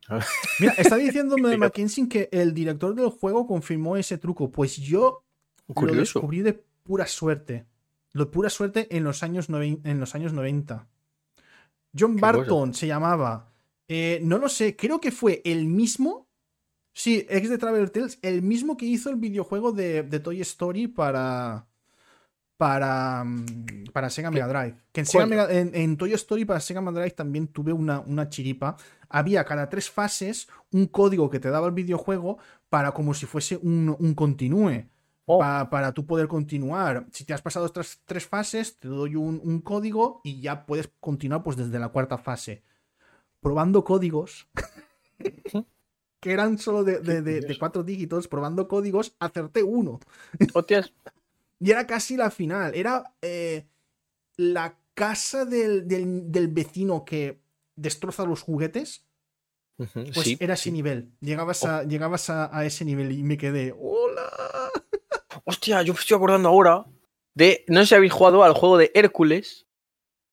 [0.61, 1.57] Mira, está diciéndome.
[1.57, 4.51] McKinsey que el director del juego confirmó ese truco.
[4.51, 5.25] Pues yo
[5.69, 7.67] lo descubrí de pura suerte.
[8.13, 10.87] Lo de pura suerte en los años, en los años 90.
[11.99, 13.53] John Qué Barton se llamaba.
[13.89, 16.29] Eh, no lo sé, creo que fue el mismo.
[16.93, 20.87] Sí, ex de Traveler Tales, el mismo que hizo el videojuego de, de Toy Story
[20.87, 21.67] para.
[22.65, 23.25] Para.
[23.25, 24.77] mm, Para Sega Mega Drive.
[24.93, 25.27] Que en, Sega.
[25.27, 28.77] Mega- en- en Toy Story para Sega Mega Drive también tuve una, una chiripa.
[29.09, 32.39] Había cada tres fases un código que te daba el videojuego
[32.71, 34.87] para como si fuese un, un continúe
[35.27, 37.07] Oh, pa- para tú poder continuar.
[37.13, 40.91] Si te has pasado estas tres fases, te doy un, un código y ya puedes
[41.01, 42.63] continuar pues desde la cuarta fase.
[43.41, 44.47] Probando códigos,
[46.21, 49.99] que eran solo de, de- de- de cuatro dígitos, probando códigos, acerté uno.
[50.53, 50.93] hostias.
[51.61, 52.75] Y era casi la final.
[52.75, 53.67] Era eh,
[54.37, 57.41] la casa del, del- del vecino que
[57.77, 59.05] destroza los juguetes.
[59.77, 59.91] Pues
[60.23, 60.71] sí, era ese sí.
[60.71, 60.73] Oh.
[60.73, 61.11] nivel.
[61.21, 63.75] Llegabas, a, llegabas a, a ese nivel y me quedé.
[63.77, 64.31] ¡Hola!
[65.45, 66.85] Hostia, yo me estoy acordando ahora
[67.35, 67.65] de.
[67.69, 69.67] No sé si habéis jugado al juego de Hércules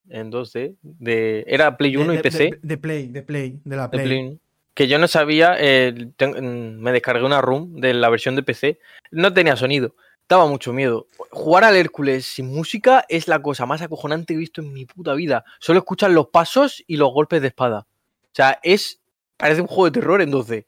[0.09, 0.77] en 2D.
[0.81, 2.59] De, era Play 1 de, y PC.
[2.61, 4.05] De, Play, de Play, de la Play.
[4.05, 4.39] Play 1,
[4.75, 5.55] Que yo no sabía.
[5.59, 8.79] eh, ten- me descargué una ROM de la versión de PC.
[9.09, 9.95] No tenía sonido.
[10.31, 11.07] Daba mucho miedo.
[11.29, 14.85] Jugar al Hércules sin música es la cosa más acojonante que he visto en mi
[14.85, 15.43] puta vida.
[15.59, 17.79] Solo escuchan los pasos y los golpes de espada.
[17.79, 19.01] O sea, es.
[19.35, 20.65] Parece un juego de terror en 2D.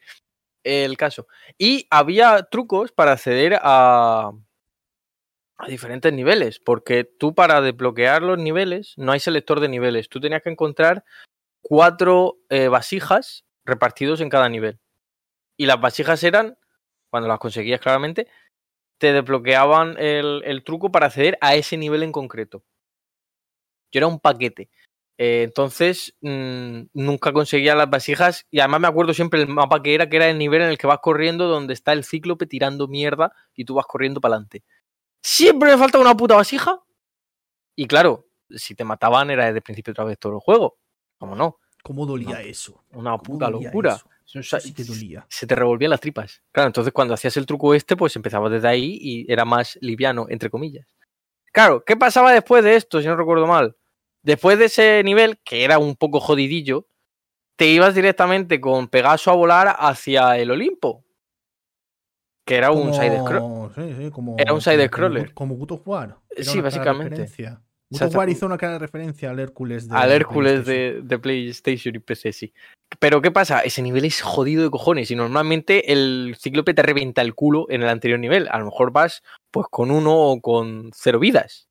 [0.65, 1.27] El caso.
[1.57, 4.33] Y había trucos para acceder a.
[5.55, 6.59] a diferentes niveles.
[6.59, 10.09] Porque tú, para desbloquear los niveles, no hay selector de niveles.
[10.09, 11.05] Tú tenías que encontrar
[11.61, 14.77] cuatro eh, vasijas repartidos en cada nivel.
[15.55, 16.57] Y las vasijas eran,
[17.09, 18.27] cuando las conseguías claramente,
[18.97, 22.63] te desbloqueaban el, el truco para acceder a ese nivel en concreto.
[23.91, 24.69] Yo era un paquete.
[25.17, 28.45] Eh, entonces, mm, nunca conseguía las vasijas.
[28.51, 30.77] Y además me acuerdo siempre el mapa que era, que era el nivel en el
[30.77, 34.63] que vas corriendo, donde está el cíclope tirando mierda y tú vas corriendo para adelante.
[35.21, 36.81] Siempre me falta una puta vasija.
[37.75, 40.77] Y claro, si te mataban era desde el principio otra vez todo el juego.
[41.17, 41.59] ¿Cómo no?
[41.83, 42.83] ¿Cómo dolía eso?
[42.93, 43.95] Una ¿Cómo puta locura.
[43.95, 45.25] O sea, Eso sí que dolía.
[45.29, 46.41] se te revolvían las tripas.
[46.51, 50.25] Claro, entonces cuando hacías el truco este, pues empezabas desde ahí y era más liviano,
[50.29, 50.87] entre comillas.
[51.51, 53.75] Claro, ¿qué pasaba después de esto, si no recuerdo mal?
[54.23, 56.87] Después de ese nivel, que era un poco jodidillo,
[57.57, 61.03] te ibas directamente con Pegaso a volar hacia el Olimpo.
[62.45, 65.33] Que era un sí, sí, como- Era un como- side-scroller.
[65.33, 66.17] Como, como.
[66.29, 67.09] Era Sí, básicamente.
[67.17, 67.61] referencia.
[67.93, 68.17] Exacto.
[68.17, 72.33] War hizo una clara referencia al Hércules de Al Hércules de, de PlayStation y PC,
[72.33, 72.53] sí.
[72.99, 73.61] Pero ¿qué pasa?
[73.61, 77.81] Ese nivel es jodido de cojones y normalmente el cíclope te revienta el culo en
[77.81, 78.47] el anterior nivel.
[78.51, 81.69] A lo mejor vas pues con uno o con cero vidas.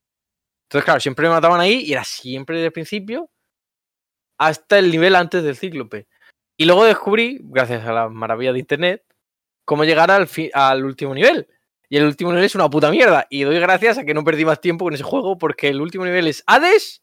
[0.68, 3.30] Entonces, claro, siempre me mataban ahí y era siempre desde el principio
[4.38, 6.08] hasta el nivel antes del cíclope.
[6.56, 9.04] Y luego descubrí, gracias a la maravilla de internet,
[9.64, 11.46] cómo llegar al, al último nivel.
[11.92, 13.26] Y el último nivel es una puta mierda.
[13.28, 16.06] Y doy gracias a que no perdí más tiempo con ese juego porque el último
[16.06, 17.02] nivel es Hades,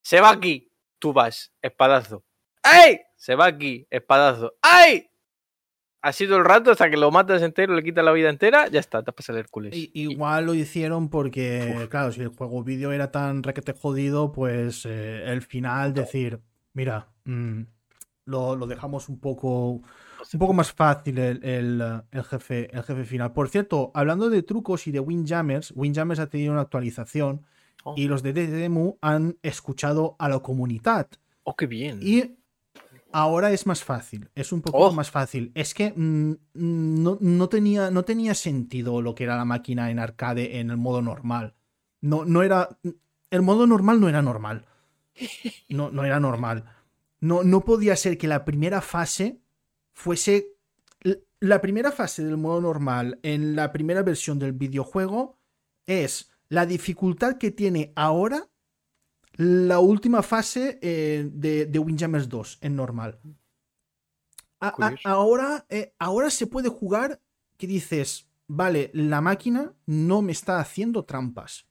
[0.00, 2.24] se va aquí, tú vas, espadazo.
[2.62, 3.00] ¡Ay!
[3.16, 4.54] Se va aquí, espadazo.
[4.62, 5.10] ¡Ay!
[6.00, 8.80] Ha sido el rato hasta que lo matas entero, le quitas la vida entera, ya
[8.80, 9.76] está, te pasado el Hércules.
[9.76, 14.86] I- igual lo hicieron porque, claro, si el juego vídeo era tan requete jodido, pues
[14.86, 16.40] eh, el final decir,
[16.72, 17.60] mira, mm,
[18.24, 19.82] lo, lo dejamos un poco,
[20.32, 23.32] un poco más fácil el, el, el jefe, el jefe final.
[23.32, 27.44] Por cierto, hablando de trucos y de Windjammers, Windjammers ha tenido una actualización
[27.84, 27.94] Oh.
[27.96, 31.06] y los de Demu han escuchado a la comunidad.
[31.44, 32.00] Oh, qué bien.
[32.02, 32.36] Y
[33.12, 34.92] ahora es más fácil, es un poco Oh.
[34.92, 35.52] más fácil.
[35.54, 39.92] Es que mm, mm, no, no tenía, no tenía sentido lo que era la máquina
[39.92, 41.54] en arcade en el modo normal.
[42.00, 42.68] No, no era.
[43.30, 44.64] El modo normal no era normal.
[45.68, 46.64] No, no era normal.
[47.20, 49.38] No, no podía ser que la primera fase
[49.98, 50.54] fuese.
[51.40, 55.38] La primera fase del modo normal en la primera versión del videojuego
[55.86, 58.48] es la dificultad que tiene ahora
[59.36, 63.20] la última fase eh, de, de Windjammers 2 en normal.
[64.60, 65.08] A- a- Curioso.
[65.08, 67.20] ahora, eh, ahora se puede jugar
[67.56, 71.68] que dices, vale, la máquina no me está haciendo trampas.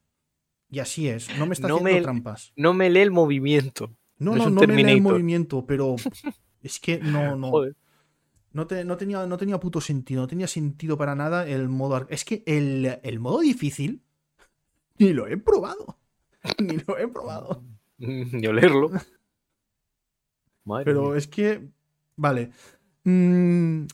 [0.69, 2.53] Y así es, no me está No haciendo me- trampas.
[2.55, 3.95] No me lee el movimiento.
[4.17, 5.95] No, no no, me lee el movimiento, pero
[6.61, 7.49] es que no, no.
[7.51, 7.75] Joder.
[8.54, 12.08] No, te- no tenía, no tenía puto sentido, no tenía sentido para nada el modo...
[12.10, 14.04] Es que el, el modo difícil
[15.00, 15.98] ni lo he probado.
[16.60, 17.64] Ni lo he probado.
[18.00, 18.91] Ni olerlo.
[20.66, 21.18] Madre Pero mía.
[21.18, 21.70] es que...
[22.16, 22.52] Vale.
[23.04, 23.86] Mm,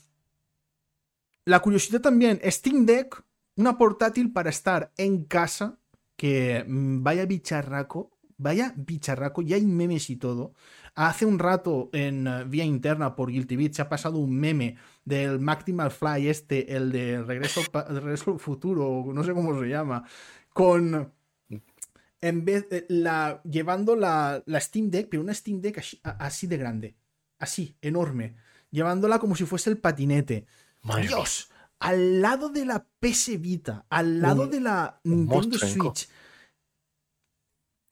[1.46, 3.22] la curiosidad también, Steam Deck,
[3.56, 5.78] una portátil para estar en casa,
[6.16, 8.13] que mm, vaya bicharraco,
[8.44, 10.52] vaya bicharraco, ya hay memes y todo.
[10.94, 14.76] Hace un rato en eh, vía interna por Guilty Beat se ha pasado un meme
[15.04, 20.04] del Maximal Fly este, el de Regreso, Regreso al Futuro, no sé cómo se llama,
[20.52, 21.10] con...
[22.20, 26.56] En vez de la, llevando la, la Steam Deck, pero una Steam Deck así, de
[26.56, 26.94] grande,
[27.38, 28.34] así, enorme,
[28.70, 30.46] llevándola como si fuese el patinete.
[30.82, 31.08] Madre.
[31.08, 35.58] Dios, al lado de la PS Vita, al lado Un- de la Nintendo.
[35.58, 36.08] Switch,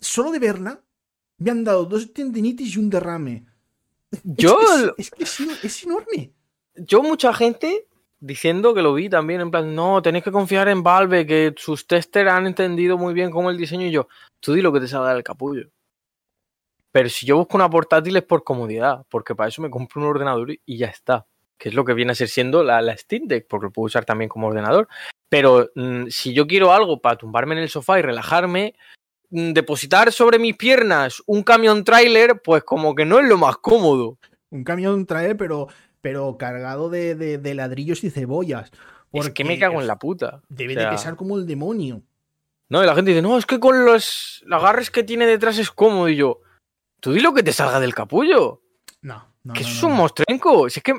[0.02, 0.82] solo de verla,
[1.38, 3.46] me han dado dos tendinitis y un derrame.
[4.10, 6.32] Es Yo, que es, es que es, es enorme.
[6.76, 7.86] yo mucha gente
[8.20, 11.86] diciendo que lo vi también en plan, no, tenéis que confiar en Valve, que sus
[11.86, 14.06] testers han entendido muy bien cómo el diseño y yo,
[14.38, 15.68] tú di lo que te salga del capullo.
[16.92, 20.08] Pero si yo busco una portátil es por comodidad, porque para eso me compro un
[20.08, 21.26] ordenador y- ya está.
[21.58, 23.86] Que es lo que viene a ser siendo la, la Steam Deck, porque lo puedo
[23.86, 24.88] usar también como ordenador.
[25.28, 28.74] Pero mm, si yo quiero algo para tumbarme en el sofá y relajarme,
[29.32, 34.18] depositar sobre mis piernas un camión trailer, pues como que no es lo más cómodo.
[34.50, 35.68] Un camión trae, pero,
[36.02, 38.70] pero cargado de, de- de ladrillos y cebollas.
[39.12, 40.42] Es que me porque cago en la puta.
[40.48, 42.02] Debe O sea, de pesar como el demonio.
[42.68, 45.70] No, y la gente dice, no, es que con los agarres que tiene detrás es
[45.70, 46.08] cómodo.
[46.08, 46.40] Y yo,
[47.00, 48.62] tú di lo que te salga del capullo.
[49.02, 49.52] No, no.
[49.54, 49.96] que no, eso es un no.
[49.96, 50.68] mostrenco.
[50.70, 50.94] Si es que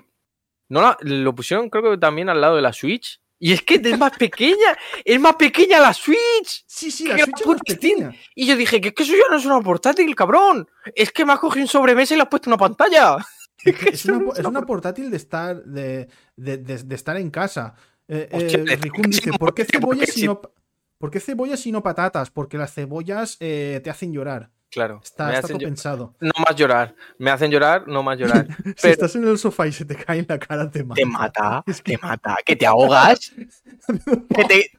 [0.69, 3.19] no la- lo pusieron, creo que también al lado de la Switch.
[3.45, 4.77] Y es que es más pequeña.
[5.03, 6.63] es más pequeña la Switch.
[6.65, 8.11] Sí, sí, la Switch es más pequeña.
[8.35, 10.65] Y yo dije, que es que eso ya no es una portátil, cabrón.
[10.95, 13.17] Es que me has cogido un sobremesa y le has puesto una pantalla.
[13.65, 17.17] Es, que es Eso una, es una portátil de estar, de, de- de- de estar
[17.17, 17.75] en casa.
[18.07, 20.49] Eh, Hostia, eh, dice, sí, ¿por qué porque- cebollas porque y si- no, pa-
[20.97, 22.31] ¿por qué cebollas y no patatas?
[22.31, 24.51] Porque las cebollas eh, te hacen llorar.
[24.73, 25.01] Claro.
[25.03, 26.15] Está, me está todo pensado.
[26.19, 26.95] no más llorar.
[27.19, 28.47] Me hacen llorar, no más llorar.
[28.75, 30.95] Si estás en el sofá y se te cae en la cara, te mata.
[30.99, 33.31] te mata, Es que- te mata, que te ahogas.
[34.35, 34.71] que te-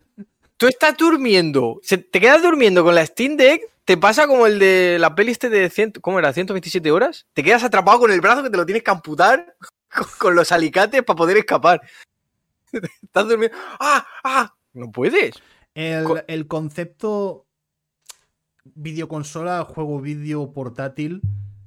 [0.57, 4.59] Tú estás durmiendo, se- te quedas durmiendo con la Steam Deck, te pasa como el
[4.59, 6.32] de la peli este de 100, ¿cómo era?
[6.32, 7.26] 127 horas.
[7.34, 9.57] Te quedas atrapado con el brazo que te lo tienes que amputar
[9.95, 11.82] con, con los alicates para poder escapar.
[12.72, 13.57] estás durmiendo.
[13.78, 14.07] ¡Ah!
[14.22, 14.55] ¡Ah!
[14.72, 15.34] No puedes.
[15.74, 17.43] El, el concepto
[18.64, 21.22] videoconsola, juego vídeo portátil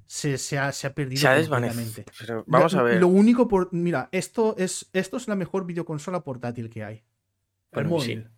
[0.08, 2.06] se, se ha, se ha perdido Se ha completamente.
[2.20, 3.00] Pero vamos a ver.
[3.00, 3.70] Lo único por.
[3.74, 7.04] Mira, esto es, esto es la mejor videoconsola portátil que hay.
[7.74, 7.90] El sí.
[7.90, 8.30] móvil.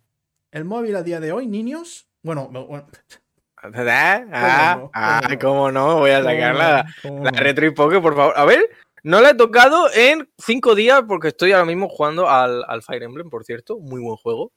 [0.50, 2.08] El móvil a día de hoy, niños.
[2.22, 2.86] Bueno, bueno,
[3.62, 4.24] ¿Ah?
[4.32, 4.90] Ah, no?
[4.94, 5.98] ah, ¿Cómo no?
[5.98, 8.34] Voy a sacar la, ¿cómo La retro y poke, por favor.
[8.36, 8.68] A ver,
[9.02, 13.02] no la he tocado en cinco días porque estoy ahora mismo jugando al, al Fire
[13.02, 13.78] Emblem, por cierto.
[13.78, 14.52] Muy buen juego.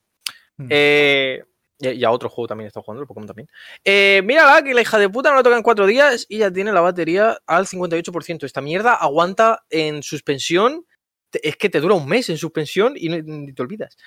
[0.57, 0.67] Hmm.
[0.69, 1.43] Eh,
[1.79, 3.49] y, a otro juego también está jugando, el Pokémon también.
[3.83, 6.51] Eh, mírala, que la hija de puta no la toca en cuatro días y ya
[6.51, 8.45] tiene la batería al 58%.
[8.45, 10.85] Esta mierda aguanta en suspensión.
[11.31, 13.97] Es que te dura un mes en suspensión y no- te olvidas.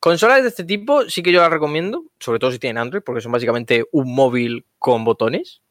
[0.00, 3.20] Consolas de este tipo sí que yo las recomiendo, sobre todo si tienen Android, porque
[3.20, 5.62] son básicamente un móvil con botones.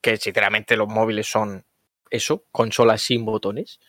[0.00, 1.64] Que sinceramente los móviles son
[2.10, 3.80] eso, consolas sin botones.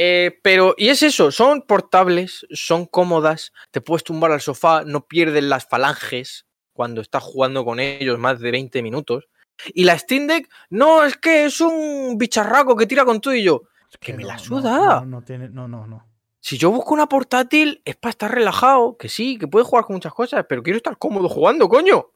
[0.00, 5.06] Eh, pero, y es eso, son portables, son cómodas, te puedes tumbar al sofá, no
[5.06, 9.28] pierdes las falanges cuando estás jugando con ellos más de 20 minutos.
[9.74, 13.42] Y la Steam Deck, no, es que es un bicharraco que tira con todo y
[13.42, 13.62] yo.
[13.90, 14.78] Es que me la suda.
[14.78, 16.06] No, no, no tiene- no, no, no.
[16.40, 19.94] Si yo busco una portátil es para estar relajado, que sí, que puedes jugar con
[19.96, 22.06] muchas cosas, pero quiero estar cómodo jugando, coño.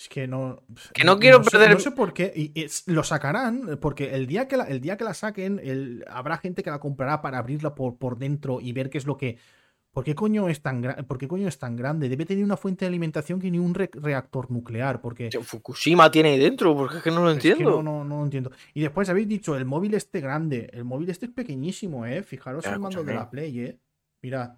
[0.00, 0.62] Es que no.
[0.94, 2.32] Que no quiero sé- perder- No sé por qué.
[2.34, 6.06] Y es- lo sacarán, porque el día que la, el día que la saquen, el-
[6.08, 9.18] habrá gente que la comprará para abrirla por, por dentro y ver qué es lo
[9.18, 9.36] que.
[9.92, 12.08] ¿Por qué, coño es tan ¿Por qué coño es tan grande?
[12.08, 15.00] Debe tener una fuente de alimentación que ni un re- reactor nuclear.
[15.02, 15.28] Porque.
[15.42, 17.82] Fukushima tiene ahí dentro, porque es que no lo es que entiendo.
[17.82, 18.52] no, no, no lo entiendo.
[18.72, 20.70] Y después habéis dicho, el móvil este grande.
[20.72, 22.22] El móvil este es pequeñísimo, ¿eh?
[22.22, 23.78] Fijaros el mando de la Play, ¿eh?
[24.22, 24.50] Mirad.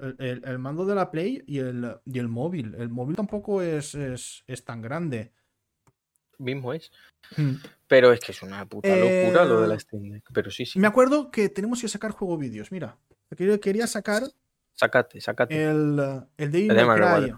[0.00, 2.74] El, el- el mando de la Play y el, y el móvil.
[2.78, 5.32] El móvil tampoco es, es, es tan grande.
[6.38, 6.90] Mismo es.
[7.36, 7.56] Hmm.
[7.86, 10.24] Pero es que es una puta locura Eh, lo de la Steam Deck.
[10.32, 10.78] Pero sí, sí.
[10.78, 12.72] Me acuerdo que tenemos que sacar juego vídeos.
[12.72, 12.96] Mira,
[13.60, 14.22] quería, sacar
[14.74, 15.62] Sácate, sácate.
[15.62, 16.00] el,
[16.38, 17.34] el Devil El May Cry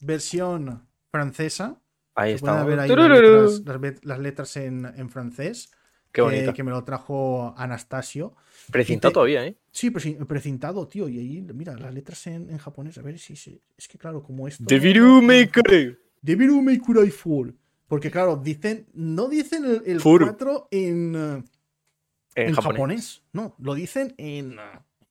[0.00, 1.80] versión francesa.
[2.16, 2.64] ahí está.
[2.64, 5.70] ver ahí las letras, las bet- las letras en, en francés.
[6.12, 6.54] Qué que, bonito.
[6.54, 8.34] que me lo trajo Anastasio.
[8.72, 9.56] Te- todavía, ¿eh?
[9.72, 11.08] Sí, preci- precintado, tío.
[11.08, 12.98] Y ahí, mira, las letras en, en japonés.
[12.98, 13.34] A ver si.
[13.34, 14.64] es que, claro, como esto.
[14.66, 15.98] Deviru Maker.
[16.22, 17.50] Deviru May Cry Full.
[17.86, 18.86] Porque, claro, dicen.
[18.92, 20.22] No dicen el, el Full.
[20.22, 21.14] 4 en.
[21.14, 21.44] En,
[22.34, 22.74] en japonés.
[22.74, 23.22] japonés.
[23.32, 24.56] No, lo dicen en.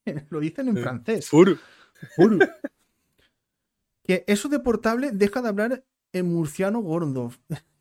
[0.30, 1.28] Lo dicen en Eh, francés.
[1.30, 1.58] Furu.
[4.04, 5.84] Que eso de portable deja de hablar
[6.14, 7.32] en murciano gordo.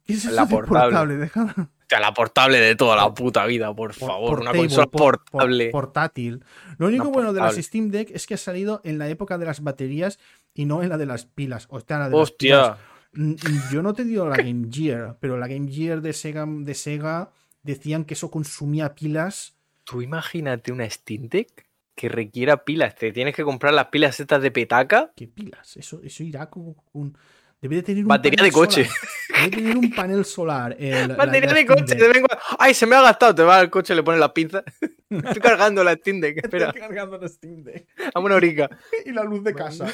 [0.08, 1.16] ¿Qué es eso La de portable.
[1.16, 4.40] Deja de- Hostia, la portable de toda la puta vida, por por- favor.
[4.40, 5.70] una portable, consola por- por- portable.
[5.70, 6.44] portátil.
[6.78, 7.62] Lo único bueno de las portable.
[7.62, 10.18] Steam Deck es que ha salido en la época de las baterías
[10.54, 11.66] y no en la de las pilas.
[11.70, 12.68] O sea, la de las pilas.
[12.70, 12.84] Hostia.
[13.12, 13.34] Mm,
[13.70, 17.30] Yo no te digo la Game Gear, pero la Game Gear de Sega, de Sega
[17.62, 19.56] decían que eso consumía pilas.
[19.84, 22.94] Tú imagínate una Steam Deck que requiera pilas.
[22.96, 25.10] Te tienes que comprar las pilas estas de petaca.
[25.16, 25.76] ¿Qué pilas?
[25.76, 27.16] Eso, eso irá con, con-
[27.60, 28.84] Debe de tener un Batería de coche.
[28.84, 29.50] solar.
[29.50, 30.76] Debe tener un panel solar.
[30.78, 31.94] el- Batería la de coche.
[31.96, 32.28] De cuando-
[32.58, 33.34] Ay, se me ha gastado.
[33.34, 34.62] Te vas al coche, le pones la pinza.
[35.10, 36.38] Estoy cargando la Steam Deck.
[36.44, 37.86] Espera, Estoy cargando la Steam Deck.
[38.14, 38.68] dame una horica.
[39.04, 39.86] Y la luz de casa.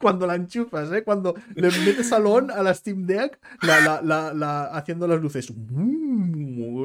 [0.00, 1.04] Cuando la enchufas, ¿eh?
[1.04, 5.52] Cuando le metes salón a la Steam Deck, la, la, la, haciendo las luces.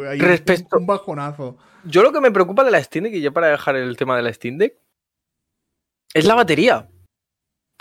[0.07, 1.57] Ahí Respecto- Un bajonazo.
[1.85, 4.17] Yo lo que me preocupa de la Steam Deck, y ya para dejar el tema
[4.17, 4.75] de la Steam Deck,
[6.13, 6.89] es la batería.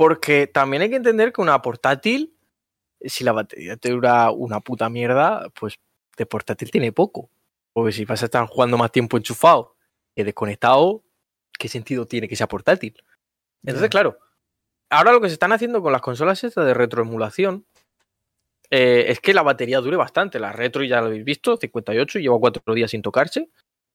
[0.00, 2.34] Porque también hay que entender que una portátil,
[3.02, 5.78] si la batería te dura una puta mierda, pues
[6.16, 7.28] de portátil tiene poco.
[7.74, 9.76] Porque si vas a estar jugando más tiempo enchufado
[10.16, 11.04] que desconectado,
[11.58, 12.94] ¿qué sentido tiene que sea portátil?
[13.62, 14.18] Entonces, claro,
[14.88, 17.66] ahora lo que se están haciendo con las consolas estas de retroemulación
[18.70, 20.40] eh, es que la batería dure bastante.
[20.40, 23.50] La retro ya lo habéis visto, 58, y lleva cuatro días sin tocarse.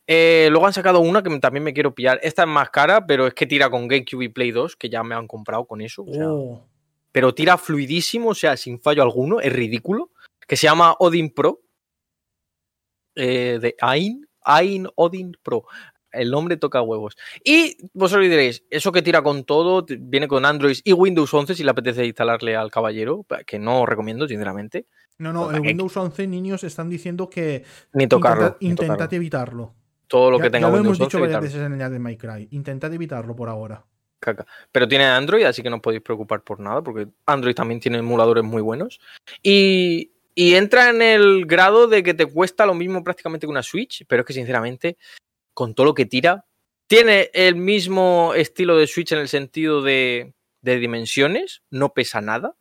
[0.08, 2.20] Eh, luego han sacado una que también me quiero pillar.
[2.22, 5.04] Esta es más cara, pero es que tira con GameCube y Play 2, que ya
[5.04, 6.04] me han comprado con eso.
[6.04, 6.68] o sea, Oh,
[7.12, 10.12] pero tira fluidísimo, o sea, sin fallo alguno, es ridículo.
[10.48, 11.62] Que se llama Odin Pro.
[13.16, 15.66] eh, de Ain, Ain Odin Pro.
[16.12, 17.16] El nombre toca huevos.
[17.44, 21.64] Y vosotros diréis, eso que tira con todo, viene con Android y Windows 11 si
[21.64, 24.86] le apetece instalarle al caballero, que no os recomiendo, sinceramente.
[25.18, 27.64] No, no, el aquí- Windows 11 niños están diciendo que
[27.94, 28.58] Ni tocarlo.
[28.60, 29.16] intentad, ni tocarlo.
[29.16, 29.76] evitarlo.
[30.08, 32.18] Todo lo ya, que tenga ya lo Windows hemos dicho 11, varias veces en el
[32.18, 32.48] de.
[32.52, 33.84] Intentad evitarlo por ahora.
[34.20, 34.46] caca.
[34.72, 38.00] Pero tiene Android, así que no os podéis preocupar por nada, porque Android también tiene
[38.00, 39.00] emuladores muy buenos.
[39.42, 43.64] Y, y entra en el grado de que te cuesta lo mismo prácticamente que una
[43.64, 44.98] Switch, pero es que sinceramente,
[45.54, 46.46] con todo lo que tira,
[46.88, 52.56] tiene el mismo estilo de Switch en el sentido de, de dimensiones, no pesa nada,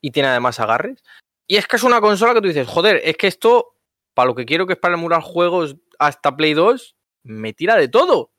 [0.00, 1.02] y tiene además agarres.
[1.46, 3.76] Y es que es una consola que tú dices, joder, es que esto,
[4.14, 7.88] para lo que quiero que es para emular juegos hasta Play 2, me tira de
[7.88, 8.32] todo.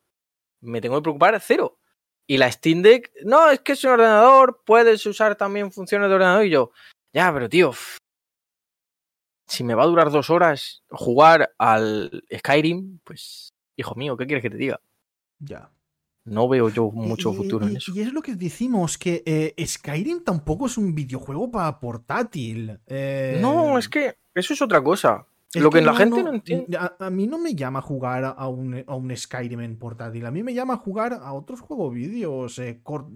[0.60, 1.78] Me tengo que preocupar cero.
[2.28, 6.14] Y la Steam Deck, no, es que es un ordenador, puedes usar también funciones de
[6.16, 6.44] ordenador.
[6.46, 6.72] Y yo,
[7.12, 7.72] ya, pero tío,
[9.46, 14.42] si me va a durar dos horas jugar al Skyrim, pues, hijo mío, ¿qué quieres
[14.42, 14.80] que te diga?
[15.38, 15.70] Ya.
[16.24, 17.92] No veo yo mucho Y- futuro y, en eso.
[17.94, 22.80] Y es lo que decimos, que eh, Skyrim tampoco es un videojuego para portátil.
[22.86, 25.24] Eh, No, es que eso es otra cosa.
[25.58, 26.76] Es Lo que, la gente no, entiende.
[26.76, 30.24] A, a mí no me llama jugar a un, a un Skyrim en portátil.
[30.26, 32.58] A mí me llama jugar a otros juegos vídeos.
[32.58, 33.06] eh, cor-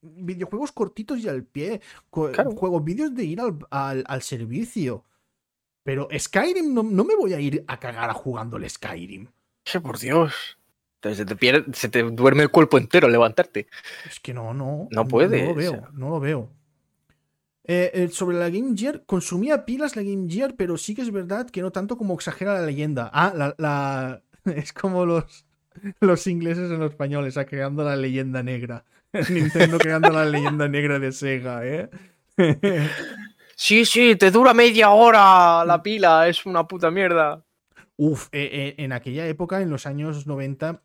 [0.00, 1.80] videojuegos cortitos y al pie.
[2.10, 2.52] Claro.
[2.52, 5.04] Juegos vídeos de ir al, al- al servicio.
[5.84, 9.26] Pero Skyrim no, no me voy a ir a cagar jugando el Skyrim.
[9.64, 10.58] Sí, por Dios.
[11.02, 13.66] Se te, pierde, se te duerme el cuerpo entero al levantarte.
[14.08, 14.86] Es que no, no.
[14.92, 15.88] No puede, No lo o veo, sea.
[15.92, 16.48] no lo veo.
[17.64, 21.48] Eh, sobre la Game Gear, consumía pilas la Game Gear, pero sí que es verdad
[21.48, 23.10] que no tanto como exagera la leyenda.
[23.12, 24.22] Ah, la, la-
[24.56, 25.46] es como los,
[26.00, 28.84] los ingleses en los españoles, ah, creando la leyenda negra.
[29.30, 31.90] Nintendo creando la leyenda negra de Sega, ¿eh?
[33.54, 37.44] Sí, sí, te dura media hora la pila, es una puta mierda.
[37.96, 40.82] Uf, eh, eh, en aquella época, en los años 90,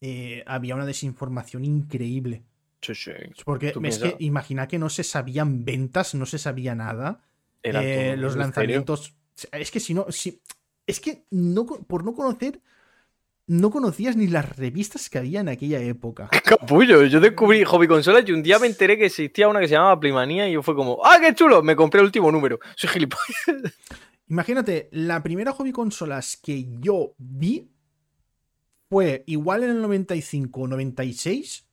[0.00, 2.42] eh, había una desinformación increíble.
[2.86, 3.42] Sí, sí.
[3.44, 7.20] Porque es que imagina que no se sabían ventas, no se sabía nada.
[7.62, 8.36] Eh, los misterio.
[8.36, 9.14] lanzamientos.
[9.52, 10.06] Es que si no.
[10.10, 10.40] Si,
[10.86, 12.60] es que no, por no conocer.
[13.48, 16.28] No conocías ni las revistas que había en aquella época.
[16.44, 19.74] Capullo, yo descubrí hobby consolas y un día me enteré que existía una que se
[19.74, 21.62] llamaba Playmanía y yo fue como, ¡ah, qué chulo!
[21.62, 22.58] Me compré el último número.
[22.76, 23.72] Soy gilipollas.
[24.28, 27.70] Imagínate, la primera hobby consolas que yo vi
[28.88, 31.65] fue igual en el 95 o 96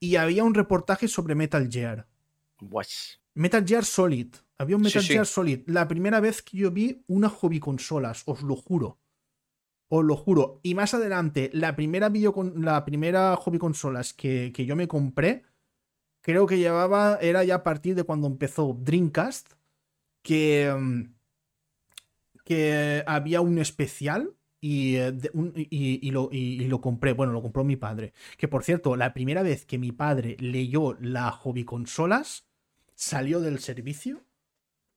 [0.00, 2.06] y había un reportaje sobre Metal Gear.
[2.60, 3.18] Guach.
[3.34, 4.34] Metal Gear Solid.
[4.58, 5.08] Había un Metal sí.
[5.12, 5.60] Gear Solid.
[5.66, 8.98] La primera vez que yo vi una hobby consolas, os lo juro.
[9.88, 10.60] Os lo juro.
[10.62, 15.44] Y más adelante, la primera, videocon- la primera hobby consolas que, que yo me compré,
[16.20, 19.52] creo que llevaba, era ya a partir de cuando empezó Dreamcast,
[20.22, 21.14] que, mm,
[22.44, 25.12] que había un especial y, eh,
[25.70, 27.12] y- y lo, y- lo compré.
[27.12, 28.12] Bueno, lo compró mi padre.
[28.36, 32.46] Que por cierto, la primera vez que mi padre leyó la hobby consolas,
[32.94, 34.24] salió del servicio,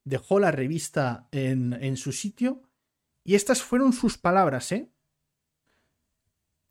[0.06, 2.64] dejó la revista en, en su sitio
[3.26, 4.90] Y estas fueron sus palabras, ¿eh?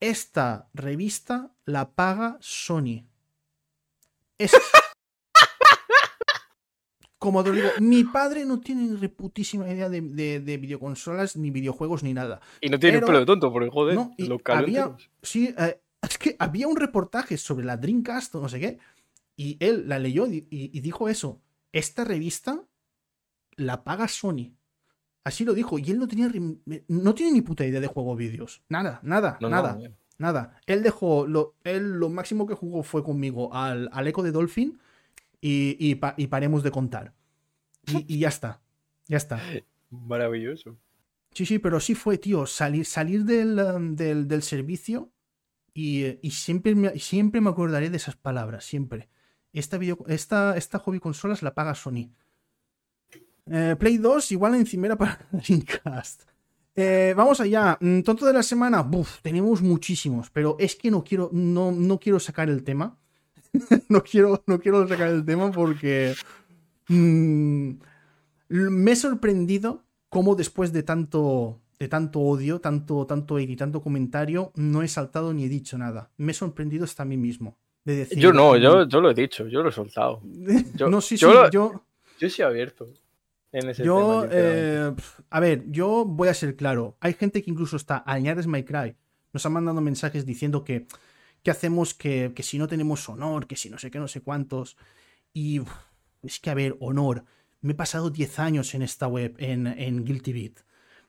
[0.01, 3.07] Esta revista la paga Sony.
[7.21, 11.51] Como te digo, mi padre no tiene ni reputísima idea de, de- de videoconsolas, ni
[11.53, 12.41] videojuegos, ni nada.
[12.61, 15.55] Y no tiene Pero- un pelo de tonto, porque joder, No, y los había, sí,
[15.57, 18.79] eh, es que había un reportaje sobre la Dreamcast o no sé qué,
[19.37, 20.41] y él la leyó y,
[20.81, 21.41] dijo eso.
[21.73, 22.65] Esta revista
[23.57, 24.55] la paga Sony.
[25.23, 25.79] Así lo dijo.
[25.79, 28.63] Y él no tenía, rim- no tiene ni puta idea de juego vídeos.
[28.71, 29.91] Nada, nada, no, nada, no.
[30.19, 30.57] nada.
[30.67, 34.79] Él dejó, lo, él lo máximo que jugó fue conmigo al, al Eco de Dolphin
[35.41, 37.15] y, y pa- y paremos de contar.
[37.87, 38.61] Y, y ya está,
[39.07, 39.41] ya está.
[39.91, 40.77] Maravilloso.
[41.33, 45.13] Sí, sí, pero sí fue, tío, salir, salir del, um, del, del servicio
[45.73, 49.09] y, y siempre, me, siempre me acordaré de esas palabras, siempre.
[49.53, 52.11] Esta, video, esta, esta hobby consolas la paga Sony.
[53.47, 56.23] Eh, Play 2 igual encimera para Dreamcast.
[56.77, 57.77] Eh, vamos allá.
[57.81, 58.83] Mm, Tonto de la semana.
[58.83, 62.99] Buf, tenemos muchísimos, pero es que no quiero, no, no quiero sacar el tema.
[63.89, 66.15] no, quiero, no quiero sacar el tema porque
[66.89, 67.71] mm,
[68.49, 73.81] me he sorprendido cómo después de tanto, de tanto odio, tanto, tanto hate y tanto
[73.83, 76.11] comentario, no he saltado ni he dicho nada.
[76.17, 77.59] Me he sorprendido hasta a mí mismo.
[77.85, 80.21] De decir, Yo no, yo, yo lo he dicho, yo lo he soltado.
[80.75, 81.85] yo- no, sí, sí, yo lo- yo,
[82.19, 82.87] Yo sí abierto
[83.53, 84.29] en ese yo, tema.
[84.33, 84.95] eh,
[85.31, 86.97] a ver, yo voy a ser claro.
[87.01, 88.95] Hay gente que incluso está, añades My Cry,
[89.33, 90.87] nos han mandado mensajes diciendo que,
[91.43, 94.21] que hacemos que, que si no tenemos honor, que si no sé qué, no sé
[94.21, 94.77] cuántos.
[95.33, 95.61] Y
[96.23, 97.25] es que, a ver, honor.
[97.61, 100.61] Me he pasado 10 años en esta web, en, en Guilty Beat.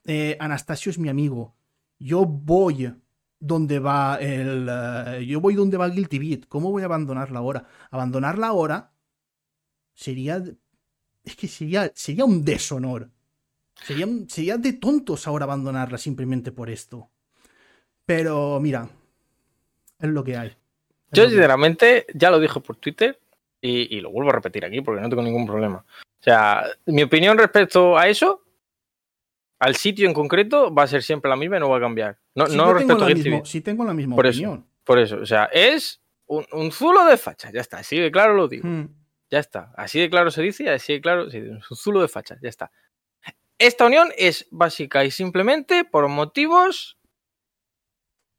[0.06, 1.56] Eh, Anastasio es mi amigo.
[2.00, 2.94] Yo voy
[3.40, 4.68] donde va el.
[4.70, 6.46] eh, yo voy donde va Guilty Beat.
[6.48, 7.68] ¿Cómo voy a abandonarla ahora?
[7.90, 8.94] Abandonarla ahora
[9.94, 10.44] sería.
[11.24, 13.12] Es que sería, sería un deshonor.
[13.76, 17.10] Sería, sería de tontos ahora abandonarla simplemente por esto.
[18.06, 18.90] Pero mira,
[20.02, 20.48] es lo que hay.
[20.50, 20.56] Es
[21.12, 21.30] Yo, que hay.
[21.30, 23.20] sinceramente, ya lo dije por Twitter
[23.62, 25.86] y, y lo vuelvo a repetir aquí porque no tengo ningún problema.
[25.88, 28.44] O sea, mi opinión respecto a eso,
[29.60, 32.18] al sitio en concreto, va a ser siempre la misma y no va a cambiar.
[32.36, 34.40] No, Si no respecto a Guilty mismo- si tengo la misma Por eso.
[34.40, 34.68] opinión.
[34.84, 37.78] Por eso, o sea, es un, un zulo de facha, ya está.
[37.80, 38.68] Así de claro lo digo.
[38.68, 38.88] Hmm.
[39.30, 39.72] Ya está.
[39.78, 41.28] Así de claro se dice y así de claro.
[41.28, 41.36] Es
[41.72, 42.72] un zulo de facha, ya está.
[43.58, 46.98] Esta unión es básica y simplemente por motivos.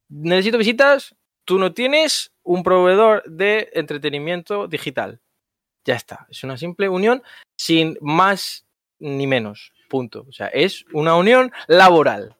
[0.09, 1.15] Necesito visitas.
[1.45, 5.21] Tú no tienes un proveedor de entretenimiento digital.
[5.85, 6.27] Ya está.
[6.31, 7.23] Es una simple unión
[7.57, 8.67] sin más
[8.99, 9.73] ni menos.
[9.89, 10.25] Punto.
[10.29, 12.37] O sea, es una unión laboral.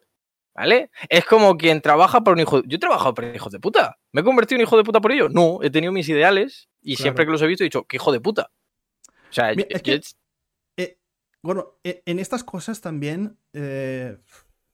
[0.55, 0.91] ¿Vale?
[1.09, 2.63] Es como quien trabaja por un hijo.
[2.65, 3.99] Yo he trabajado por hijos de puta.
[4.13, 5.31] ¿Me he convertido en hijo de puta por ello?
[5.31, 7.03] No, he tenido mis ideales y Claro.
[7.05, 8.51] siempre que los he visto he dicho, qué hijo de puta.
[9.09, 10.01] O sea, Mira, yo- es que-
[10.77, 10.99] Eh,
[11.43, 14.19] bueno, eh, en estas cosas también, eh,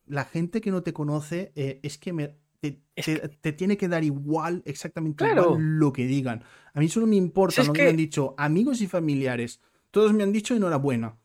[0.06, 3.76] la gente que no te conoce es es que me, te, Es te- te tiene
[3.76, 5.42] que dar igual, exactamente Claro.
[5.44, 6.42] igual lo que digan.
[6.74, 9.60] A mí solo me importa Si lo que me han dicho amigos y familiares.
[9.90, 11.16] Todos me han dicho enhorabuena.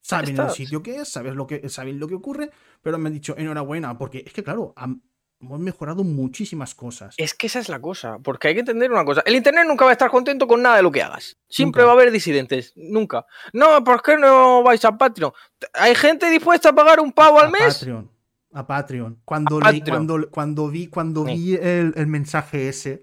[0.00, 2.50] Saben el sitio que es, saben lo que, saben lo que ocurre,
[2.82, 4.74] pero me han dicho enhorabuena, porque es que, claro,
[5.40, 7.14] hemos mejorado muchísimas cosas.
[7.16, 9.22] es que esa es la cosa, porque hay que entender una cosa.
[9.24, 11.38] El Internet nunca va a estar contento con nada de lo que hagas.
[11.48, 11.86] Siempre Nunca.
[11.86, 13.24] va a haber disidentes, nunca.
[13.54, 15.32] No, ¿por qué no vais a Patreon?
[15.72, 17.78] Hay gente dispuesta a pagar un pavo al mes.
[17.78, 18.10] Patreon.
[18.54, 19.20] A Patreon.
[19.24, 20.06] Cuando, A leí- Patreon.
[20.06, 21.34] cuando, cuando vi, cuando Sí.
[21.34, 23.02] vi el, el mensaje ese,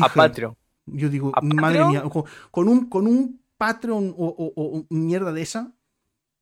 [0.00, 0.56] A Patreon.
[0.86, 1.88] yo digo, ¿A madre Patreon?
[1.90, 5.72] mía, con, con un, con un Patreon o, o- o mierda de esa,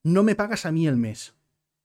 [0.05, 1.34] no me pagas a mí el mes.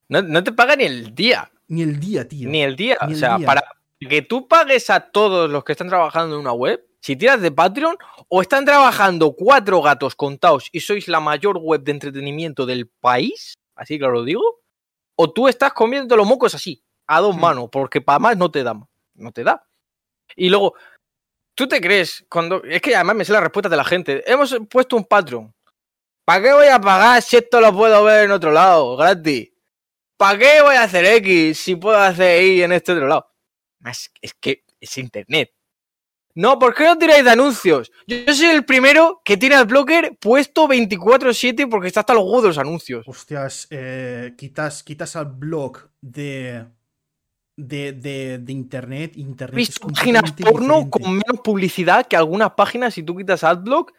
[0.09, 1.49] No, no te paga ni el día.
[1.69, 2.49] Ni el día, tío.
[2.49, 2.97] Ni el día.
[3.07, 3.47] Ni o sea, día.
[3.47, 3.63] para
[3.99, 7.51] que tú pagues a todos los que están trabajando en una web, si tiras de
[7.51, 7.95] Patreon,
[8.27, 13.55] o están trabajando cuatro gatos contados y sois la mayor web de entretenimiento del país,
[13.75, 14.43] así que lo digo,
[15.15, 17.40] o tú estás comiendo los mocos así, a dos Hmm.
[17.41, 18.76] manos, porque para más no te da.
[19.15, 19.65] No te da.
[20.35, 20.73] Y luego,
[21.56, 22.26] ¿tú te crees?
[22.30, 24.23] cuando Es que además me sé la respuesta de la gente.
[24.31, 25.53] Hemos puesto un Patreon.
[26.26, 29.52] ¿Para qué voy a pagar si esto lo puedo ver en otro lado, gratis?
[30.18, 33.30] ¿Para qué voy a hacer X si puedo hacer Y en este otro lado?
[34.22, 35.53] Es que es internet.
[36.35, 37.91] No, ¿por qué no tiráis de anuncios?
[38.07, 42.41] Yo, soy el primero que tiene el blocker puesto 24-7 porque está hasta los huevos
[42.43, 43.07] de los anuncios.
[43.07, 46.65] Hostias, eh, quitas, quitas al blog de,
[47.55, 49.15] de, de, de internet.
[49.15, 50.89] Internet visto páginas porno diferente.
[50.89, 53.93] con menos publicidad que algunas páginas si tú quitas AdBlock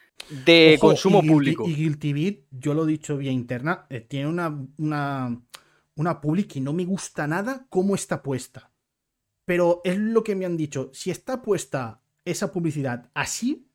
[0.45, 1.69] de Ojo, consumo y público.
[1.69, 5.41] Y Guilty Beat, yo lo he dicho vía interna, eh, tiene una, una,
[5.95, 8.73] una public que no me gusta nada cómo está puesta.
[9.45, 10.91] Pero es lo que me han dicho.
[10.93, 13.67] Si está puesta esa publicidad así,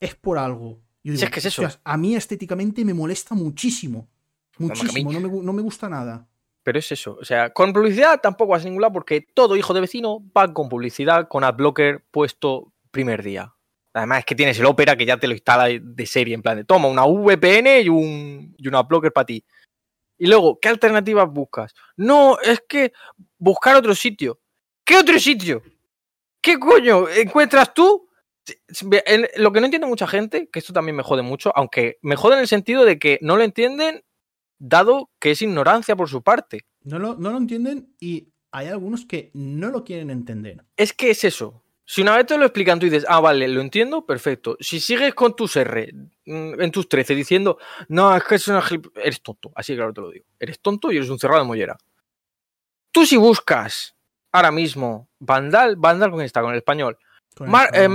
[0.00, 0.80] es por algo.
[1.04, 1.62] Yo Si es que es eso.
[1.62, 4.08] "Hostias, a mí estéticamente me molesta muchísimo.
[4.58, 6.28] Muchísimo, no me, no me gusta nada.
[6.62, 7.16] Pero es eso.
[7.20, 10.52] O sea, con publicidad tampoco vas a ningún lado porque todo hijo de vecino va
[10.52, 13.52] con publicidad, con AdBlocker puesto primer día.
[13.94, 16.56] Además es que tienes el Opera que ya te lo instala de serie, en plan
[16.56, 19.44] de toma una VPN y un, y un AdBlocker para ti.
[20.18, 21.74] Y luego, ¿qué alternativas buscas?
[21.96, 22.92] No, es que
[23.38, 24.38] buscar otro sitio.
[24.84, 25.62] ¿Qué otro sitio?
[26.42, 28.08] ¿Qué coño encuentras tú?
[29.36, 32.34] Lo que no entiende mucha gente, que esto también me jode mucho, aunque me jode
[32.34, 34.02] en el sentido de que no lo entienden
[34.58, 36.66] dado que es ignorancia por su parte.
[36.82, 40.64] No lo, no lo entienden y hay algunos que no lo quieren entender.
[40.76, 41.62] Es que es eso.
[41.84, 44.56] Si una vez te lo explican, tú dices, ah, vale, lo entiendo, perfecto.
[44.60, 45.92] Si sigues con tus R
[46.26, 47.58] mm, en tus 13 diciendo,
[47.88, 48.62] no, es que es una
[48.96, 50.26] eres tonto, así claro te lo digo.
[50.38, 51.76] Eres tonto y eres un cerrado de mollera.
[52.92, 53.96] Tú si buscas
[54.32, 56.98] ahora mismo Vandal, Vandal con quién está, con el español.
[57.36, 57.88] Con eh,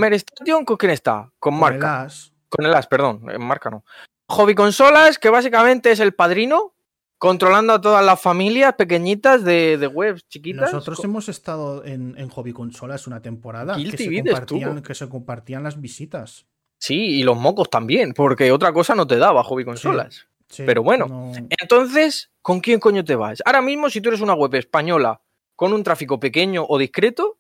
[0.66, 1.32] ¿con quién está?
[1.40, 2.08] Con, Marca.
[2.50, 3.84] Con el As, perdón, en Marca no.
[4.30, 6.74] Hobby Consolas, que básicamente es el padrino,
[7.18, 10.74] controlando a todas las familias pequeñitas de, de webs chiquitas.
[10.74, 15.80] Nosotros hemos estado en, Hobby Consolas una temporada que se, compartían, que se, compartían, las
[15.80, 16.46] visitas.
[16.80, 20.28] Sí, y los mocos también, porque otra cosa no te daba Hobby Consolas.
[20.56, 23.42] Pero bueno, entonces, ¿con quién coño te vas?
[23.46, 25.22] Ahora mismo, si tú eres una web española
[25.58, 27.40] con un tráfico pequeño o discreto,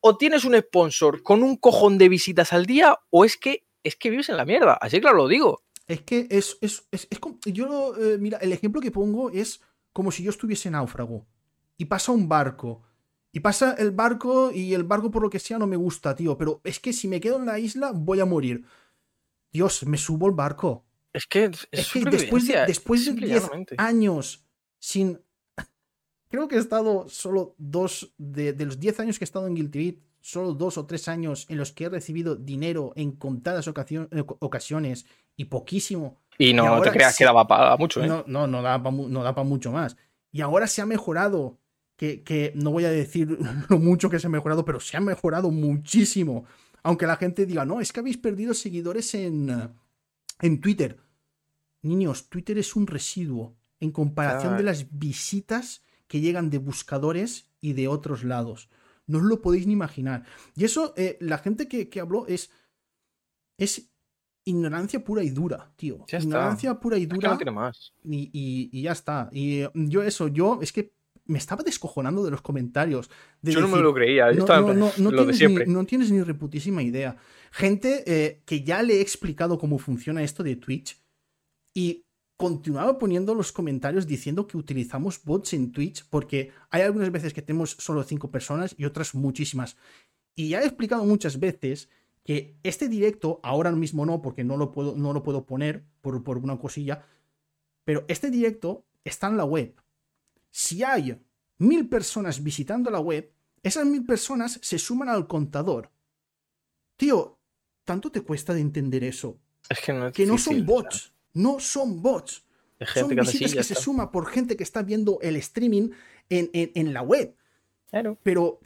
[0.00, 3.96] o tienes un sponsor con un cojón de visitas al día, o es que es
[3.96, 4.74] que vives en la mierda.
[4.74, 5.62] Así claro lo digo.
[5.86, 9.60] Es que es, es, es, es como, yo, eh, mira, el ejemplo que pongo es
[9.92, 11.26] como si yo estuviese náufrago
[11.76, 12.82] y pasa un barco.
[13.32, 16.38] Y pasa el barco y el barco por lo que sea no me gusta, tío.
[16.38, 18.64] Pero es que si me quedo en la isla voy a morir.
[19.50, 20.84] Dios, me subo al barco.
[21.12, 24.44] Es que, es, que después de, después de 10 años
[24.78, 25.20] sin...
[26.34, 29.54] Creo que he estado solo dos, de, de los 10 años que he estado en
[29.54, 33.68] Guilty Beat, solo dos o tres años en los que he recibido dinero en contadas
[33.68, 35.06] ocasiones
[35.36, 36.18] y poquísimo.
[36.36, 38.08] Y no te creas que daba para mucho, ¿eh?
[38.08, 39.96] No, no, no da para no da mucho más.
[40.32, 41.60] Y ahora se ha mejorado,
[41.94, 43.38] que, que, no voy a decir
[43.68, 46.46] lo mucho que se ha mejorado, pero se ha mejorado muchísimo.
[46.82, 49.72] Aunque la gente diga, no, es que habéis perdido seguidores en,
[50.40, 50.98] en Twitter.
[51.82, 57.72] Niños, Twitter es un residuo en comparación de las visitas que llegan de buscadores y
[57.72, 58.68] de otros lados.
[59.06, 60.24] No os lo podéis ni imaginar.
[60.56, 62.50] Y eso, eh, la gente que, que habló es,
[63.58, 63.90] es
[64.44, 66.04] ignorancia pura y dura, tío.
[66.10, 67.38] ignorancia pura y dura.
[67.52, 67.94] más.
[68.04, 69.28] Y, ya está.
[69.32, 70.92] Y eh, yo eso, yo es que
[71.26, 73.10] me estaba descojonando de los comentarios.
[73.42, 77.16] yo no me lo creía, yo no, tienes Ni, no tienes ni reputísima idea.
[77.50, 81.00] Gente eh, que ya le he explicado cómo funciona esto de Twitch
[81.74, 82.04] y
[82.44, 87.40] continuaba poniendo los comentarios diciendo que utilizamos bots en Twitch porque hay algunas veces que
[87.40, 89.78] tenemos solo cinco personas y otras muchísimas.
[90.34, 91.88] Y ya he explicado muchas veces
[92.22, 96.22] que este directo, ahora mismo no, porque no lo puedo, no lo puedo poner por,
[96.22, 97.06] por una cosilla,
[97.82, 99.74] pero este directo está en la web.
[100.50, 101.18] Si hay
[101.56, 105.90] mil personas visitando la web, esas mil personas se suman al contador.
[106.96, 107.38] Tío,
[107.84, 109.38] ¿tanto te cuesta de entender eso?
[109.66, 111.14] Es que no, que no son bots.
[111.34, 112.44] No son bots.
[112.94, 115.90] son visitas que se suma por gente que está viendo el streaming
[116.30, 117.36] en, en, la web.
[117.90, 118.18] Claro.
[118.22, 118.60] Pero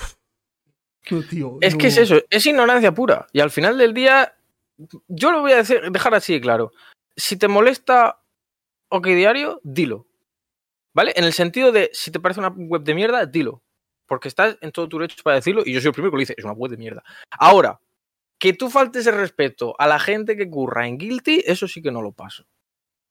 [1.61, 3.27] es que es eso, es ignorancia pura.
[3.33, 4.37] Y al final del día,
[5.09, 6.73] yo lo voy a decir, dejar así de claro.
[7.17, 8.21] Si te molesta
[8.89, 10.07] OK Diario, dilo.
[10.95, 11.13] ¿Vale?
[11.17, 13.63] En el sentido de, si te parece una web de mierda, dilo.
[14.07, 16.21] Porque estás en todo tu derecho para decirlo y yo soy el primero que lo
[16.21, 17.03] dice, es una web de mierda.
[17.31, 17.81] Ahora,
[18.39, 21.91] que tú faltes el respeto a la gente que curra en Guilty, eso sí que
[21.91, 22.47] no lo paso.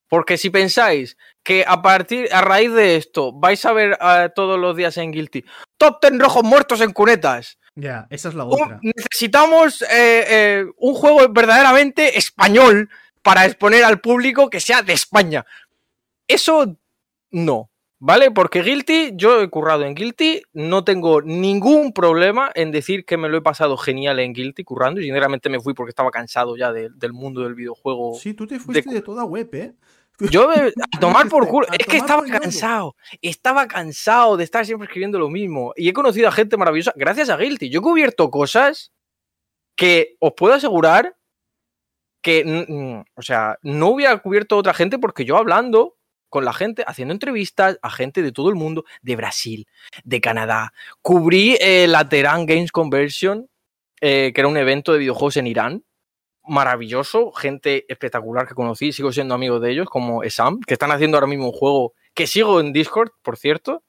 [0.09, 4.59] Porque si pensáis que a partir, a raíz de esto, vais a ver eh, todos
[4.59, 5.43] los días en Guilty,
[5.77, 8.79] top ten rojos muertos en cunetas, ya, esa es la otra.
[8.81, 12.89] necesitamos eh, eh, un juego verdaderamente español
[13.21, 15.45] para exponer al público que sea de España.
[16.27, 16.75] Eso
[17.29, 18.31] no, ¿vale?
[18.31, 23.29] Porque Guilty, yo he currado en Guilty, no tengo ningún problema en decir que me
[23.29, 26.71] lo he pasado genial en Guilty currando y sinceramente me fui porque estaba cansado ya
[26.71, 28.15] del mundo del videojuego.
[28.15, 29.73] Sí, tú te fuiste de toda web, ¿eh?
[30.31, 31.67] Yo a tomar por culo.
[31.77, 32.95] Es que estaba cansado.
[33.21, 35.73] Estaba cansado de estar siempre escribiendo lo mismo.
[35.75, 37.69] Y he conocido a gente maravillosa gracias a Guilty.
[37.69, 38.91] Yo he cubierto cosas
[39.75, 41.15] que os puedo asegurar
[42.23, 45.96] que, o sea, no hubiera cubierto otra gente porque yo hablando
[46.29, 49.67] con la gente, haciendo entrevistas a gente de todo el mundo, de Brasil,
[50.03, 50.73] de Canadá.
[51.01, 53.49] Cubrí eh, la Games Conversion,
[54.01, 55.83] eh, que era un evento de videojuegos en Irán
[56.47, 61.17] maravilloso, gente espectacular que conocí, sigo siendo amigo de ellos, como Esam, que están haciendo
[61.17, 63.83] ahora mismo un juego que sigo en Discord, por cierto,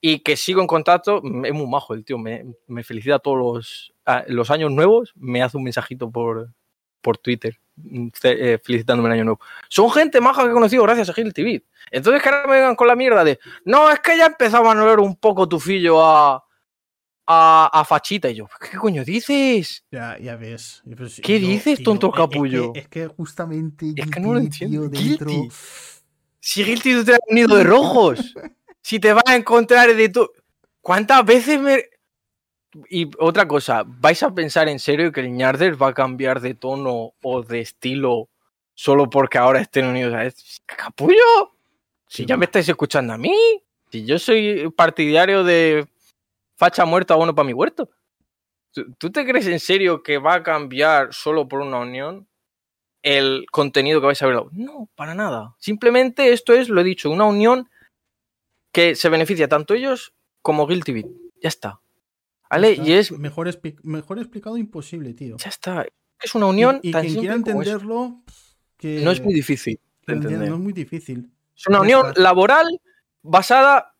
[0.00, 1.22] y que sigo en contacto.
[1.44, 2.44] Es muy majo el tío, me,
[2.84, 3.94] felicita todos los,
[4.28, 6.52] los, años nuevos, me hace un mensajito por,
[7.00, 9.40] por Twitter mm, eh, felicitándome el año nuevo.
[9.68, 11.62] Son gente maja que he conocido gracias a Gil TV.
[11.90, 14.82] Entonces que ahora me vengan con la mierda de no, es que ya empezaba a
[14.82, 16.44] oler un poco tu fillo a,
[17.26, 18.28] a, a fachita.
[18.30, 19.84] Y yo, ¿qué coño dices?
[19.90, 20.82] Ya, ya ves.
[21.08, 22.72] Sí, ¿Qué dices, tonto es- es que- capullo?
[22.74, 23.92] Es, que justamente.
[23.96, 24.88] Es que no lo tío, entiendo.
[24.88, 25.26] dentro.
[25.30, 25.48] Guilty.
[26.40, 28.34] Si Guilty tú te has unido de rojos.
[28.82, 30.28] si te vas a encontrar de tu.
[30.80, 31.84] ¿Cuántas veces me.?
[32.90, 36.54] Y otra cosa, ¿vais a pensar en serio que el Ñarder va a cambiar de
[36.54, 38.28] tono o de estilo
[38.74, 40.42] solo porque ahora estén unidos a este?
[40.66, 41.52] ¡Capullo!
[42.06, 43.34] Si ya me estáis escuchando a mí.
[43.90, 45.86] Si yo soy partidario de
[46.56, 47.88] facha muerta, bueno para mi huerto.
[48.72, 52.26] ¿Tú- ¿Tú te crees en serio que va a cambiar solo por una unión
[53.02, 54.36] el contenido que vais a ver?
[54.52, 55.54] No, para nada.
[55.58, 57.68] Simplemente esto es, lo he dicho, una unión
[58.72, 61.06] que se beneficia tanto ellos como Guilty Beat.
[61.42, 61.80] Ya está.
[62.50, 63.12] Está Y es.
[63.12, 65.36] Mejor, expli- mejor explicado imposible, tío.
[65.36, 65.86] Ya está.
[66.20, 68.22] Es una unión y, y tan quien quiera entenderlo.
[68.76, 70.48] Que, No es muy difícil de entender.
[70.48, 71.30] No es muy difícil.
[71.56, 72.20] Es una unión está.
[72.20, 72.66] laboral
[73.22, 73.94] basada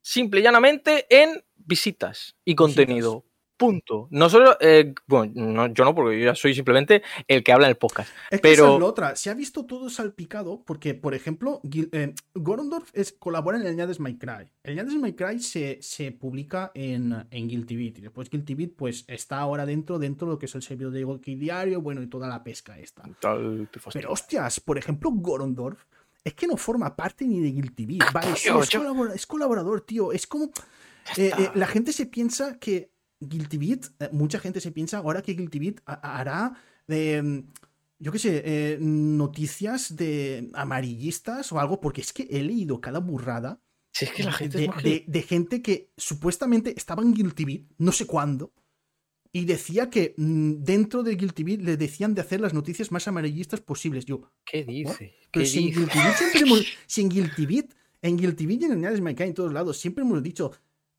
[0.00, 3.24] simple y llanamente en visitas y contenido.
[3.60, 4.08] Punto.
[4.10, 7.72] Nosotros, eh, bueno, no, yo no, porque yo ya soy simplemente el que habla en
[7.72, 8.08] el podcast.
[8.30, 9.16] Es que Pero- esa es la otra.
[9.16, 13.76] Se ha visto todo salpicado porque, por ejemplo, Gil- eh, Gorondorf es, colabora en el
[13.76, 14.48] Ñades My Cry.
[14.62, 17.98] El Ñades My Cry se, se publica en, en Guilty Beat.
[17.98, 20.94] Y después Guilty Beat pues, está ahora dentro, dentro de lo que es el servidor
[20.94, 23.02] de Goki Diario, bueno, y toda la pesca esta.
[23.20, 23.68] Tal.
[23.92, 25.84] Pero hostias, por ejemplo, Gorondorf
[26.24, 28.10] es que no forma parte ni de Guilty Beat.
[28.12, 30.12] Vale, sí, Tío, es, yo- colabora- es colaborador, tío.
[30.12, 30.50] Es como.
[31.16, 32.89] Eh, eh, la gente se piensa que
[33.20, 36.54] Guilty Beat, eh, mucha gente se piensa ahora que Guilty Beat ha- hará.
[36.88, 37.42] eh,
[38.02, 42.98] yo qué sé, eh, noticias de amarillistas o algo, porque es que he leído cada
[42.98, 43.60] burrada
[43.92, 47.44] Si es que la gente de, es de- de gente que supuestamente estaba en Guilty
[47.44, 48.52] Beat, no sé cuándo,
[49.32, 53.06] y decía que mm, dentro de Guilty Beat les decían de hacer las noticias más
[53.06, 54.04] amarillistas posibles.
[54.06, 55.14] Yo, ¿Qué dice?
[55.30, 55.74] ¿Qué pero si en?
[55.74, 59.14] Guilty Beat siempre hemos, si en Guilty Beat, en Guilty Beat y en el Me
[59.14, 60.50] Cae en todos lados, siempre hemos dicho,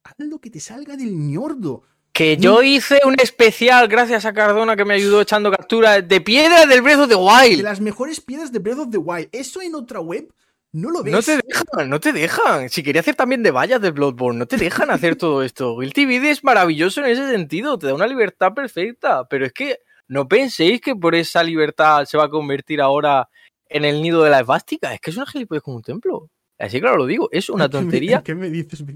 [0.04, 1.82] haz lo que te salga del ñordo.
[2.22, 6.66] Que yo hice un especial gracias a Cardona que me ayudó echando captura de piedra
[6.66, 7.62] del Breath of the De Wild.
[7.62, 9.28] las mejores piedras de Breath of the Wild.
[9.32, 10.32] Eso en otra web
[10.70, 11.12] no lo ves.
[11.12, 12.68] No te dejan, no te dejan.
[12.70, 15.76] Si quería hacer también de vallas de Bloodborne, no te dejan hacer todo esto.
[15.80, 19.24] Guilty Beat es maravilloso en ese sentido, te da una libertad perfecta.
[19.28, 23.28] Pero es que no penséis que por esa libertad se va a convertir ahora
[23.68, 24.94] en el nido de la esvástica.
[24.94, 26.30] Es que es una gilipollas como un templo.
[26.58, 28.22] Así claro lo digo, es una ¿Qué me- tontería.
[28.22, 28.84] ¿Qué me dices?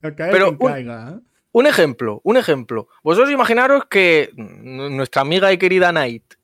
[0.00, 1.20] Pero caiga, ¿eh?
[1.52, 2.88] Un ejemplo, un ejemplo.
[3.02, 6.34] Vosotros imaginaros que nuestra amiga y querida Night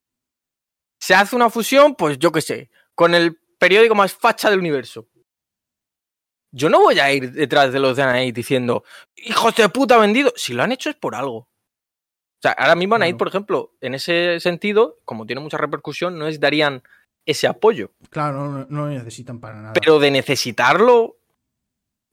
[0.99, 5.09] se hace una fusión, pues yo qué sé, con el periódico más facha del universo.
[6.51, 8.85] Yo no voy a ir detrás de los de Night diciendo,
[9.17, 10.33] hijos de puta vendido.
[10.37, 11.37] Si lo han hecho es por algo.
[11.39, 11.49] O
[12.43, 13.19] sea, ahora mismo Night, Claro.
[13.19, 16.83] por ejemplo, en ese sentido, como tiene mucha repercusión, no les darían
[17.25, 17.93] ese apoyo.
[18.11, 19.73] Claro, no, no lo necesitan para nada.
[19.75, 21.19] Pero de necesitarlo.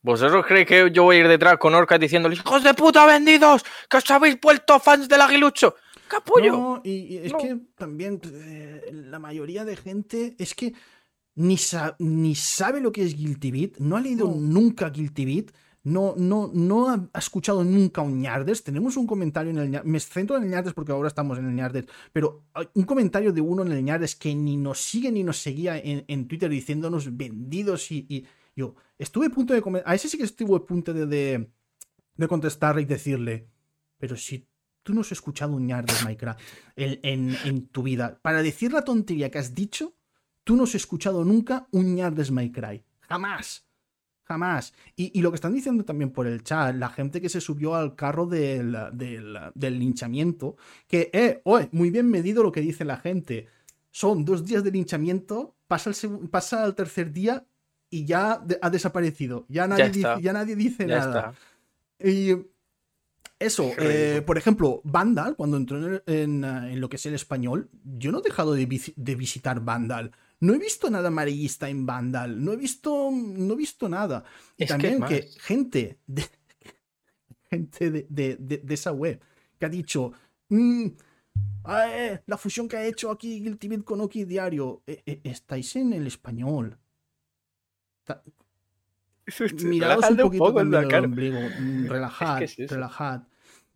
[0.01, 3.63] ¿Vosotros creéis que yo voy a ir detrás con Orcas diciéndoles, hijos de puta vendidos,
[3.89, 5.75] que os habéis vuelto fans del aguilucho?
[6.07, 6.51] ¡Capullo!
[6.53, 7.37] No, y, y es No.
[7.37, 10.73] que también eh, la mayoría de gente es que
[11.35, 14.35] ni, sa- ni sabe lo que es Guilty Beat, no ha leído No.
[14.35, 15.51] nunca Guilty Beat,
[15.83, 18.63] no, no, no ha, ha escuchado nunca un Ñardes.
[18.63, 21.45] Tenemos un comentario en el Ñardes, me centro en el Ñardes porque ahora estamos en
[21.47, 22.43] el Ñardes, pero
[22.73, 26.03] un comentario de uno en el Ñardes que ni nos sigue ni nos seguía en,
[26.07, 28.25] en Twitter diciéndonos vendidos y, y
[28.59, 31.49] yo estuve a punto de a ese sí que estuve a punto de, de,
[32.15, 33.47] de contestarle y decirle,
[33.97, 34.45] pero si
[34.83, 36.39] tú no has escuchado un Ñardes Minecraft
[36.75, 38.19] en, tu vida.
[38.21, 39.93] Para decir la tontería que has dicho,
[40.43, 42.83] tú no has escuchado nunca un Ñardes My Cry.
[43.01, 43.65] Jamás.
[44.23, 44.73] Jamás.
[44.95, 47.95] Y, lo que están diciendo también por el chat, la gente que se subió al
[47.95, 50.55] carro del, del, linchamiento,
[50.87, 51.41] que, eh,
[51.71, 53.47] muy bien medido lo que dice la gente.
[53.91, 57.45] Son dos días de linchamiento, pasa el, pasa el tercer día
[57.89, 59.45] y ya ha desaparecido.
[59.49, 60.15] Ya nadie, está.
[60.15, 61.33] dice, ya nadie dice ya nada.
[61.99, 62.07] está.
[62.09, 62.35] Y
[63.39, 67.13] eso, eh, por ejemplo, Vandal, cuando entró en, en, eh, en lo que es el
[67.15, 70.11] español, yo no he dejado de, de visitar Vandal.
[70.41, 72.43] No he visto nada amarillista en Vandal.
[72.43, 74.23] No he visto, no he visto nada.
[74.57, 76.25] Y Es también que, gente de,
[77.49, 79.19] gente de, de- de- esa web
[79.57, 80.13] que ha dicho,
[80.49, 80.85] "Mm,
[81.65, 85.75] ah, eh, la fusión que ha hecho aquí Guilty Beat con Oki Diario, eh, estáis
[85.75, 86.77] en el español.
[89.63, 91.39] Miraos un poquito poco, también el ombligo.
[91.59, 93.23] mm, Relajad, es relajad.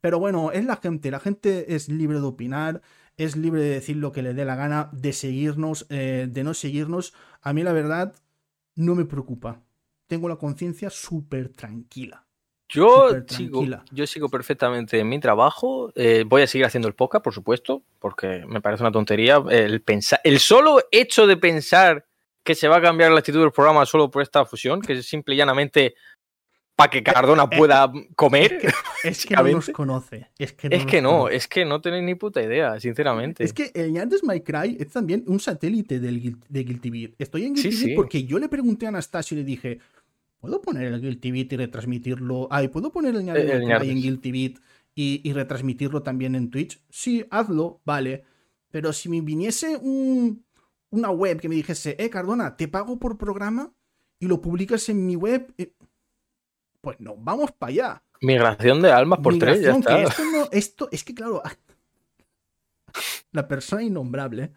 [0.02, 1.12] Pero bueno, es la gente.
[1.12, 2.82] La gente es libre de opinar,
[3.18, 6.54] es libre de decir lo que le dé la gana, de seguirnos, eh, de no
[6.54, 7.14] seguirnos.
[7.42, 8.14] A mí la verdad
[8.76, 9.62] no me preocupa.
[10.08, 12.26] Tengo la conciencia súper tranquila.
[12.68, 13.86] Yo sigo, tranquila.
[13.92, 15.92] yo sigo perfectamente en mi trabajo.
[15.96, 19.44] eh, voy a seguir haciendo el podcast, por supuesto, porque me parece una tontería.
[19.50, 22.06] El, pensar, el solo hecho de pensar
[22.44, 25.06] que se va a cambiar la actitud del programa solo por esta fusión, que es
[25.06, 25.96] simple y llanamente
[26.76, 28.60] para que Cardona pueda comer.
[29.04, 30.30] Es que no nos conoce.
[30.40, 31.36] Es que no, Es que no, conoce.
[31.36, 33.44] es que no tenéis ni puta idea, sinceramente.
[33.44, 37.12] Es que el Yandes My Cry es también un satélite del, de Guilty Beat.
[37.20, 37.96] Estoy en Sí, Guilty Beat sí.
[37.96, 39.80] porque yo le pregunté a Anastasio y le dije,
[40.40, 42.48] ¿puedo poner el Guilty Beat y retransmitirlo?
[42.50, 44.02] Ay, ¿puedo poner el el My Cry en.
[44.02, 44.54] Guilty Beat
[44.96, 46.82] y, y retransmitirlo también en Twitch?
[46.90, 48.24] Sí, hazlo, vale.
[48.72, 50.44] Pero si me viniese un-
[50.94, 53.74] una web que me dijese, eh, Cardona, te pago por programa
[54.20, 55.74] y lo publicas en mi web, eh,
[56.82, 58.04] pues no, vamos para allá.
[58.22, 60.02] Migración de almas por tres, ya está.
[60.04, 61.42] esto, no- esto es que, claro,
[63.32, 64.52] la persona innombrable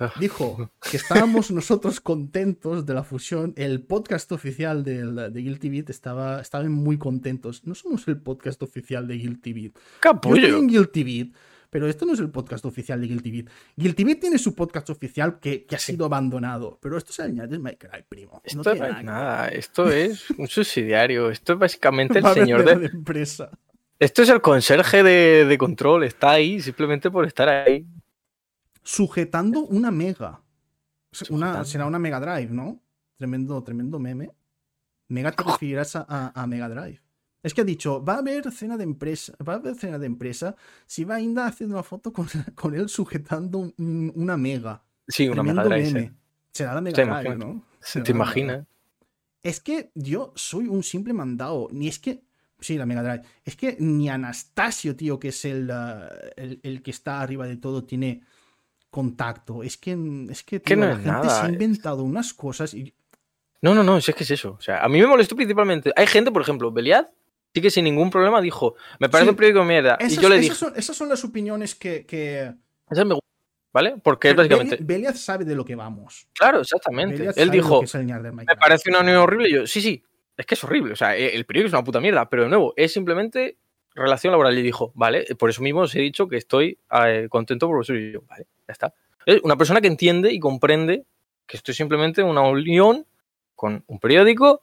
[0.00, 0.12] Ah.
[0.20, 3.52] dijo que estábamos nosotros contentos de la fusión.
[3.56, 7.64] El podcast oficial del- de Guilty Beat estaba, estaban muy contentos.
[7.66, 9.72] No somos el podcast oficial de Guilty Beat.
[9.74, 10.56] Yo Capullo.
[10.58, 11.28] en Guilty Beat,
[11.70, 13.50] pero esto no es el podcast oficial de Guilty Beat.
[13.76, 17.36] Guilty Beat tiene su podcast oficial que, que ha sido abandonado, pero esto es el
[17.36, 18.32] de Cry, primo.
[18.34, 22.34] No Esto tiene no es nada, esto es un subsidiario, esto es básicamente el Va
[22.34, 23.50] señor de empresa.
[23.98, 27.84] Esto es el conserje de, de control, está ahí simplemente por estar ahí.
[28.82, 30.40] sujetando una mega.
[31.30, 32.80] Una, será una Mega Drive, ¿no?
[33.16, 34.30] Tremendo, tremendo meme.
[35.08, 37.00] Mega te referirás a, a- a Mega Drive.
[37.42, 40.06] Es que ha dicho, va a haber cena de empresa, va a haber cena de
[40.06, 40.56] empresa
[40.86, 44.82] si va Inda haciendo una foto con, con él sujetando un- una mega.
[45.06, 45.90] Sí, una Mega Drive.
[45.90, 46.10] sí.
[46.52, 47.36] Será la Mega Drive.
[47.36, 47.62] ¿no?
[47.80, 48.66] Será ¿Te imaginas?
[49.42, 51.68] Es que yo soy un simple mandado.
[51.70, 52.22] Ni es que.
[52.60, 53.22] Sí, la Mega Drive.
[53.44, 57.56] Es que ni Anastasio, tío, que es el, ah, el, el que está arriba de
[57.56, 58.22] todo, tiene
[58.90, 59.62] contacto.
[59.62, 59.92] Es que,
[60.30, 62.92] es que, Que tío, no la es gente nada, se ha inventado unas cosas y.
[63.62, 64.56] No, no, no, si es que es eso.
[64.58, 65.92] O sea, a mí me molestó principalmente.
[65.96, 67.08] Hay gente, por ejemplo, Beliad,
[67.58, 69.30] sí que sin ningún problema dijo, me parece Sí.
[69.30, 69.94] un periódico de mierda.
[70.00, 72.06] Esas, y yo le esas dije, son, esas son las opiniones que.
[72.06, 72.52] que...
[72.90, 73.30] esas me gustan,
[73.72, 73.94] ¿vale?
[74.02, 74.78] Porque es básicamente.
[74.80, 76.28] Belial sabe de lo que vamos.
[76.34, 77.28] Claro, exactamente.
[77.36, 79.48] Él dijo, me parece una unión horrible.
[79.48, 80.02] Y yo, sí, sí,
[80.36, 80.92] es que es horrible.
[80.92, 82.28] O sea, e- el periódico es una puta mierda.
[82.28, 83.56] Pero de nuevo, es simplemente
[83.94, 84.56] relación laboral.
[84.58, 88.02] Y dijo, vale, por eso mismo os he dicho que estoy eh, contento por vosotros.
[88.02, 88.94] Y yo, vale, ya está.
[89.26, 91.04] Es una persona que entiende y comprende
[91.46, 93.06] que esto es simplemente una unión
[93.54, 94.62] con un periódico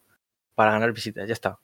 [0.55, 1.27] para ganar visitas.
[1.27, 1.59] Ya está.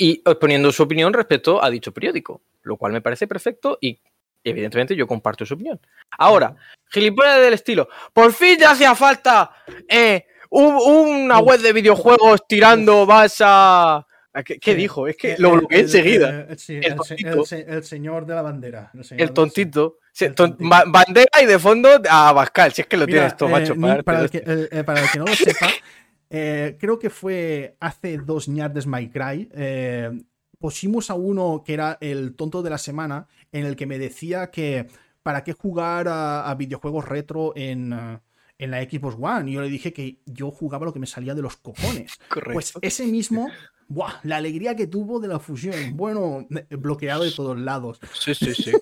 [0.00, 2.40] Y exponiendo su opinión respecto a dicho periódico.
[2.62, 3.98] Lo cual me parece perfecto y
[4.44, 5.80] evidentemente yo comparto su opinión.
[6.16, 6.54] Ahora,
[6.90, 7.88] gilipollas del estilo.
[8.12, 9.50] Por fin ya hacía falta
[9.88, 10.76] eh, un-
[11.20, 14.06] una web de videojuegos tirando vas a...
[14.32, 14.76] ¿a ¿Qué, qué Sí.
[14.76, 15.08] dijo?
[15.08, 16.46] Es que lo bloqueé enseguida.
[16.68, 17.44] el- tontito.
[17.82, 18.92] señor de la bandera.
[19.16, 19.98] El, tontito.
[20.36, 22.72] Ton- bandera y de fondo a Bascal.
[22.72, 24.04] Si es que lo Mira, tienes todo, eh, macho.
[24.04, 25.66] para que, eh, para el que no lo sepa,
[26.30, 29.48] eh, creo que fue hace dos ñardes My Cry.
[29.52, 30.10] eh,
[30.58, 34.50] pusimos a uno que era el tonto de la semana, en el que me decía
[34.50, 34.88] que
[35.22, 38.18] para qué jugar a, a videojuegos retro en, eh,
[38.58, 39.50] en la Xbox One.
[39.50, 42.18] Y yo le dije que yo jugaba lo que me salía de los cojones.
[42.28, 42.52] Correcto.
[42.54, 43.48] Pues ese mismo,
[43.88, 44.12] ¡buah!
[44.22, 45.74] La alegría que tuvo de la fusión.
[45.94, 48.00] Bueno, eh, bloqueado de todos lados.
[48.12, 48.72] Sí, sí, sí.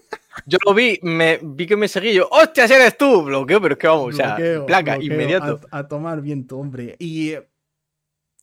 [0.45, 2.29] Yo lo vi, me vi que me seguí yo.
[2.31, 3.23] ¡Hostias, eres tú!
[3.23, 5.61] Bloqueo, pero es que vamos, o sea, Bloqueo, placa, bloqueo, inmediato.
[5.71, 6.97] A, a tomar viento, hombre.
[6.99, 7.49] Y eh,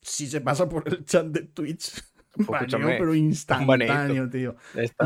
[0.02, 1.92] si se pasa por el chat de Twitch,
[2.46, 4.56] Pues baneo, pero instantáneo, tío.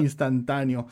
[0.01, 0.87] Instantáneo.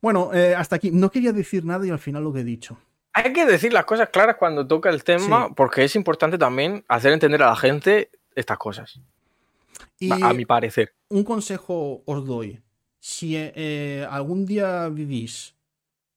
[0.00, 0.90] Bueno, eh, hasta aquí.
[0.90, 2.78] No quería decir nada y al final lo que he dicho.
[3.12, 5.52] Hay que decir las cosas claras cuando toca el tema, Sí.
[5.54, 8.98] porque es importante también hacer entender a la gente estas cosas.
[9.98, 10.94] Y A mi parecer.
[11.10, 12.60] un consejo os doy.
[12.98, 15.56] Si eh, eh, algún día vivís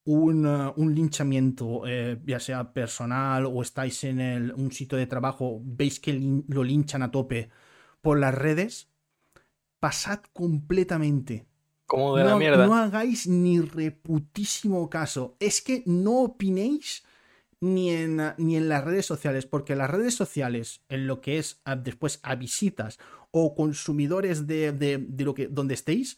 [0.06, 5.07] un, eh, un linchamiento, eh, ya sea personal o estáis en el- un sitio de
[5.07, 7.49] trabajo, veis que lin- lo linchan a tope
[8.02, 8.90] por las redes,
[9.80, 11.45] pasad completamente.
[11.86, 12.65] Como de la No, mierda.
[12.65, 15.36] no hagáis ni reputísimo caso.
[15.40, 17.03] Es que no opinéis
[17.61, 21.61] ni en, ni en las redes sociales, porque las redes sociales, en lo que es
[21.65, 22.99] a- después a visitas
[23.37, 26.17] o consumidores de, de- de lo que donde estéis,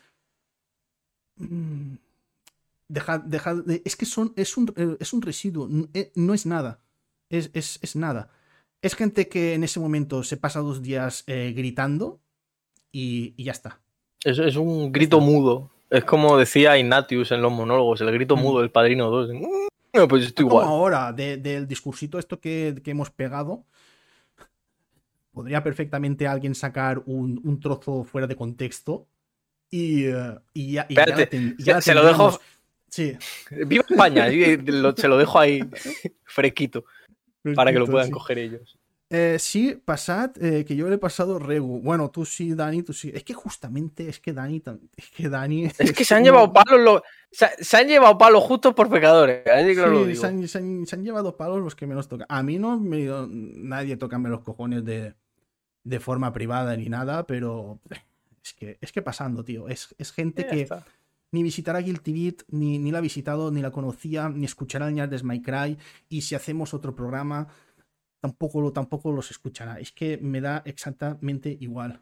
[1.37, 1.95] mm,
[2.87, 6.45] dejad, dejad de- es que son, es, un, eh, es un residuo, eh, no es
[6.45, 6.79] nada.
[7.29, 8.29] Es, es- es nada.
[8.83, 12.19] Es gente que en ese momento se pasa dos días eh, gritando
[12.91, 13.79] y- y ya está.
[14.23, 15.71] Es, es un grito mudo.
[15.89, 18.41] Es como decía Ignatius en los monólogos, el grito Mm.
[18.41, 19.29] mudo del Padrino 2.
[19.33, 19.67] Mm,
[20.07, 20.67] Pues estoy Como igual.
[20.67, 23.65] ahora, de- del discursito esto que, que hemos pegado,
[25.37, 29.07] podría perfectamente alguien sacar un, un trozo fuera de contexto
[29.69, 32.39] y, eh, y ya, y ya Espérate, la ten- se- ya la se lo dejo-.
[32.89, 33.17] Sí,
[33.67, 34.29] Viva España.
[34.29, 35.61] y lo- se lo dejo ahí
[36.25, 36.83] fresquito
[37.55, 38.11] para que lo puedan sí.
[38.13, 38.77] coger ellos.
[39.09, 41.79] Eh, sí, pasad, eh, que yo le he pasado Regu.
[41.81, 43.09] Bueno, tú sí, Dani, tú sí.
[43.13, 44.61] Es que justamente, es que Dani,
[44.97, 45.65] es que Dani.
[45.65, 47.01] Es que se han llevado palos los.
[47.31, 49.43] Se, han llevado palos justos por pecadores.
[50.09, 52.27] sí, se, han, se, han, llevado palos los que menos tocan.
[52.29, 55.13] A mí no me nadie tocarme los cojones de,
[55.87, 57.79] de forma privada ni nada, pero
[58.43, 59.69] es que, es que pasando, tío.
[59.69, 60.67] Es, es gente que
[61.31, 65.09] ni visitará Guilty Beat, ni, ni la ha visitado, ni la conocía, ni escuchará el
[65.09, 65.77] de My Cry.
[66.09, 67.47] Y si hacemos otro programa,
[68.19, 69.79] tampoco, tampoco los escuchará.
[69.79, 72.01] Es que me da exactamente igual.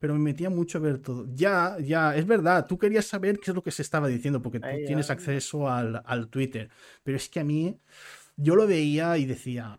[0.00, 1.28] Pero me metía mucho a ver todo.
[1.32, 4.58] Ya, ya, es verdad, tú querías saber qué es lo que se estaba diciendo, porque
[4.58, 6.68] tú tienes acceso al, al, Twitter.
[7.04, 7.78] Pero es que a mí,
[8.36, 9.78] yo lo veía y decía,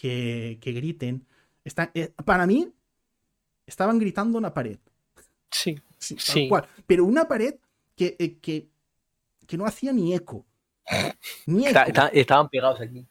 [0.00, 1.26] que, que griten.
[1.64, 2.72] Eh, para mí,
[3.66, 4.78] estaban gritando una pared.
[5.50, 6.48] Sí, sí.
[6.86, 7.54] Pero una pared
[7.96, 8.68] que, eh, que,
[9.46, 10.46] que, no hacía ni eco.
[11.46, 11.80] Ni eco.
[12.12, 13.06] estaban pegados aquí.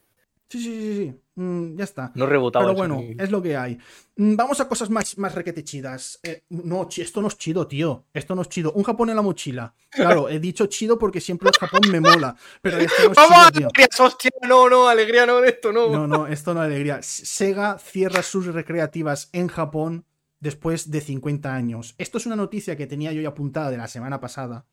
[0.50, 1.22] Sí, sí, sí, sí.
[1.40, 2.12] Mm, ya está.
[2.16, 2.66] No rebotaba.
[2.66, 3.78] Pero bueno, es lo que hay.
[4.18, 6.20] Mm, vamos a cosas más, más requete chidas.
[6.22, 8.08] Eh, no, esto no es chido, tío.
[8.14, 8.74] Esto no es chido.
[8.74, 9.74] Un Japón en la mochila.
[9.90, 12.36] Claro, he dicho chido porque siempre el Japón me mola.
[12.62, 14.32] Pero esto no es ¡Vamos, chido, hostia!
[14.50, 15.90] No, no, alegría no, esto no.
[15.90, 17.00] No, no, esto no es alegría.
[17.02, 20.04] Sega cierra sus recreativas en Japón
[20.42, 21.96] después de 50 años.
[21.98, 24.66] Esto es una noticia que tenía yo ya apuntada de la semana pasada.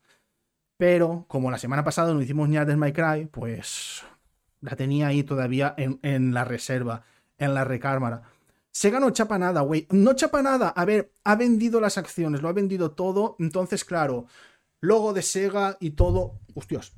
[0.75, 4.03] Pero como la semana pasada no hicimos ni My Cry, pues
[4.61, 7.03] la tenía ahí todavía en, la reserva,
[7.37, 8.23] en la recámara.
[8.71, 9.87] Sega no chapa nada, güey.
[9.91, 10.69] No chapa nada.
[10.69, 13.35] A ver, ha vendido las acciones, lo ha vendido todo.
[13.39, 14.27] Entonces, claro,
[14.81, 16.39] logo de Sega y todo.
[16.53, 16.93] Hostias.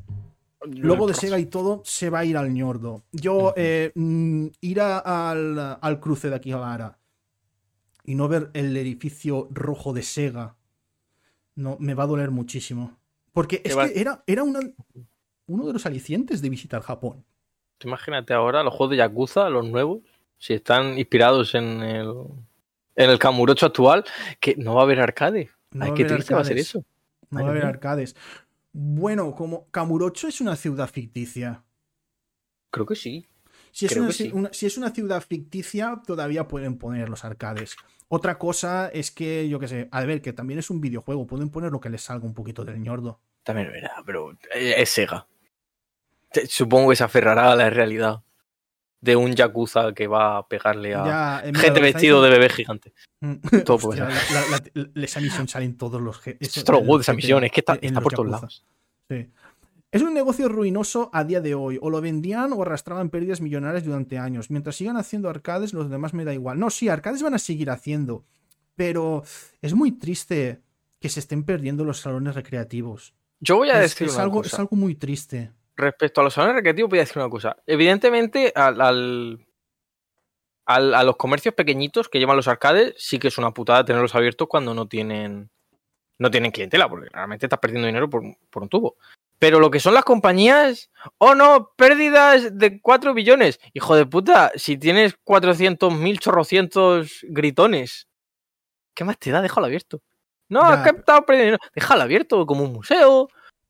[0.66, 3.04] Logo de Sega y todo se va a ir al ñordo.
[3.12, 6.98] Yo, eh, mm, ir al, al, cruce de aquí a
[8.04, 10.58] y no ver el edificio rojo de Sega,
[11.56, 12.98] no, me va a doler muchísimo.
[13.32, 14.60] Porque es que era, era una,
[15.46, 17.24] uno de los alicientes de visitar Japón.
[17.84, 20.02] Imagínate ahora los juegos de Yakuza, los nuevos,
[20.38, 22.14] si están inspirados en el,
[22.96, 24.04] en el Kamurocho actual,
[24.40, 25.50] que no va a haber arcade.
[25.80, 26.84] Hay que triste va a ser eso.
[27.30, 28.16] No va a haber arcades.
[28.72, 31.64] Bueno, como Kamurocho es una ciudad ficticia.
[32.72, 33.28] Creo que sí.
[33.72, 37.76] Si es, una, si es una ciudad ficticia, todavía pueden poner los arcades.
[38.08, 41.50] Otra cosa es que, yo qué sé, a ver, que también es un videojuego, pueden
[41.50, 43.20] poner lo que les salga un poquito del ñordo.
[43.44, 45.28] También verdad, pero es Sega.
[46.48, 48.22] Supongo que se aferrará a la realidad
[49.02, 52.94] de un Yakuza que va a pegarle a gente vestido de bebé gigante.
[53.22, 53.36] Mm.
[53.66, 54.10] Todo Hostia,
[54.96, 56.22] esa misión salen todos los.
[56.28, 58.66] Es esa misión, es que está, por todos lados.
[59.92, 61.80] Es un negocio ruinoso a día de hoy.
[61.82, 64.52] O lo vendían o arrastraban pérdidas millonarias durante años.
[64.52, 66.60] Mientras sigan haciendo arcades, los demás me da igual.
[66.60, 68.24] No, sí, arcades van a seguir haciendo.
[68.76, 69.24] Pero
[69.62, 70.62] es muy triste
[71.00, 73.16] que se estén perdiendo los salones recreativos.
[73.40, 74.10] Yo voy a decir.
[74.20, 77.58] algo, es algo muy triste respecto a los salones recreativos, voy a decir una cosa.
[77.66, 79.40] Evidentemente, al,
[80.66, 84.48] a los comercios pequeñitos que llevan los arcades, sí que es una putada tenerlos abiertos
[84.48, 85.50] cuando no tienen,
[86.20, 88.96] no tienen clientela, porque realmente estás perdiendo dinero por, un tubo.
[89.40, 93.60] Pero lo que son las compañías, oh no, pérdidas de 4 billones.
[93.74, 98.08] Hijo de puta, si tienes 400.000 chorrocientos gritones,
[98.94, 99.42] ¿qué más te da?
[99.42, 100.02] Déjalo abierto.
[100.50, 101.72] No, es que he estado perdiendo dinero.
[101.74, 103.30] Déjalo abierto como un museo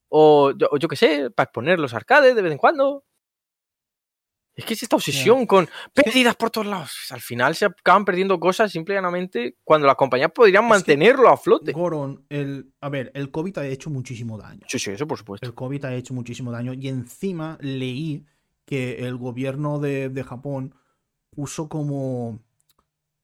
[0.09, 3.05] o yo, yo qué sé, para exponer los arcades de vez en cuando.
[4.59, 6.91] Es que es esta obsesión con pérdidas por todos lados.
[7.11, 11.71] Al final se acaban perdiendo cosas simplemente cuando las compañías podrían mantenerlo a flote.
[11.71, 14.65] Goron, el, a ver, el COVID ha hecho muchísimo daño.
[14.67, 15.47] Sí, sí, eso por supuesto.
[15.47, 18.25] El COVID ha hecho muchísimo daño y encima leí
[18.65, 20.75] que el gobierno de, Japón
[21.29, 22.41] puso como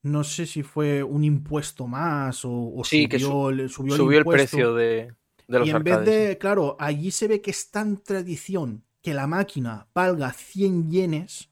[0.04, 5.14] no sé si fue un impuesto más o, sí, subió, que subió, el precio de
[5.48, 9.88] y en vez de, claro, allí se ve que es tan tradición que la máquina
[9.94, 11.50] valga 100 yenes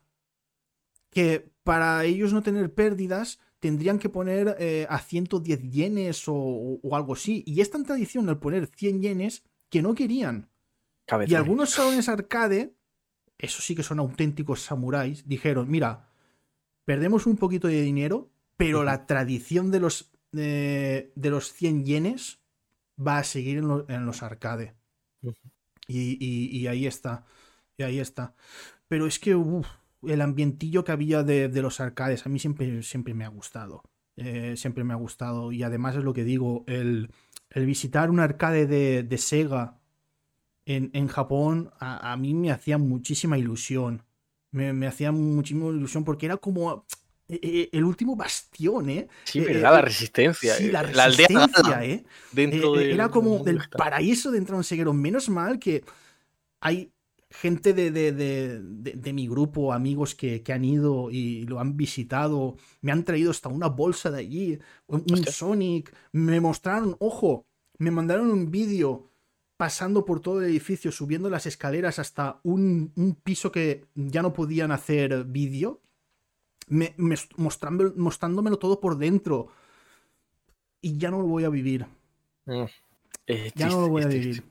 [1.12, 7.14] que para ellos no tener pérdidas tendrían que poner eh, a 110 yenes o, algo
[7.14, 7.44] así.
[7.46, 10.50] Y es tan tradición el poner 100 yenes que no querían.
[11.28, 12.74] Y algunos salones arcade,
[13.38, 16.10] eso sí que son auténticos samuráis, dijeron, mira,
[16.86, 22.43] perdemos un poquito de dinero, pero la tradición de los, de los 100 yenes
[23.00, 24.76] va a seguir en, los arcade.
[25.88, 27.26] y, ahí está.
[27.78, 28.36] Y ahí está.
[28.88, 33.26] Pero es que el ambientillo que había de, los arcades a mí siempre, siempre me
[33.26, 33.84] ha gustado.
[34.16, 35.52] Eh, siempre me ha gustado.
[35.52, 37.10] Y además es lo que digo, el,
[37.56, 39.80] visitar un arcade de, Sega
[40.66, 44.04] en, en Japón a, mí me hacía muchísima ilusión.
[44.52, 46.86] Me, me hacía muchísima ilusión porque era como
[47.30, 49.08] eh, eh, el último bastión, ¿eh?
[49.24, 50.56] Sí, eh, la resistencia.
[50.56, 52.04] Sí, la resistencia, ¿eh?
[52.32, 54.94] Dentro Era como del paraíso dentro de un seguero.
[54.94, 55.84] Menos mal que
[56.60, 56.92] hay
[57.30, 61.76] gente de, de, de, de, mi grupo, amigos que, que, han ido y lo han
[61.76, 67.48] visitado, me han traído hasta una bolsa de allí, un, Sonic, me mostraron, ojo,
[67.80, 69.10] me mandaron un vídeo
[69.58, 74.32] pasando por todo el edificio, subiendo las escaleras hasta un, un piso que ya no
[74.32, 75.82] podían hacer vídeo,
[76.68, 76.96] me,
[77.38, 79.48] mostrándomelo todo por dentro.
[80.82, 81.86] Y ya no lo voy a vivir.
[82.46, 82.66] Mm,
[83.56, 84.44] ya no lo voy a vivir.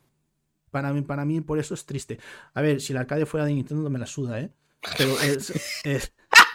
[0.70, 2.18] Para mí, para mí, por eso es triste.
[2.55, 4.51] A ver, si el arcade fuera de Nintendo me la suda, ¿eh?
[4.97, 6.12] Pero es.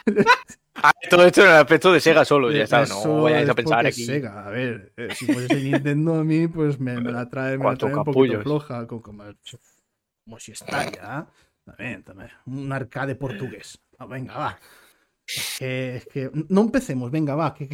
[0.80, 2.86] Ah, todo esto en el aspecto de Sega solo, ya está.
[2.86, 4.06] No voy a pensar aquí.
[4.06, 4.46] Sega.
[4.46, 7.96] A ver, eh, si fuese Nintendo a mí, pues me, la trae, me la trae
[7.96, 8.86] un poquito floja.
[8.86, 11.28] Como, como, si está ya.
[11.66, 12.30] También, también.
[12.46, 13.82] Un arcade portugués.
[13.98, 14.60] Ah, venga, va.
[15.60, 17.54] Es que, no empecemos, venga, va.
[17.54, 17.68] Que,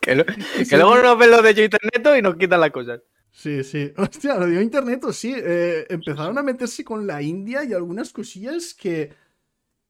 [0.00, 0.14] que,
[0.76, 3.00] luego nos ven los de internet y nos quitan las cosas.
[3.34, 3.92] Sí, sí.
[3.96, 5.34] Hostia, lo dio internet, sí.
[5.36, 9.12] Eh, empezaron a meterse con la India y algunas cosillas que,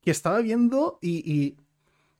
[0.01, 1.57] que estaba viendo y,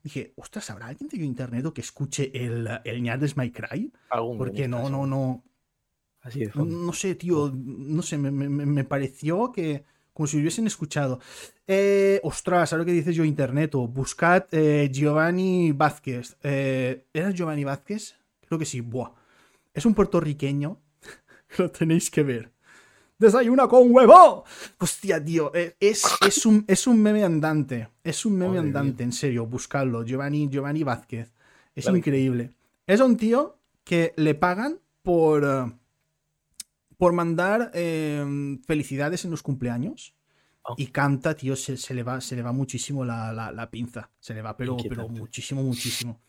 [0.03, 3.91] dije, ostras, ¿habrá alguien de internet que escuche el, el Ñades My Cry?
[4.37, 5.43] Porque no, no, no.
[6.21, 7.51] Así de No, sé, tío.
[7.53, 9.83] No sé, me, me, pareció que.
[10.15, 11.19] Como si hubiesen escuchado.
[11.67, 16.37] Eh, ostras, ahora que dices yo internet, o buscad eh, Giovanni Vázquez.
[16.41, 18.15] ¿Era Giovanni Vázquez?
[18.47, 18.79] Creo que sí.
[18.79, 19.11] Buah.
[19.73, 20.79] Es un puertorriqueño
[21.57, 22.51] lo tenéis que ver.
[23.17, 24.43] ¡Desayuna con huevo!
[24.77, 27.89] Hostia, tío, eh, es, es, un, es un meme andante.
[28.03, 30.03] Es un meme andante, en serio, buscadlo.
[30.03, 31.31] Giovanni, Giovanni Vázquez.
[31.73, 32.51] Es increíble.
[32.87, 35.71] Es un tío que le pagan por, eh,
[36.97, 40.15] por mandar em, felicidades en los cumpleaños.
[40.63, 40.75] Oh.
[40.77, 44.09] Y canta, tío, se, le va, se le va muchísimo la, pinza.
[44.19, 46.21] Se le va, pero, pero muchísimo, muchísimo.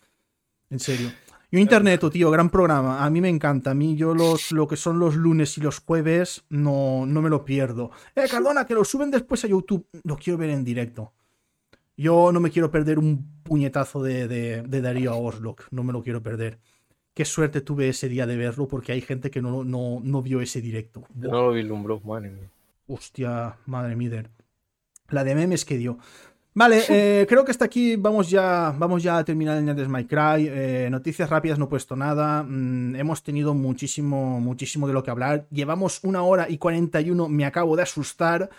[0.68, 1.10] En serio.
[1.50, 3.04] Yo Internet, tío, gran programa.
[3.04, 3.70] A mí me encanta.
[3.70, 7.30] A mí yo los, lo que son los lunes y los jueves no, no me
[7.30, 7.92] lo pierdo.
[8.16, 9.86] Eh, Cardona, que lo suben después a YouTube.
[10.02, 11.14] Lo quiero ver en directo.
[11.96, 15.56] Yo no me quiero perder un puñetazo de, de, Darío a Oslo.
[15.70, 16.58] No me lo quiero perder.
[17.16, 20.42] Qué suerte tuve ese día de verlo porque hay gente que no, no, no vio
[20.42, 21.04] ese directo.
[21.14, 22.50] No lo vislumbró, madre mía.
[22.88, 24.24] Hostia, madre mía.
[25.08, 25.96] La de memes que dio.
[26.52, 30.04] Vale, eh, creo que hasta aquí vamos ya, vamos ya a terminar el de My
[30.04, 30.46] Cry.
[30.46, 32.42] Eh, noticias rápidas, no he puesto nada.
[32.42, 35.46] Mm, hemos tenido muchísimo, muchísimo de lo que hablar.
[35.50, 38.50] Llevamos una hora y 41, me acabo de asustar.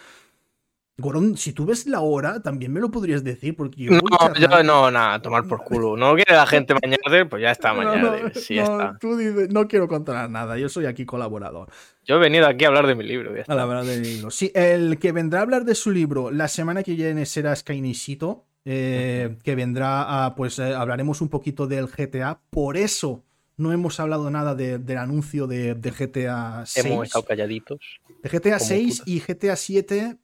[1.00, 3.92] Gorón, si tú ves la hora, también me lo podrías decir, porque yo...
[3.92, 5.96] No, yo no, nada, tomar por culo.
[5.96, 8.18] No quiere la gente mañana, pues ya está mañana.
[8.24, 8.98] No, sí, está.
[9.00, 11.70] Tú dices, no quiero contar nada, yo soy aquí colaborador.
[12.04, 13.32] Yo he venido aquí a hablar de mi libro.
[13.48, 14.32] A hablar de mi libro.
[14.32, 18.46] Sí, el que vendrá a hablar de su libro la semana que viene será Skynisito,
[18.66, 23.24] eh, que vendrá a, pues eh, hablaremos un poquito del GTA, por eso
[23.56, 26.86] no hemos hablado nada del anuncio de, GTA 6.
[26.86, 28.00] Hemos estado calladitos.
[28.24, 30.18] De GTA 6 y GTA 7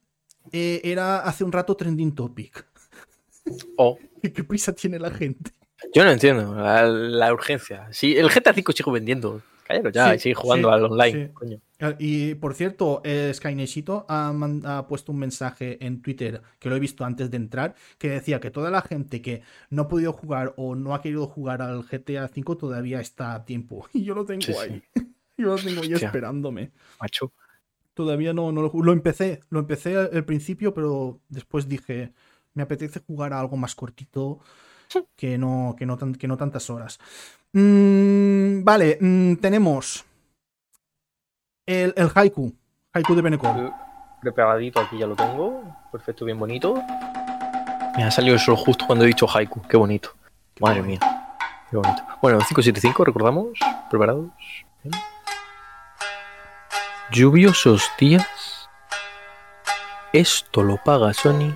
[0.52, 2.66] eh, era hace un rato trending topic.
[3.76, 3.98] Oh.
[4.22, 5.50] ¿Qué prisa tiene la gente?
[5.92, 7.88] Yo no entiendo la, urgencia.
[7.92, 11.30] Si el GTA 5 sigue vendiendo, cállalo ya y sigue jugando al online.
[11.80, 13.32] Ah, y por cierto, eh,
[14.08, 18.40] ha, puesto un mensaje en Twitter que lo he visto antes de entrar que decía
[18.40, 21.82] que toda la gente que no ha podido jugar o no ha querido jugar al
[21.82, 23.86] GTA 5 todavía está a tiempo.
[23.92, 24.82] Y yo lo tengo ahí.
[25.36, 26.72] yo lo tengo ahí esperándome.
[27.00, 27.32] Macho.
[27.94, 32.12] Todavía no, no lo, empecé, lo empecé al principio, pero después dije,
[32.54, 34.40] me apetece jugar a algo más cortito
[35.16, 36.98] que no, que no, que no tantas horas.
[37.52, 40.04] Mm, vale, mm, tenemos
[41.66, 42.52] el, el, haiku,
[42.92, 43.72] haiku de Benecol.
[44.20, 45.62] Preparadito, aquí ya lo tengo.
[45.92, 46.74] Perfecto, bien bonito.
[47.96, 49.62] Me ha salido eso justo cuando he dicho haiku.
[49.62, 50.10] Qué bonito.
[50.60, 50.98] Madre mía.
[51.70, 52.02] Qué bonito.
[52.20, 53.58] Bueno, 575, recordamos.
[53.90, 54.30] ¿Preparados?
[57.12, 58.68] Lluviosos días.
[60.12, 61.54] Esto lo paga Sony.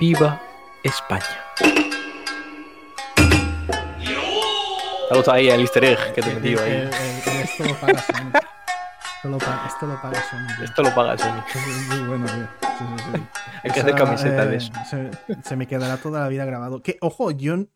[0.00, 0.42] Viva
[0.82, 1.24] España.
[5.02, 6.72] Estamos ahí el easter egg que te he metido ahí.
[6.72, 8.32] Eh, eh, eh, esto lo paga Sony.
[9.14, 10.64] Esto lo paga, esto lo paga Sony.
[10.64, 11.96] Esto lo paga Sony.
[11.96, 12.48] Muy bueno, tío.
[13.62, 14.72] Hay que hacer camiseta de eso.
[15.44, 16.82] Se, me quedará toda la vida grabado.
[16.82, 17.66] Que, ojo, yo,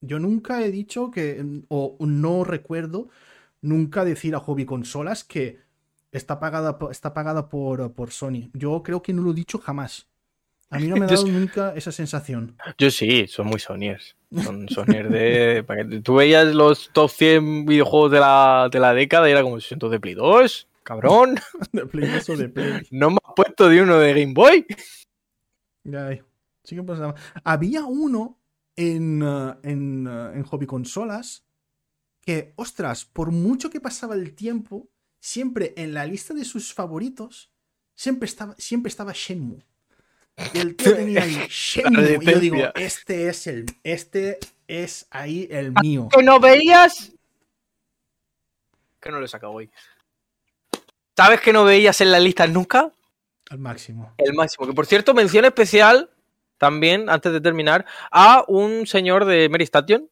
[0.00, 3.08] yo nunca he dicho que, o no recuerdo
[3.62, 5.60] nunca decir a Hobby Consolas que
[6.12, 8.50] está pagada, está pagada por, por Sony.
[8.52, 10.08] Yo creo que no lo he dicho jamás.
[10.70, 12.56] A mí no me ha dado nunca esa sensación.
[12.78, 14.16] Yo sí, son muy Sonyers.
[14.42, 16.00] Son Sonyers de.
[16.04, 19.88] Tú veías los top 100 videojuegos de la, de la década y era como siento
[19.88, 21.36] de Play 2, cabrón.
[21.72, 22.86] de Play 2 o de Play.
[22.90, 24.66] No me has puesto de uno de Game Boy.
[25.84, 26.10] Ya,
[26.62, 27.14] sí que pasaba.
[27.42, 28.38] Había uno
[28.76, 31.44] en, uh, en, uh, en Hobby Consolas
[32.20, 34.88] que, ostras, por mucho que pasaba el tiempo,
[35.20, 37.50] siempre en la lista de sus favoritos
[37.94, 39.64] siempre estaba, siempre estaba Shenmue.
[40.54, 42.18] Y el tío tenía ahí Shenmue.
[42.20, 43.66] Y yo digo, este es el.
[43.82, 46.08] Este es ahí el mío.
[46.14, 47.12] ¿Que no veías?
[49.00, 49.70] Que no lo he sacado hoy.
[51.16, 52.90] ¿Sabes que no veías en la lista nunca?
[53.50, 54.14] Al máximo.
[54.16, 54.66] El máximo.
[54.66, 56.10] Que por cierto, mención especial
[56.56, 60.08] también, antes de terminar, a un señor de Mary Station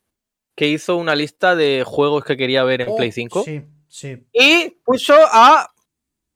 [0.59, 3.45] que hizo una lista de juegos que quería ver en Oh, Play 5.
[3.45, 4.27] Sí, sí.
[4.33, 5.71] Y puso a.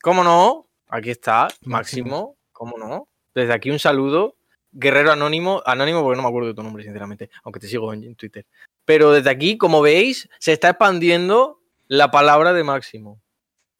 [0.00, 0.68] ¿Cómo no?
[0.88, 2.36] Aquí está, Máximo.
[2.52, 3.08] ¿Cómo no?
[3.34, 4.36] Desde aquí un saludo.
[4.70, 5.60] Guerrero Anónimo.
[5.66, 7.30] Anónimo porque no me acuerdo de tu nombre, sinceramente.
[7.42, 8.46] Aunque te sigo en en Twitter.
[8.84, 13.20] Pero desde aquí, como veis, se está expandiendo la palabra de Máximo.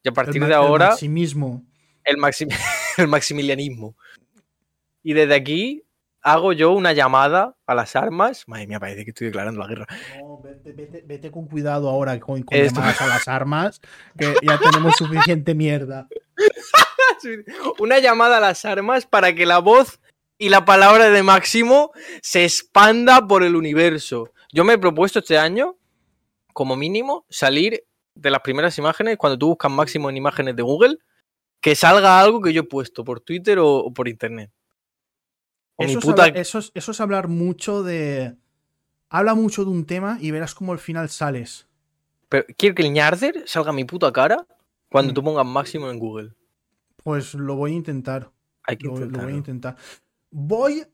[0.03, 1.63] Y a partir El de el ahora, maximismo.
[2.03, 2.49] el, maxi-
[2.99, 3.97] el maximilianismo.
[5.05, 5.85] Y desde aquí
[6.23, 8.45] hago yo una llamada a las armas.
[8.47, 9.87] Madre mía, parece que estoy declarando la guerra.
[10.21, 13.81] No, vete, vete- vete con cuidado ahora con, con Esto- llamadas a las armas,
[14.17, 16.09] que ya tenemos suficiente mierda.
[17.79, 20.01] Una llamada a las armas para que la voz
[20.39, 24.33] y la palabra de Máximo se expanda por el universo.
[24.53, 25.77] Yo me he propuesto este año,
[26.53, 27.85] como mínimo, salir
[28.15, 30.99] de las primeras imágenes, cuando tú buscas Máximo en imágenes de Google,
[31.61, 34.51] que salga algo que yo he puesto por Twitter o, o por Internet.
[35.77, 36.27] O Eso es, puta...
[36.29, 38.37] eso, es, eso es hablar mucho de.
[39.09, 41.69] Habla mucho de un tema y verás cómo al final sales.
[42.29, 44.47] Pero quiero que el ñarder salga a mi puta cara
[44.91, 45.15] cuando Mm.
[45.15, 46.35] tú pongas Máximo en Google.
[46.97, 48.31] Pues lo voy a intentar.
[48.65, 49.77] Hay que Lo, lo voy a intentar.
[50.31, 50.85] Voy.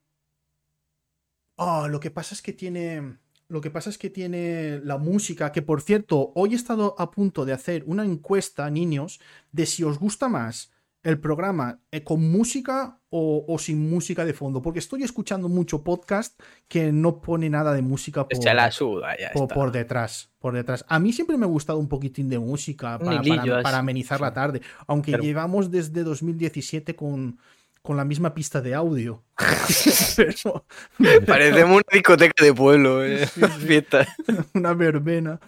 [1.57, 3.19] Oh, lo que pasa es que tiene.
[3.49, 7.11] Lo que pasa es que tiene la música, que por cierto, hoy he estado a
[7.11, 9.21] punto de hacer una encuesta, niños,
[9.53, 10.71] de si os gusta más
[11.03, 14.61] el programa eh, con música o, o sin música de fondo.
[14.63, 19.17] Porque estoy escuchando mucho podcast que no pone nada de música por, Se la suda,
[19.19, 19.55] ya por, está.
[19.55, 20.85] por detrás, por detrás.
[20.89, 24.61] A mí siempre me ha gustado un poquitín de música para, amenizar la tarde.
[24.87, 27.39] Aunque Pero- llevamos desde 2017 con,
[27.83, 29.25] con la misma pista de audio.
[30.17, 30.65] Pero-
[31.27, 33.27] Parecemos una discoteca de pueblo, eh.
[33.27, 33.47] Sí, sí.
[33.67, 34.07] Fiesta.
[34.55, 35.41] una verbena.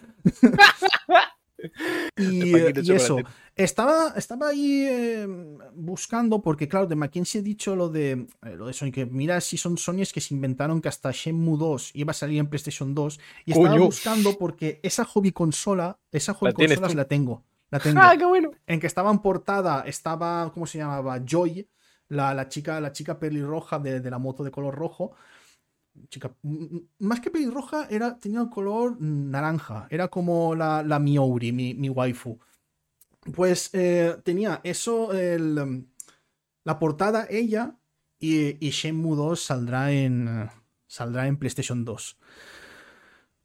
[2.17, 2.55] y,
[2.91, 3.17] eso.
[3.63, 5.27] Estaba, estaba ahí eh,
[5.73, 8.11] buscando, porque claro, de McKinsey he dicho lo de,
[8.43, 11.57] eh, lo de Sony, que mira si son Sony's que se inventaron que hasta Shenmue
[11.57, 13.85] 2 iba a salir en PlayStation 2, y estaba Coño.
[13.85, 16.97] buscando porque esa hobby consola, esa hobby La tienes consola tú.
[16.97, 17.43] la tengo.
[17.69, 17.99] La tengo.
[18.01, 18.51] Ah, qué bueno.
[18.67, 21.19] en que estaba en portada, estaba, ¿cómo se llamaba?
[21.25, 21.67] Joy,
[22.09, 25.13] la, la chica, la chica pelirroja de, de la moto de color rojo.
[26.09, 26.33] Chica,
[26.99, 29.87] más que pelirroja, era, tenía el color naranja.
[29.89, 32.39] Era como la, la Miori, mi, mi waifu.
[33.33, 35.85] Pues eh, tenía eso, el,
[36.63, 37.75] la portada, ella,
[38.19, 40.49] y, y Shenmue 2 saldrá en,
[40.87, 42.17] saldrá en PlayStation 2.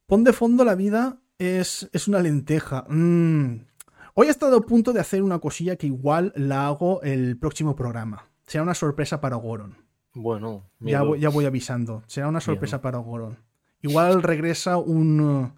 [0.07, 2.87] Pon de fondo la vida es, es una lenteja.
[2.89, 3.67] Mm.
[4.15, 7.77] Hoy he estado a punto de hacer una cosilla que igual la hago el próximo
[7.77, 8.31] programa.
[8.47, 9.77] Será una sorpresa para Goron.
[10.15, 12.03] Bueno, Ya voy, ya voy avisando.
[12.07, 13.39] Será una sorpresa para Goron.
[13.83, 15.53] Igual regresa un,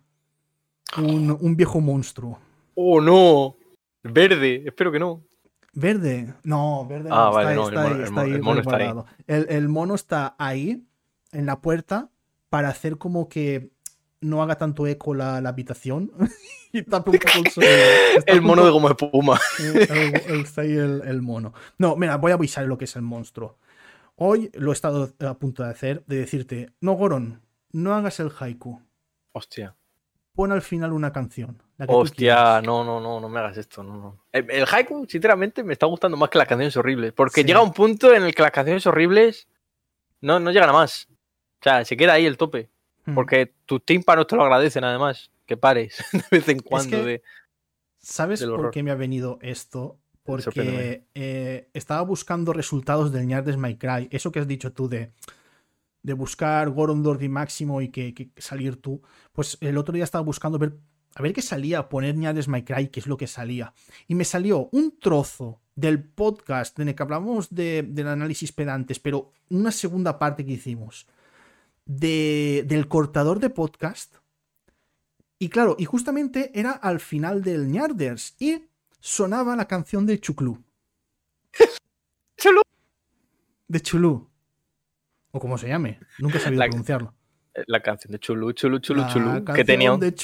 [0.96, 2.40] un, un viejo monstruo.
[2.74, 3.56] Oh, no.
[4.02, 5.24] Verde, espero que no.
[5.74, 6.34] Verde.
[6.44, 7.32] No, verde Ah, no.
[7.32, 8.92] vale, está, no, el está mono- ahí, el está mo- ahí el mono está ahí.
[9.26, 10.84] El, el mono está ahí,
[11.32, 12.10] en la puerta,
[12.48, 13.70] para hacer como que
[14.20, 16.10] no haga tanto eco la, la habitación
[16.72, 17.72] y tape un poco el sonido.
[18.16, 19.38] Está El mono de goma espuma.
[19.58, 19.76] el-
[20.26, 21.52] el- está ahí el, el mono.
[21.78, 23.58] No, mira, voy a avisar lo que es el monstruo.
[24.16, 28.32] Hoy lo he estado a punto de hacer, de decirte, no, Goron, no hagas el
[28.36, 28.80] haiku.
[29.32, 29.76] Hostia.
[30.34, 31.62] Pon al final una canción.
[31.86, 34.24] Hostia, no, no, no, no me hagas esto, no, no.
[34.32, 37.12] El, el haiku, sinceramente, me está gustando más que las canciones horribles.
[37.12, 37.46] Porque Sí.
[37.46, 39.46] llega un punto en el que las canciones horribles
[40.20, 41.06] no, no llegan a más.
[41.60, 42.68] O sea, se queda ahí el tope.
[43.06, 43.14] Hmm.
[43.14, 45.30] Porque tus tímpanos te lo agradecen, además.
[45.46, 46.96] Que pares de vez en cuando.
[46.98, 47.22] que- de...
[48.00, 49.98] ¿Sabes por qué me ha venido esto?
[50.24, 54.08] Porque eh, estaba buscando resultados del Ñardes My Cry.
[54.10, 55.10] Eso que has dicho tú de,
[56.02, 59.00] de buscar Gorondorf y Máximo y que, que salir tú.
[59.32, 60.74] Pues el otro día estaba buscando ver,
[61.18, 63.74] a ver qué salía, poner Ñardes My Cry, qué es lo que salía.
[64.06, 69.00] Y me salió un trozo del podcast en el que hablamos de- del análisis pedantes,
[69.00, 71.08] pero una segunda parte que hicimos
[71.86, 74.14] de, del cortador de podcast.
[75.40, 78.66] Y claro, y justamente era al final del Ñarders y
[79.00, 80.62] sonaba la canción de Chuclú.
[82.36, 82.60] Chulú.
[83.66, 84.28] De Chulú.
[85.32, 85.98] O como se llame.
[86.18, 87.14] Nunca he sabido La- pronunciarlo.
[87.66, 89.44] La canción de Chulu, Chulu, Chulu, La Chulu.
[89.54, 90.00] Que tenía un...
[90.00, 90.14] de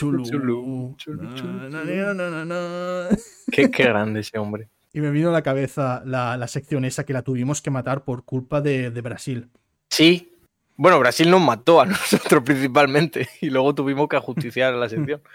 [1.70, 3.09] Na, na, na, na, na.
[3.51, 4.69] Qué, qué grande ese hombre.
[4.93, 8.05] Y me vino a la cabeza la, la sección esa que la tuvimos que matar
[8.05, 9.48] por culpa de, de Brasil.
[9.90, 10.31] Sí.
[10.77, 13.28] Bueno, Brasil nos mató a nosotros principalmente.
[13.40, 15.20] Y luego tuvimos que ajusticiar la sección.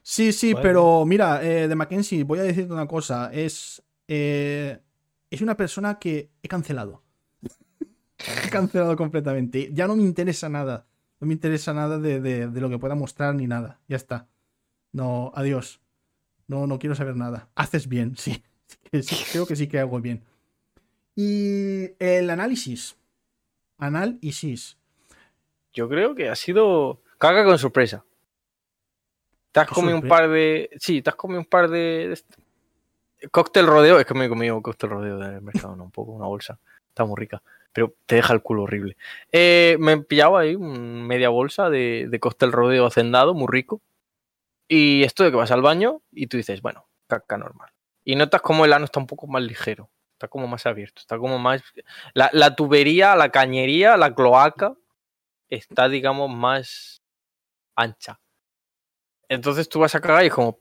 [0.00, 3.30] Sí, sí, pero mira, eh, de Mackenzie, voy a decirte una cosa.
[3.30, 3.82] Es.
[4.06, 4.78] eh,
[5.30, 7.02] es una persona que he cancelado.
[8.46, 9.70] he cancelado completamente.
[9.72, 10.86] Ya no me interesa nada.
[11.20, 13.80] No me interesa nada de, de- de lo que pueda mostrar ni nada.
[13.88, 14.28] Ya está.
[14.92, 15.80] No, adiós.
[16.46, 17.48] No, no quiero saber nada.
[17.54, 18.42] Haces bien, sí.
[19.32, 20.22] Creo que sí que hago bien.
[21.14, 22.96] Y el análisis.
[23.78, 24.76] Análisis.
[25.72, 28.04] Yo creo que ha sido caca con sorpresa.
[29.52, 30.70] Te has ¿Qué comido un par de.
[30.78, 32.18] Sí, te has comido un par de.
[33.30, 33.98] Cóctel rodeo.
[33.98, 35.84] Es que me he comido cóctel rodeo del mercado, ¿no?
[35.84, 36.58] Un poco, una bolsa.
[36.88, 37.42] Está muy rica.
[37.72, 38.96] Pero te deja el culo horrible.
[39.30, 43.82] Eh, me he pillado ahí media bolsa de, de cóctel rodeo hacendado, muy rico.
[44.68, 47.70] Y esto de que vas al baño y tú dices, bueno, caca normal.
[48.04, 49.90] Y notas como el ano está un poco más ligero.
[50.12, 51.00] Está como más abierto.
[51.00, 51.62] Está como más.
[52.14, 54.74] La, la tubería, la cañería, la cloaca
[55.48, 57.02] está, digamos, más
[57.76, 58.20] ancha.
[59.28, 60.58] Entonces tú vas a cagar y es como.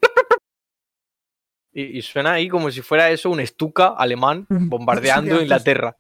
[1.72, 5.96] Y, y suena ahí como si fuera eso un estuca alemán bombardeando Inglaterra.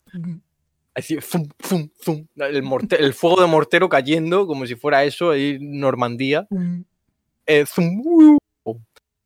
[0.98, 1.18] Así.
[2.38, 6.48] El, morte- el fuego de mortero cayendo como si fuera eso ahí Normandía.
[7.46, 8.38] Eh, zum, uh,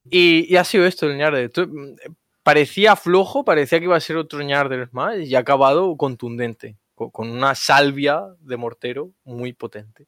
[0.10, 1.50] y, y ha sido esto el Ñarder.
[1.68, 1.96] Mm,
[2.44, 6.76] Parecía flojo, parecía que iba a ser otro Ñarder más y ha acabado contundente.
[6.96, 10.08] co- Con una salvia de mortero muy potente.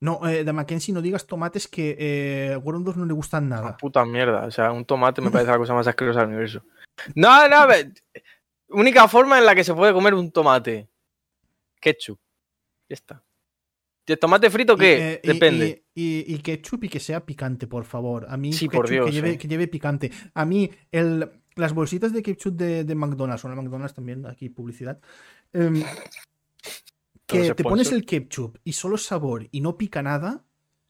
[0.00, 3.56] No, eh, de Mackenzie no digas tomates que eh, a Gorondos no le gustan Una
[3.60, 3.76] nada.
[3.76, 4.46] puta mierda.
[4.46, 6.62] O sea, un tomate me parece la cosa más asquerosa del universo.
[7.14, 7.66] No, no,
[8.70, 10.88] única forma en la que se puede comer un tomate.
[11.84, 12.18] Ketchup.
[12.88, 13.24] Ya está.
[14.06, 15.14] ¿Y el tomate frito qué?
[15.14, 15.84] Eh, Depende.
[15.94, 18.26] Y, y- y ketchup y que sea picante, por favor.
[18.28, 19.38] A mí, Sí, por Dios, que, lleve, eh.
[19.38, 20.10] que lleve picante.
[20.34, 24.48] A mí, el, las bolsitas de ketchup de, de McDonald's, o la McDonald's también, aquí
[24.50, 25.00] publicidad.
[25.52, 25.82] em,
[27.26, 30.44] que te pones el ketchup y solo sabor y no pica nada,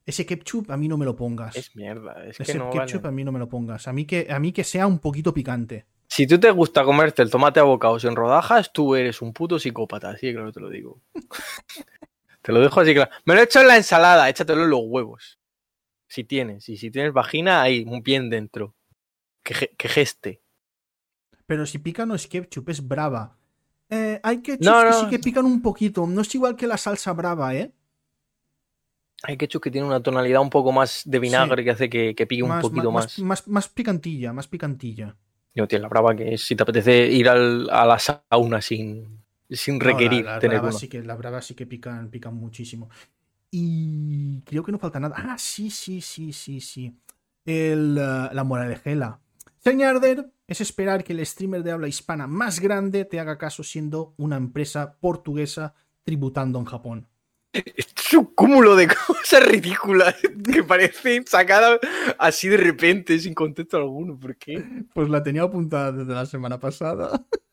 [0.07, 1.57] ese ketchup a mí no me lo pongas.
[1.57, 2.25] Es mierda.
[2.27, 3.09] Es que ese no ketchup vale.
[3.09, 3.87] a mí no me lo pongas.
[3.89, 5.87] A mí que, a mí que sea un poquito picante.
[6.15, 9.59] Si tú te gusta comerte el tomate a bocados en rodajas, tú eres un puto
[9.59, 10.11] psicópata.
[10.11, 11.01] Así que claro te lo digo.
[12.41, 13.11] te lo dejo así claro.
[13.25, 14.29] Me lo he hecho en la ensalada.
[14.29, 15.41] Échatelo en los huevos.
[16.07, 16.69] Si tienes.
[16.69, 18.77] Y si tienes vagina, ahí, un bien dentro.
[19.43, 20.41] Que, ge- que geste.
[21.47, 23.37] Pero si pica no es ketchup, es brava.
[23.91, 26.07] Eh, hay ketchups No, que sí que pican un poquito.
[26.07, 27.73] No es igual que la salsa brava, ¿eh?
[29.25, 32.25] Hay ketchup que tiene una tonalidad un poco más de vinagre que hace que, que
[32.29, 33.19] pique un poquito más.
[33.19, 33.49] más.
[33.49, 35.17] más picantilla, más picantilla.
[35.55, 39.25] No, tío, la brava que es si te apetece ir al- a la sauna sin,
[39.51, 40.81] sin No, requerir la, la tener brava uno.
[40.81, 42.89] sí que, la brava sí que pican, pican muchísimo.
[43.51, 45.17] Y creo que no falta nada.
[45.19, 46.99] Ah, sí, sí, sí, sí, sí.
[47.45, 49.21] El, eh, la moralejela.
[49.59, 54.15] Señarder es esperar que el streamer de habla hispana más grande te haga caso siendo
[54.19, 55.75] una empresa portuguesa
[56.05, 57.09] tributando en Japón.
[57.55, 60.17] Es un cúmulo de cosas ridículas
[60.53, 61.79] que parecen sacadas
[62.19, 64.19] así de repente, sin contexto alguno.
[64.19, 64.63] ¿Por qué?
[64.93, 67.25] Pues la tenía apuntada desde la semana pasada.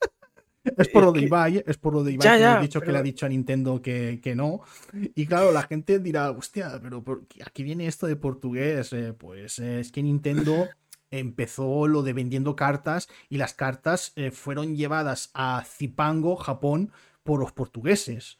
[0.76, 2.92] Es por lo de Ibai, es por lo de Ibai Ya, que ya, dicho que
[2.92, 4.60] le ha dicho a Nintendo que, que no.
[4.92, 8.92] Y claro, la gente dirá, hostia, pero ¿por qué aquí viene esto de portugués.
[8.92, 10.68] Eh, pues eh, es que Nintendo
[11.10, 16.92] empezó lo de vendiendo cartas y las cartas eh, fueron llevadas a Zipango, Japón,
[17.24, 18.38] por los portugueses.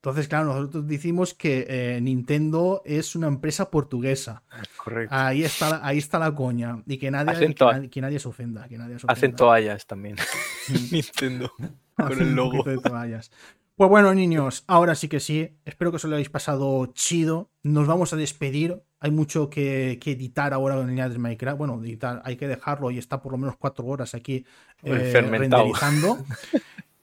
[0.00, 4.42] Entonces, claro, nosotros decimos que eh, Nintendo es una empresa portuguesa.
[4.76, 5.12] Correcto.
[5.14, 6.82] Ahí está, la- ahí está la coña.
[6.86, 8.68] Y que nadie, que toa- nadie, que nadie se ofenda.
[8.68, 9.12] Que nadie se ofenda.
[9.12, 10.16] Hacen toallas también.
[10.92, 11.52] Nintendo.
[11.96, 12.62] Con el logo.
[12.62, 13.32] de toallas.
[13.74, 15.56] Pues bueno, niños, ahora sí que sí.
[15.64, 17.50] Espero que os lo hayáis pasado chido.
[17.64, 18.80] Nos vamos a despedir.
[19.00, 21.58] Hay mucho que, que editar ahora con Niña de Minecraft.
[21.58, 24.44] Bueno, editar, hay que dejarlo y está por lo menos cuatro horas aquí
[24.82, 26.18] eh, renderizando.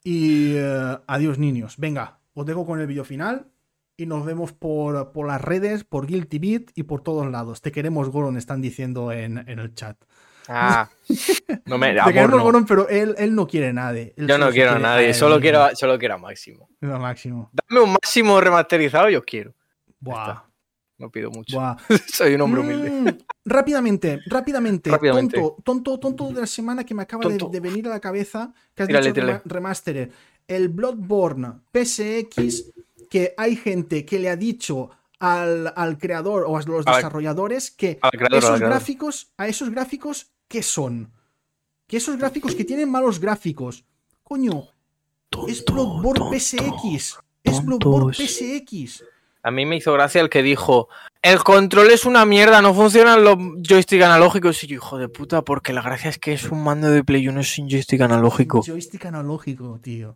[0.03, 1.76] Y eh, adiós, niños.
[1.77, 3.48] Venga, os dejo con el vídeo final.
[3.98, 7.62] Y nos vemos por, por las redes, por Guilty Beat y por todos lados.
[7.62, 9.95] Te queremos, Goron, están diciendo en, en el chat.
[10.49, 10.90] Ah,
[11.66, 11.94] no me.
[11.94, 12.44] Te Amor, queremos, no.
[12.44, 14.14] Goron, pero él, él no quiere a nadie.
[14.18, 16.68] Él Yo no quiero a nadie, solo quiero, a- solo quiero a Máximo.
[16.82, 17.49] Máximo.
[17.53, 19.56] Dame un Máximo remasterizado, yo quiero.
[20.02, 20.44] Buah.
[20.98, 21.56] No pido mucho.
[21.57, 21.78] buah.
[22.14, 22.90] Soy un hombre humilde.
[22.91, 23.07] Mm,
[23.45, 25.38] rápidamente, rápidamente, Rápidamente.
[25.40, 28.84] Tonto, tonto, tonto de la semana que me acaba de, venir a la cabeza, que
[28.84, 29.34] has Tírale, dicho tírale.
[29.40, 30.12] rema- remaster.
[30.47, 32.72] El Bloodborne PSX,
[33.09, 37.99] que hay gente que le ha dicho al, al creador o a los desarrolladores que
[37.99, 41.11] creador, esos gráficos, a esos gráficos, ¿qué son?
[41.88, 43.85] Que esos gráficos que tienen malos gráficos.
[44.23, 44.67] Coño,
[45.47, 47.19] es Bloodborne PSX.
[47.43, 48.13] Es Bloodborne.
[48.13, 49.03] PSX.
[49.43, 50.89] A mí me hizo gracia el que dijo:
[51.22, 54.63] El control es una mierda, no funcionan los joystick analógicos.
[54.63, 57.27] Y yo, hijo de puta, porque la gracia es que es un mando de Play
[57.27, 58.63] 1 sin joystick analógico.
[58.63, 60.15] Joystick analógico, tío.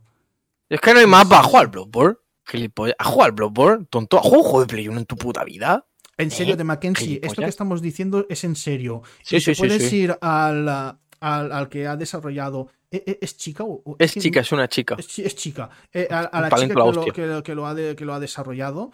[0.69, 1.39] Es que no hay mapa.
[1.39, 2.17] ¿Has jugado al Bloodborne?
[2.45, 2.95] Gilipollas.
[2.99, 3.85] ¿Has jugado al Bloodborne?
[3.89, 4.17] Tonto.
[4.17, 5.85] ¿Has jugado un juego de Play 1 en tu puta vida?
[6.17, 6.57] En serio, ¿Eh?
[6.57, 9.01] de Mackenzie, esto que estamos diciendo es en serio.
[9.23, 13.63] Sí, sí, sí, puedes ir al, al, al que ha desarrollado ¿E- e- ¿Es chica
[13.63, 13.95] o.?
[13.99, 14.95] Es que chica, es una chica.
[14.97, 15.69] Es, es chica.
[15.93, 18.19] Eh, a, a la chica que lo, que, que lo ha de- que lo ha
[18.19, 18.91] desarrollado.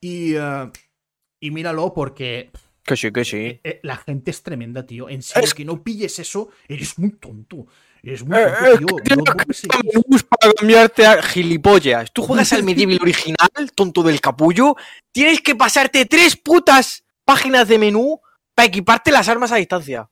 [0.00, 0.70] Y, eh,
[1.40, 2.50] y míralo porque
[2.84, 3.58] Que sí, que sí.
[3.64, 5.08] eh, la gente es tremenda, tío.
[5.08, 7.66] En serio, Es- que no pilles eso, eres muy tonto.
[8.08, 8.46] Eres muy Eh,
[8.78, 9.16] tonto, eh, tío.
[9.48, 12.10] usar menús para cambiarte a gilipollas.
[12.12, 14.76] Tú juegas al medieval original, tonto del capullo.
[15.12, 18.20] Tienes que pasarte tres putas páginas de menú
[18.54, 20.08] para equiparte las armas a distancia.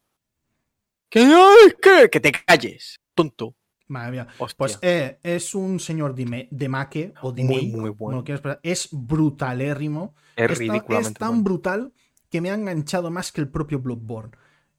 [1.09, 3.55] Que, ay, que, que te calles, tonto.
[3.89, 4.27] Madre mía.
[4.39, 4.57] Hostia.
[4.59, 8.25] Pues eh, es un señor Dime- de Make o de Muy, muy bueno.
[8.63, 10.15] Es brutalérrimo.
[10.35, 11.43] es Es tan- ridículamente es tan bueno.
[11.45, 11.93] brutal
[12.29, 14.33] que me ha enganchado más que el propio Bloodborne.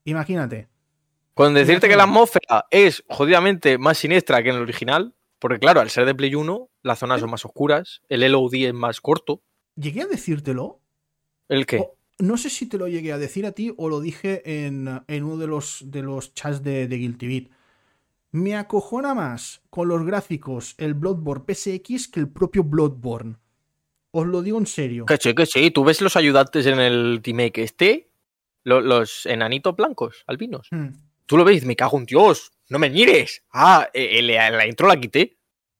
[0.03, 0.67] Imagínate.
[1.37, 5.79] Con decirte que la atmósfera es jodidamente más siniestra que en el original, porque claro,
[5.79, 9.41] al ser de Play 1, las zonas son más oscuras, el LOD es más corto.
[9.75, 10.81] Llegué a decírtelo.
[11.47, 11.77] ¿El qué?
[11.77, 14.89] O- no sé si te lo llegué a decir a ti o lo dije en,
[15.07, 17.51] en uno de los, de los chats de, de Guilty Beat.
[18.31, 23.35] Me acojona más con los gráficos el Bloodborne PSX que el propio Bloodborne.
[24.11, 25.05] Os lo digo en serio.
[25.05, 25.69] Que sí, que sí.
[25.69, 28.09] Tú ves los ayudantes en el remake este,
[28.63, 30.67] lo- los enanitos blancos, albinos.
[30.71, 30.89] Hmm.
[31.27, 33.43] Tú lo dices, me cago en Dios, no me mires.
[33.53, 35.37] Ah, eh, eh, la, la intro la quité.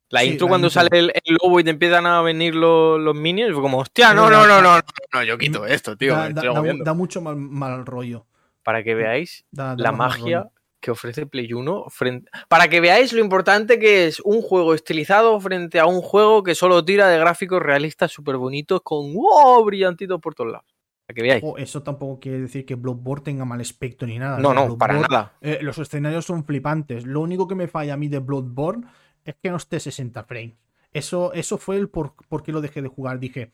[0.10, 0.82] La Sí, intro la cuando intro.
[0.82, 4.14] sale el, el lobo y te empiezan a venir los, los minions, fue como, hostia,
[4.14, 4.82] no, no, no, no, no,
[5.14, 6.16] no, yo quito esto, tío.
[6.16, 8.26] da, mucho mal, mal rollo.
[8.64, 10.52] Para que veáis Da- da la magia rollo.
[10.82, 12.30] que ofrece Play 1 frente...
[12.50, 16.54] para que veáis lo importante que es un juego estilizado frente a un juego que
[16.56, 20.77] solo tira de gráficos realistas súper bonitos con wow, brillantitos por todos lados.
[21.08, 21.44] Para que veáis.
[21.44, 24.40] O eso tampoco quiere decir que Bloodborne tenga mal aspecto ni nada.
[24.40, 25.34] No, no, para nada.
[25.42, 27.06] Eh, los escenarios son flipantes.
[27.06, 28.86] Lo único que me falla a mí de Bloodborne
[29.24, 30.56] es que no esté 60 frames.
[30.92, 33.20] Eso, eso fue el por, por qué lo dejé de jugar.
[33.20, 33.52] Dije,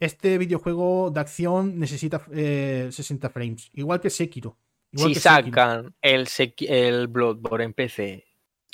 [0.00, 3.70] este videojuego de acción necesita eh, 60 frames.
[3.74, 4.56] Igual que Sekiro.
[4.92, 5.44] Igual Si que Sekiro.
[5.46, 8.24] sacan el, Seki- el Bloodborne en PC,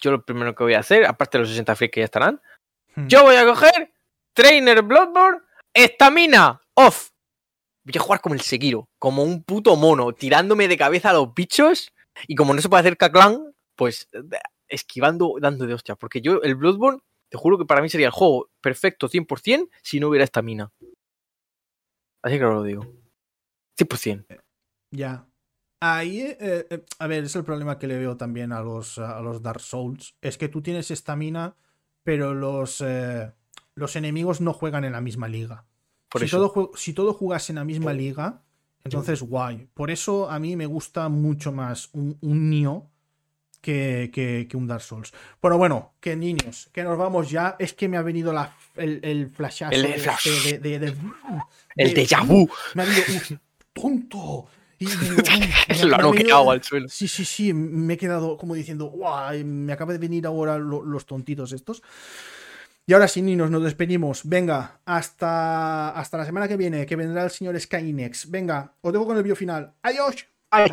[0.01, 2.41] yo lo primero que voy a hacer, aparte de los 60 frames que ya estarán,
[2.95, 3.07] Hmm.
[3.09, 3.91] yo voy a coger
[4.35, 5.39] Trainer Bloodborne,
[5.73, 7.11] estamina off.
[7.85, 11.35] Voy a jugar como el Sekiro, como un puto mono, tirándome de cabeza a los
[11.35, 11.93] bichos.
[12.29, 14.21] Y como no se puede hacer caclán, pues eh,
[14.69, 15.97] esquivando, dando de hostia.
[15.97, 19.99] Porque yo, el Bloodborne, te juro que para mí sería el juego perfecto 100% si
[19.99, 20.71] no hubiera estamina.
[22.23, 22.87] Así que lo digo.
[23.79, 24.27] 100%.
[24.93, 25.27] Ya.
[25.81, 29.21] Ahí, eh, eh, a ver, es el problema que le veo también a los, a
[29.21, 30.15] los Dark Souls.
[30.21, 31.57] Es que tú tienes estamina,
[32.05, 32.85] pero los,
[33.75, 35.67] los enemigos no juegan en la misma liga.
[36.13, 36.37] Por si, eso.
[36.51, 38.43] Todo, si todo jugas en la misma liga,
[38.85, 39.67] entonces guay.
[39.75, 42.85] Por eso a mí me gusta mucho más un, un Nioh
[43.61, 45.13] que, que- que un Dark Souls.
[45.41, 47.57] Pero bueno, que niños, que nos vamos ya.
[47.59, 50.29] Es que me ha venido la, el, el flashazo El de- flash.
[50.51, 50.97] de- de- de-
[51.77, 52.49] El de- déjà vu.
[52.75, 53.33] Me ha venido, "Uf,
[53.73, 54.47] tonto.
[54.81, 55.15] Y digo,
[55.87, 56.89] Lo han noqueado al suelo.
[56.89, 60.83] Sí, sí, sí, me he quedado como diciendo, guau, me acaba de venir ahora lo-
[60.85, 61.83] los tontitos estos.
[62.87, 64.23] Y ahora sí, niños, nos despedimos.
[64.25, 68.31] Venga, hasta, hasta la semana que viene, que vendrá el señor Skynex.
[68.31, 69.75] Venga, os dejo con el video final.
[69.83, 70.27] ¡Adiós!
[70.51, 70.71] Ay,